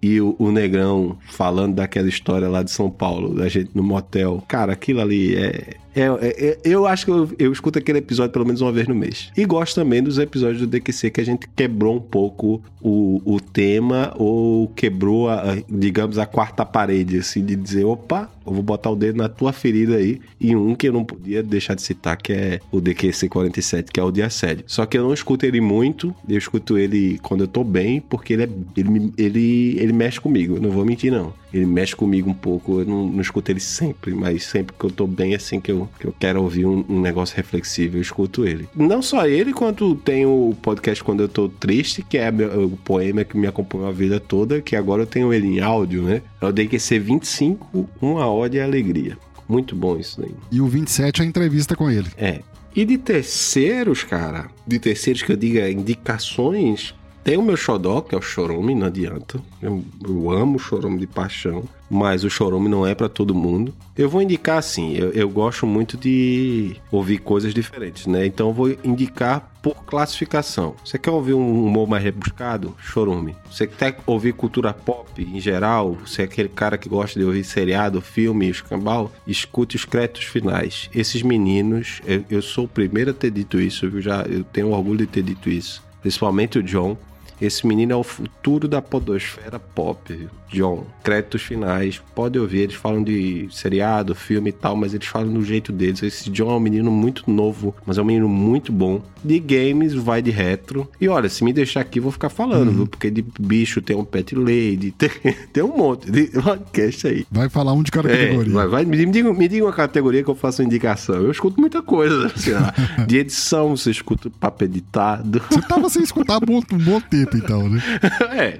e 0.05 0.21
o, 0.21 0.35
o, 0.37 0.51
Negrão 0.51 1.17
falando 1.31 1.77
daquela 1.77 2.07
história 2.07 2.47
lá 2.47 2.61
de 2.61 2.69
São 2.69 2.91
Paulo, 2.91 3.33
da 3.33 3.49
gente 3.49 3.71
no 3.73 3.81
motel. 3.81 4.43
Cara, 4.47 4.73
aquilo 4.73 5.01
ali 5.01 5.35
é. 5.35 5.77
É, 5.95 6.01
é, 6.01 6.49
é 6.51 6.59
eu 6.63 6.85
acho 6.85 7.05
que 7.05 7.11
eu, 7.11 7.29
eu, 7.39 7.51
escuto 7.51 7.79
aquele 7.79 7.99
episódio 7.99 8.31
pelo 8.31 8.45
menos 8.45 8.61
uma 8.61 8.71
vez 8.71 8.87
no 8.87 8.95
mês. 8.95 9.31
E 9.35 9.45
gosto 9.45 9.75
também 9.75 10.03
dos 10.03 10.19
episódios 10.19 10.59
do 10.61 10.67
DQC 10.67 11.11
que 11.11 11.21
a 11.21 11.25
gente 11.25 11.47
quebrou 11.55 11.95
um 11.95 12.01
pouco 12.01 12.61
o, 12.81 13.21
o 13.25 13.39
tema 13.39 14.13
ou 14.17 14.67
quebrou, 14.69 15.29
a, 15.29 15.57
digamos, 15.69 16.17
a 16.17 16.25
quarta 16.25 16.65
parede, 16.65 17.17
assim, 17.17 17.43
de 17.43 17.55
dizer: 17.55 17.85
opa, 17.85 18.29
eu 18.45 18.53
vou 18.53 18.61
botar 18.61 18.91
o 18.91 18.95
dedo 18.95 19.17
na 19.17 19.27
tua 19.27 19.51
ferida 19.51 19.95
aí. 19.95 20.21
E 20.39 20.55
um 20.55 20.75
que 20.75 20.87
eu 20.87 20.93
não 20.93 21.03
podia 21.03 21.41
deixar 21.41 21.73
de 21.73 21.81
citar, 21.81 22.17
que 22.17 22.31
é 22.33 22.59
o 22.71 22.79
DQC 22.79 23.27
47, 23.29 23.91
que 23.91 23.99
é 23.99 24.03
o 24.03 24.11
de 24.11 24.21
assédio. 24.21 24.65
Só 24.67 24.85
que 24.85 24.97
eu 24.97 25.03
não 25.03 25.13
escuto 25.13 25.45
ele 25.45 25.59
muito, 25.59 26.13
eu 26.27 26.37
escuto 26.37 26.77
ele 26.77 27.17
quando 27.19 27.41
eu 27.41 27.47
tô 27.47 27.63
bem, 27.63 27.99
porque 28.01 28.33
ele, 28.33 28.43
é, 28.43 28.49
ele, 28.77 29.13
ele, 29.17 29.77
ele 29.79 29.93
mexe 29.93 30.19
comigo, 30.19 30.59
não 30.59 30.69
vou 30.69 30.85
mentir 30.85 31.11
não. 31.11 31.33
Ele 31.55 31.65
mexe 31.65 31.95
comigo 31.95 32.29
um 32.29 32.33
pouco, 32.33 32.81
eu 32.81 32.85
não, 32.85 33.07
não 33.07 33.21
escuto 33.21 33.49
ele 33.49 33.61
sempre, 33.61 34.13
mas 34.13 34.43
sempre 34.43 34.75
que 34.77 34.85
eu 34.85 34.91
tô 34.91 35.07
bem, 35.07 35.33
assim, 35.33 35.61
que 35.61 35.71
eu, 35.71 35.87
que 35.97 36.05
eu 36.05 36.13
quero 36.19 36.43
ouvir 36.43 36.65
um, 36.65 36.83
um 36.89 36.99
negócio 36.99 37.35
reflexivo, 37.37 37.95
eu 37.95 38.01
escuto 38.01 38.45
ele. 38.45 38.67
Não 38.75 39.01
só 39.01 39.25
ele, 39.25 39.53
quanto 39.53 39.95
tem 39.95 40.25
o 40.25 40.53
podcast 40.61 41.01
Quando 41.01 41.21
Eu 41.21 41.29
Tô 41.29 41.47
Triste, 41.47 42.03
que 42.03 42.17
é 42.17 42.29
o 42.29 42.71
poema 42.83 43.23
que 43.23 43.37
me 43.37 43.47
acompanhou 43.47 43.87
a 43.87 43.91
vida 43.91 44.19
toda, 44.19 44.61
que 44.61 44.75
agora 44.75 45.03
eu 45.03 45.07
tenho 45.07 45.33
ele 45.33 45.47
em 45.47 45.59
áudio, 45.61 46.03
né? 46.03 46.21
Eu 46.41 46.51
dei 46.51 46.67
que 46.67 46.77
ser 46.77 46.99
25, 46.99 47.89
uma 48.01 48.27
ódio 48.27 48.57
e 48.57 48.61
alegria. 48.61 49.17
Muito 49.47 49.75
bom 49.75 49.97
isso 49.97 50.19
daí. 50.19 50.35
E 50.51 50.59
o 50.59 50.67
27 50.67 51.21
é 51.21 51.23
a 51.23 51.27
entrevista 51.27 51.75
com 51.75 51.89
ele. 51.89 52.09
É. 52.17 52.41
E 52.75 52.83
de 52.83 52.97
terceiros, 52.97 54.03
cara, 54.03 54.47
de 54.67 54.77
terceiros 54.77 55.21
que 55.21 55.31
eu 55.31 55.37
diga 55.37 55.69
indicações, 55.69 56.93
tem 57.25 57.37
o 57.37 57.41
meu 57.41 57.57
xodó, 57.57 58.01
que 58.01 58.13
é 58.13 58.17
o 58.19 58.21
chorume, 58.21 58.75
não 58.75 58.85
adianta. 58.85 59.41
Eu, 59.59 59.83
eu 60.07 60.29
amo 60.29 60.57
o 60.57 60.59
chorume 60.59 60.99
de 60.99 61.07
paixão, 61.07 61.63
mas 61.89 62.23
o 62.23 62.29
chorume 62.29 62.69
não 62.69 62.85
é 62.85 62.93
para 62.93 63.09
todo 63.09 63.33
mundo. 63.33 63.73
Eu 63.97 64.07
vou 64.07 64.21
indicar 64.21 64.59
assim, 64.59 64.95
eu, 64.95 65.09
eu, 65.09 65.27
gosto 65.27 65.65
muito 65.65 65.97
de 65.97 66.75
ouvir 66.91 67.17
coisas 67.17 67.51
diferentes, 67.51 68.05
né? 68.05 68.27
Então 68.27 68.49
eu 68.49 68.53
vou 68.53 68.77
indicar 68.83 69.51
por 69.63 69.83
classificação. 69.85 70.75
Você 70.85 70.99
quer 70.99 71.09
ouvir 71.09 71.33
um 71.33 71.65
humor 71.65 71.89
mais 71.89 72.03
rebuscado? 72.03 72.75
Chorume. 72.79 73.35
Você 73.49 73.65
quer 73.65 73.97
ouvir 74.05 74.33
cultura 74.33 74.71
pop 74.71 75.09
em 75.19 75.39
geral? 75.41 75.97
Você 76.05 76.21
é 76.21 76.25
aquele 76.25 76.49
cara 76.49 76.77
que 76.77 76.87
gosta 76.87 77.19
de 77.19 77.25
ouvir 77.25 77.43
seriado, 77.43 78.01
filme, 78.01 78.47
escambau? 78.47 79.11
Escute 79.25 79.75
os 79.75 79.83
créditos 79.83 80.25
finais. 80.25 80.91
Esses 80.93 81.23
meninos, 81.23 82.03
eu, 82.05 82.23
eu 82.29 82.41
sou 82.43 82.65
o 82.65 82.69
primeiro 82.69 83.09
a 83.09 83.13
ter 83.15 83.31
dito 83.31 83.59
isso, 83.59 83.87
eu 83.87 83.99
já 83.99 84.21
eu 84.29 84.43
tenho 84.43 84.69
orgulho 84.69 84.99
de 84.99 85.07
ter 85.07 85.23
dito 85.23 85.49
isso. 85.49 85.83
Principalmente 86.03 86.59
o 86.59 86.63
John 86.63 86.95
esse 87.41 87.65
menino 87.65 87.93
é 87.93 87.95
o 87.95 88.03
futuro 88.03 88.67
da 88.67 88.81
podosfera 88.81 89.59
pop. 89.59 90.27
John, 90.55 90.85
créditos 91.03 91.41
finais, 91.41 92.01
pode 92.13 92.39
ouvir, 92.39 92.59
eles 92.59 92.75
falam 92.75 93.03
de 93.03 93.47
seriado, 93.51 94.15
filme 94.15 94.51
e 94.51 94.53
tal, 94.53 94.75
mas 94.75 94.93
eles 94.93 95.07
falam 95.07 95.33
do 95.33 95.43
jeito 95.43 95.71
deles. 95.71 96.01
Esse 96.01 96.29
John 96.29 96.51
é 96.51 96.55
um 96.55 96.59
menino 96.59 96.91
muito 96.91 97.29
novo, 97.29 97.75
mas 97.85 97.97
é 97.97 98.01
um 98.01 98.05
menino 98.05 98.29
muito 98.29 98.71
bom. 98.71 99.01
De 99.23 99.39
games, 99.39 99.93
vai 99.93 100.21
de 100.21 100.31
retro. 100.31 100.89
E 101.01 101.09
olha, 101.09 101.27
se 101.27 101.43
me 101.43 101.51
deixar 101.51 101.81
aqui, 101.81 101.99
vou 101.99 102.11
ficar 102.11 102.29
falando, 102.29 102.69
uhum. 102.69 102.75
viu? 102.75 102.87
Porque 102.87 103.09
de 103.09 103.25
bicho 103.39 103.81
tem 103.81 103.95
um 103.95 104.05
Pet 104.05 104.35
Lady, 104.35 104.91
tem, 104.97 105.09
tem 105.51 105.63
um 105.63 105.75
monte 105.75 106.09
de 106.11 106.27
podcast 106.27 107.07
aí. 107.07 107.25
Vai 107.31 107.49
falar 107.49 107.73
um 107.73 107.81
de 107.81 107.91
cada 107.91 108.09
é, 108.09 108.17
categoria. 108.17 108.53
Vai, 108.53 108.67
vai, 108.67 108.85
me, 108.85 109.11
diga, 109.11 109.33
me 109.33 109.47
diga 109.47 109.65
uma 109.65 109.73
categoria 109.73 110.23
que 110.23 110.29
eu 110.29 110.35
faço 110.35 110.61
indicação. 110.61 111.15
Eu 111.15 111.31
escuto 111.31 111.59
muita 111.59 111.81
coisa. 111.81 112.27
Assim, 112.27 112.51
de 113.07 113.17
edição, 113.17 113.75
você 113.75 113.91
escuta 113.91 114.29
papo 114.39 114.63
editado. 114.63 115.41
Você 115.49 115.61
tava 115.61 115.89
sem 115.89 116.03
escutar 116.03 116.37
um 116.37 116.45
bom, 116.45 116.61
bom 116.83 117.01
tempo, 117.01 117.24
então, 117.33 117.69
né? 117.69 117.81
é, 118.31 118.59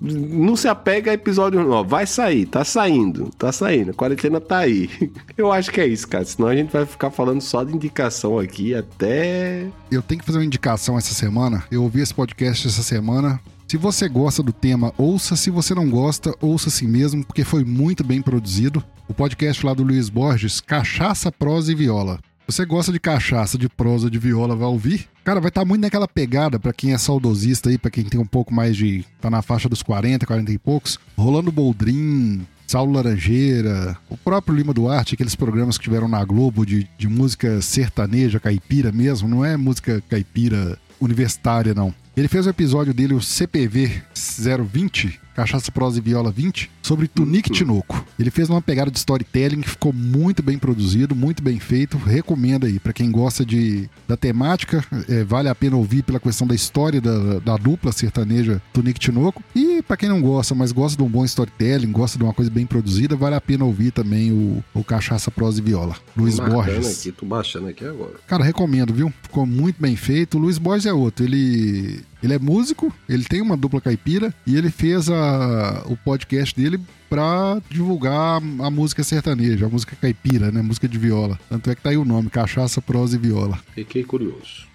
não, 0.00 0.56
se 0.56 0.68
apega 0.68 1.10
a 1.10 1.14
episódio 1.14 1.62
novo. 1.62 1.88
Vai 1.88 2.06
sair, 2.06 2.46
tá 2.46 2.64
saindo, 2.64 3.30
tá 3.38 3.52
saindo. 3.52 3.92
A 3.92 3.94
quarentena 3.94 4.40
tá 4.40 4.58
aí. 4.58 4.90
Eu 5.36 5.52
acho 5.52 5.70
que 5.70 5.80
é 5.80 5.86
isso, 5.86 6.08
cara. 6.08 6.24
Senão 6.24 6.48
a 6.48 6.56
gente 6.56 6.72
vai 6.72 6.84
ficar 6.84 7.10
falando 7.10 7.40
só 7.40 7.62
de 7.62 7.74
indicação 7.74 8.38
aqui 8.38 8.74
até. 8.74 9.66
Eu 9.90 10.02
tenho 10.02 10.20
que 10.20 10.26
fazer 10.26 10.38
uma 10.38 10.44
indicação 10.44 10.98
essa 10.98 11.14
semana. 11.14 11.64
Eu 11.70 11.82
ouvi 11.82 12.00
esse 12.00 12.14
podcast 12.14 12.66
essa 12.66 12.82
semana. 12.82 13.40
Se 13.68 13.76
você 13.76 14.08
gosta 14.08 14.42
do 14.42 14.52
tema, 14.52 14.92
ouça. 14.98 15.36
Se 15.36 15.50
você 15.50 15.74
não 15.74 15.88
gosta, 15.88 16.34
ouça 16.40 16.70
si 16.70 16.86
mesmo, 16.86 17.24
porque 17.24 17.44
foi 17.44 17.64
muito 17.64 18.04
bem 18.04 18.20
produzido. 18.20 18.84
O 19.08 19.14
podcast 19.14 19.64
lá 19.64 19.74
do 19.74 19.82
Luiz 19.82 20.08
Borges, 20.08 20.60
Cachaça, 20.60 21.30
Prosa 21.30 21.72
e 21.72 21.74
Viola. 21.74 22.18
Você 22.46 22.66
gosta 22.66 22.92
de 22.92 23.00
cachaça, 23.00 23.56
de 23.56 23.70
prosa, 23.70 24.10
de 24.10 24.18
viola, 24.18 24.54
vai 24.54 24.68
ouvir? 24.68 25.08
Cara, 25.24 25.40
vai 25.40 25.48
estar 25.48 25.62
tá 25.62 25.64
muito 25.64 25.80
naquela 25.80 26.06
pegada 26.06 26.58
para 26.58 26.74
quem 26.74 26.92
é 26.92 26.98
saudosista 26.98 27.70
aí, 27.70 27.78
para 27.78 27.90
quem 27.90 28.04
tem 28.04 28.20
um 28.20 28.26
pouco 28.26 28.52
mais 28.52 28.76
de. 28.76 29.04
tá 29.20 29.30
na 29.30 29.40
faixa 29.40 29.68
dos 29.68 29.82
40, 29.82 30.26
40 30.26 30.52
e 30.52 30.58
poucos. 30.58 30.98
Rolando 31.16 31.50
Boldrin, 31.50 32.46
Saulo 32.66 32.92
Laranjeira, 32.92 33.96
o 34.10 34.16
próprio 34.16 34.54
Lima 34.54 34.74
Duarte, 34.74 35.14
aqueles 35.14 35.34
programas 35.34 35.78
que 35.78 35.84
tiveram 35.84 36.06
na 36.06 36.22
Globo 36.22 36.66
de, 36.66 36.86
de 36.98 37.08
música 37.08 37.62
sertaneja, 37.62 38.38
caipira 38.38 38.92
mesmo, 38.92 39.26
não 39.26 39.42
é 39.42 39.56
música 39.56 40.02
caipira 40.08 40.78
universitária, 41.00 41.72
não. 41.72 41.94
Ele 42.16 42.28
fez 42.28 42.46
o 42.46 42.50
episódio 42.50 42.94
dele, 42.94 43.14
o 43.14 43.20
CPV 43.20 44.02
020, 44.14 45.20
Cachaça 45.34 45.72
Prosa 45.72 45.98
e 45.98 46.02
Viola 46.02 46.30
20, 46.30 46.70
sobre 46.84 47.08
Tunique 47.08 47.50
Tinoco. 47.50 48.04
Ele 48.18 48.30
fez 48.30 48.50
uma 48.50 48.60
pegada 48.60 48.90
de 48.90 48.98
storytelling 48.98 49.62
que 49.62 49.70
ficou 49.70 49.92
muito 49.92 50.42
bem 50.42 50.58
produzido, 50.58 51.16
muito 51.16 51.42
bem 51.42 51.58
feito. 51.58 51.96
Recomendo 51.96 52.66
aí. 52.66 52.78
para 52.78 52.92
quem 52.92 53.10
gosta 53.10 53.44
de, 53.44 53.88
da 54.06 54.16
temática, 54.18 54.84
é, 55.08 55.24
vale 55.24 55.48
a 55.48 55.54
pena 55.54 55.76
ouvir 55.76 56.02
pela 56.02 56.20
questão 56.20 56.46
da 56.46 56.54
história 56.54 57.00
da, 57.00 57.38
da 57.38 57.56
dupla 57.56 57.90
sertaneja 57.90 58.60
Tunique 58.72 59.00
Tinoco. 59.00 59.42
E 59.54 59.82
para 59.82 59.96
quem 59.96 60.10
não 60.10 60.20
gosta, 60.20 60.54
mas 60.54 60.72
gosta 60.72 60.98
de 60.98 61.02
um 61.02 61.08
bom 61.08 61.24
storytelling, 61.24 61.90
gosta 61.90 62.18
de 62.18 62.24
uma 62.24 62.34
coisa 62.34 62.50
bem 62.50 62.66
produzida, 62.66 63.16
vale 63.16 63.34
a 63.34 63.40
pena 63.40 63.64
ouvir 63.64 63.90
também 63.90 64.30
o, 64.30 64.62
o 64.74 64.84
Cachaça 64.84 65.30
Prosa 65.30 65.60
e 65.60 65.62
Viola. 65.62 65.96
Luiz 66.14 66.38
Borges. 66.38 67.00
Aqui, 67.00 67.12
tô 67.12 67.24
baixando 67.24 67.68
aqui 67.68 67.84
agora. 67.84 68.12
Cara, 68.26 68.44
recomendo, 68.44 68.92
viu? 68.92 69.10
Ficou 69.22 69.46
muito 69.46 69.80
bem 69.80 69.96
feito. 69.96 70.36
O 70.36 70.40
Luiz 70.40 70.58
Borges 70.58 70.84
é 70.84 70.92
outro. 70.92 71.24
Ele 71.24 72.04
ele 72.24 72.32
é 72.32 72.38
músico, 72.38 72.90
ele 73.06 73.22
tem 73.22 73.42
uma 73.42 73.54
dupla 73.54 73.82
caipira 73.82 74.32
e 74.46 74.56
ele 74.56 74.70
fez 74.70 75.10
a, 75.10 75.82
o 75.84 75.94
podcast 75.94 76.58
dele 76.58 76.73
para 77.08 77.60
divulgar 77.70 78.36
a 78.36 78.70
música 78.70 79.04
sertaneja, 79.04 79.66
a 79.66 79.68
música 79.68 79.96
caipira, 80.00 80.50
né? 80.50 80.62
Música 80.62 80.88
de 80.88 80.98
viola. 80.98 81.38
Tanto 81.48 81.70
é 81.70 81.74
que 81.74 81.82
tá 81.82 81.90
aí 81.90 81.96
o 81.96 82.04
nome, 82.04 82.30
Cachaça, 82.30 82.82
Prosa 82.82 83.16
e 83.16 83.18
Viola. 83.18 83.58
Fiquei 83.74 84.02
curioso. 84.02 84.66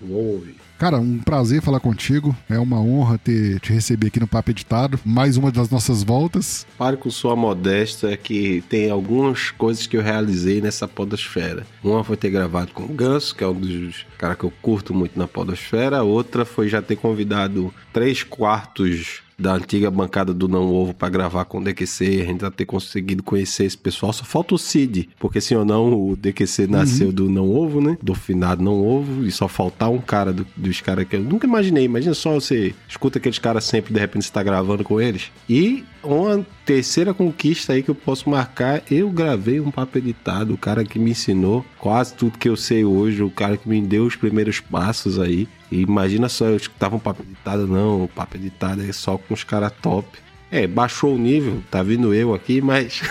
Vou 0.00 0.34
ouvir. 0.34 0.56
Cara, 0.80 0.98
um 0.98 1.18
prazer 1.18 1.60
falar 1.60 1.78
contigo. 1.78 2.34
É 2.48 2.58
uma 2.58 2.80
honra 2.80 3.18
ter 3.18 3.60
te 3.60 3.70
receber 3.70 4.06
aqui 4.06 4.18
no 4.18 4.26
Papo 4.26 4.50
Editado. 4.50 4.98
Mais 5.04 5.36
uma 5.36 5.52
das 5.52 5.68
nossas 5.68 6.02
voltas. 6.02 6.66
Pare 6.78 6.96
com 6.96 7.10
sua 7.10 7.36
modesta 7.36 8.16
que 8.16 8.64
tem 8.66 8.90
algumas 8.90 9.50
coisas 9.50 9.86
que 9.86 9.94
eu 9.94 10.02
realizei 10.02 10.62
nessa 10.62 10.88
podosfera. 10.88 11.66
Uma 11.84 12.02
foi 12.02 12.16
ter 12.16 12.30
gravado 12.30 12.72
com 12.72 12.84
o 12.84 12.88
Ganso, 12.88 13.36
que 13.36 13.44
é 13.44 13.46
um 13.46 13.60
dos 13.60 14.06
caras 14.16 14.38
que 14.38 14.44
eu 14.44 14.52
curto 14.62 14.94
muito 14.94 15.18
na 15.18 15.28
podosfera. 15.28 16.02
Outra 16.02 16.46
foi 16.46 16.66
já 16.66 16.80
ter 16.80 16.96
convidado 16.96 17.72
três 17.92 18.22
quartos 18.22 19.20
da 19.40 19.54
antiga 19.54 19.90
bancada 19.90 20.34
do 20.34 20.46
Não 20.46 20.72
Ovo 20.72 20.92
para 20.92 21.08
gravar 21.08 21.44
com 21.46 21.58
o 21.58 21.64
DQC, 21.64 22.20
a 22.22 22.24
gente 22.26 22.40
já 22.42 22.50
ter 22.50 22.66
conseguido 22.66 23.22
conhecer 23.22 23.64
esse 23.64 23.76
pessoal. 23.76 24.12
Só 24.12 24.24
falta 24.24 24.54
o 24.54 24.58
Cid, 24.58 25.08
porque 25.18 25.40
se 25.40 25.56
ou 25.56 25.64
não 25.64 26.10
o 26.10 26.16
DQC 26.16 26.66
nasceu 26.66 27.08
uhum. 27.08 27.12
do 27.14 27.30
Não 27.30 27.50
Ovo, 27.50 27.80
né? 27.80 27.96
Do 28.02 28.14
finado 28.14 28.62
Não 28.62 28.86
Ovo, 28.86 29.24
e 29.24 29.32
só 29.32 29.48
faltar 29.48 29.90
um 29.90 29.98
cara 29.98 30.32
do, 30.32 30.46
dos 30.56 30.80
caras 30.80 31.08
que 31.08 31.16
eu 31.16 31.20
nunca 31.20 31.46
imaginei. 31.46 31.84
Imagina 31.84 32.14
só 32.14 32.34
você 32.34 32.74
escuta 32.88 33.18
aqueles 33.18 33.38
caras 33.38 33.64
sempre, 33.64 33.94
de 33.94 34.00
repente 34.00 34.26
você 34.26 34.32
tá 34.32 34.42
gravando 34.42 34.84
com 34.84 35.00
eles. 35.00 35.32
E 35.48 35.84
uma 36.02 36.44
terceira 36.64 37.12
conquista 37.12 37.72
aí 37.72 37.82
que 37.82 37.90
eu 37.90 37.94
posso 37.94 38.28
marcar, 38.28 38.82
eu 38.90 39.10
gravei 39.10 39.60
um 39.60 39.70
papo 39.70 39.98
editado, 39.98 40.54
o 40.54 40.58
cara 40.58 40.84
que 40.84 40.98
me 40.98 41.10
ensinou 41.10 41.64
quase 41.78 42.14
tudo 42.14 42.38
que 42.38 42.48
eu 42.48 42.56
sei 42.56 42.84
hoje, 42.84 43.22
o 43.22 43.30
cara 43.30 43.56
que 43.56 43.68
me 43.68 43.80
deu 43.80 44.04
os 44.04 44.16
primeiros 44.16 44.60
passos 44.60 45.18
aí. 45.18 45.48
E 45.70 45.80
imagina 45.80 46.28
só, 46.28 46.46
eu 46.46 46.56
escutava 46.56 46.96
um 46.96 46.98
papo 47.00 47.22
editado, 47.22 47.66
não, 47.66 48.04
o 48.04 48.08
papo 48.08 48.36
editado 48.36 48.82
é 48.82 48.92
só 48.92 49.16
com 49.16 49.34
os 49.34 49.44
caras 49.44 49.72
top. 49.80 50.06
É, 50.52 50.66
baixou 50.66 51.14
o 51.14 51.18
nível, 51.18 51.62
tá 51.70 51.80
vindo 51.80 52.12
eu 52.12 52.34
aqui, 52.34 52.60
mas. 52.60 53.02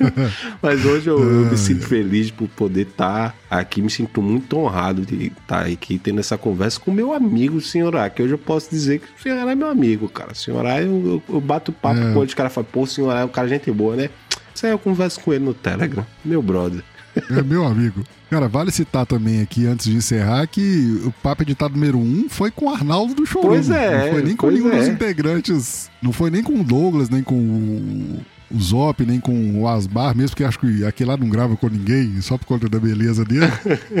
mas 0.62 0.82
hoje 0.84 1.10
eu, 1.10 1.18
eu, 1.18 1.50
me 1.50 1.58
sinto 1.58 1.86
feliz 1.86 2.30
por 2.30 2.48
poder 2.48 2.86
estar 2.86 3.32
tá 3.32 3.58
aqui, 3.58 3.82
me 3.82 3.90
sinto 3.90 4.22
muito 4.22 4.56
honrado 4.56 5.04
de 5.04 5.26
estar 5.26 5.64
tá 5.64 5.66
aqui 5.66 5.98
tendo 5.98 6.20
essa 6.20 6.38
conversa 6.38 6.80
com 6.80 6.90
meu 6.90 7.12
amigo, 7.12 7.58
o 7.58 7.60
senhor 7.60 7.94
A, 7.96 8.08
que 8.08 8.22
hoje 8.22 8.32
eu 8.32 8.38
posso 8.38 8.70
dizer 8.70 9.00
que 9.00 9.06
o 9.06 9.22
senhor 9.22 9.46
A 9.46 9.50
é 9.50 9.54
meu 9.54 9.68
amigo, 9.68 10.08
cara. 10.08 10.32
O 10.32 10.34
senhor 10.34 10.64
A, 10.64 10.80
eu, 10.80 11.22
eu, 11.28 11.34
eu 11.34 11.40
bato 11.40 11.70
papo 11.70 12.00
é. 12.00 12.12
com 12.14 12.20
ele, 12.20 12.28
os 12.28 12.34
caras 12.34 12.52
falam, 12.52 12.68
pô, 12.72 12.82
o 12.82 12.86
senhor 12.86 13.14
A 13.14 13.20
é 13.20 13.24
um 13.26 13.28
cara 13.28 13.46
gente 13.46 13.70
boa, 13.70 13.94
né? 13.94 14.08
Isso 14.54 14.64
aí 14.64 14.72
eu 14.72 14.78
converso 14.78 15.20
com 15.20 15.34
ele 15.34 15.44
no 15.44 15.52
Telegram, 15.52 16.06
meu 16.24 16.40
brother. 16.40 16.82
É 17.30 17.42
meu 17.42 17.64
amigo. 17.64 18.02
Cara, 18.30 18.48
vale 18.48 18.70
citar 18.70 19.04
também 19.04 19.40
aqui, 19.40 19.66
antes 19.66 19.86
de 19.86 19.96
encerrar, 19.96 20.46
que 20.46 21.02
o 21.04 21.12
papo 21.22 21.42
editado 21.42 21.74
número 21.74 21.98
1 21.98 22.00
um 22.00 22.28
foi 22.28 22.50
com 22.50 22.66
o 22.66 22.70
Arnaldo 22.70 23.14
do 23.14 23.26
Show. 23.26 23.42
Pois 23.42 23.68
é. 23.70 24.04
Não 24.04 24.12
foi 24.12 24.22
nem 24.22 24.36
com 24.36 24.50
nenhum 24.50 24.72
é. 24.72 24.78
dos 24.78 24.88
integrantes. 24.88 25.90
Não 26.00 26.12
foi 26.12 26.30
nem 26.30 26.42
com 26.42 26.60
o 26.60 26.64
Douglas, 26.64 27.08
nem 27.10 27.22
com 27.22 27.34
o 27.34 28.20
o 28.50 28.60
Zop, 28.60 29.04
nem 29.04 29.20
com 29.20 29.60
o 29.60 29.68
Asbar, 29.68 30.16
mesmo 30.16 30.36
que 30.36 30.44
acho 30.44 30.58
que 30.58 30.84
aquele 30.84 31.10
lá 31.10 31.16
não 31.16 31.28
grava 31.28 31.56
com 31.56 31.68
ninguém, 31.68 32.20
só 32.20 32.36
por 32.36 32.46
conta 32.46 32.68
da 32.68 32.78
beleza 32.78 33.24
dele. 33.24 33.50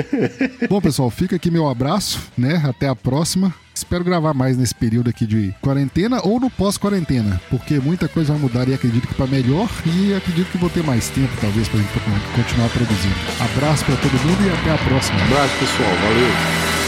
Bom, 0.68 0.80
pessoal, 0.80 1.10
fica 1.10 1.36
aqui 1.36 1.50
meu 1.50 1.68
abraço, 1.68 2.20
né? 2.36 2.62
Até 2.64 2.88
a 2.88 2.96
próxima. 2.96 3.54
Espero 3.74 4.04
gravar 4.04 4.34
mais 4.34 4.58
nesse 4.58 4.74
período 4.74 5.08
aqui 5.08 5.26
de 5.26 5.54
quarentena 5.62 6.20
ou 6.22 6.38
no 6.38 6.50
pós-quarentena, 6.50 7.40
porque 7.48 7.78
muita 7.78 8.08
coisa 8.08 8.32
vai 8.32 8.42
mudar 8.42 8.68
e 8.68 8.74
acredito 8.74 9.08
que 9.08 9.14
para 9.14 9.26
melhor 9.26 9.70
e 9.86 10.12
acredito 10.12 10.50
que 10.50 10.58
vou 10.58 10.68
ter 10.68 10.82
mais 10.82 11.08
tempo, 11.08 11.32
talvez, 11.40 11.66
pra 11.68 11.78
gente 11.78 11.92
continuar 12.34 12.68
produzindo. 12.68 13.14
Abraço 13.40 13.84
para 13.86 13.96
todo 13.96 14.12
mundo 14.12 14.46
e 14.46 14.50
até 14.50 14.74
a 14.74 14.78
próxima. 14.86 15.22
Abraço, 15.22 15.58
pessoal. 15.58 15.90
Valeu. 16.02 16.79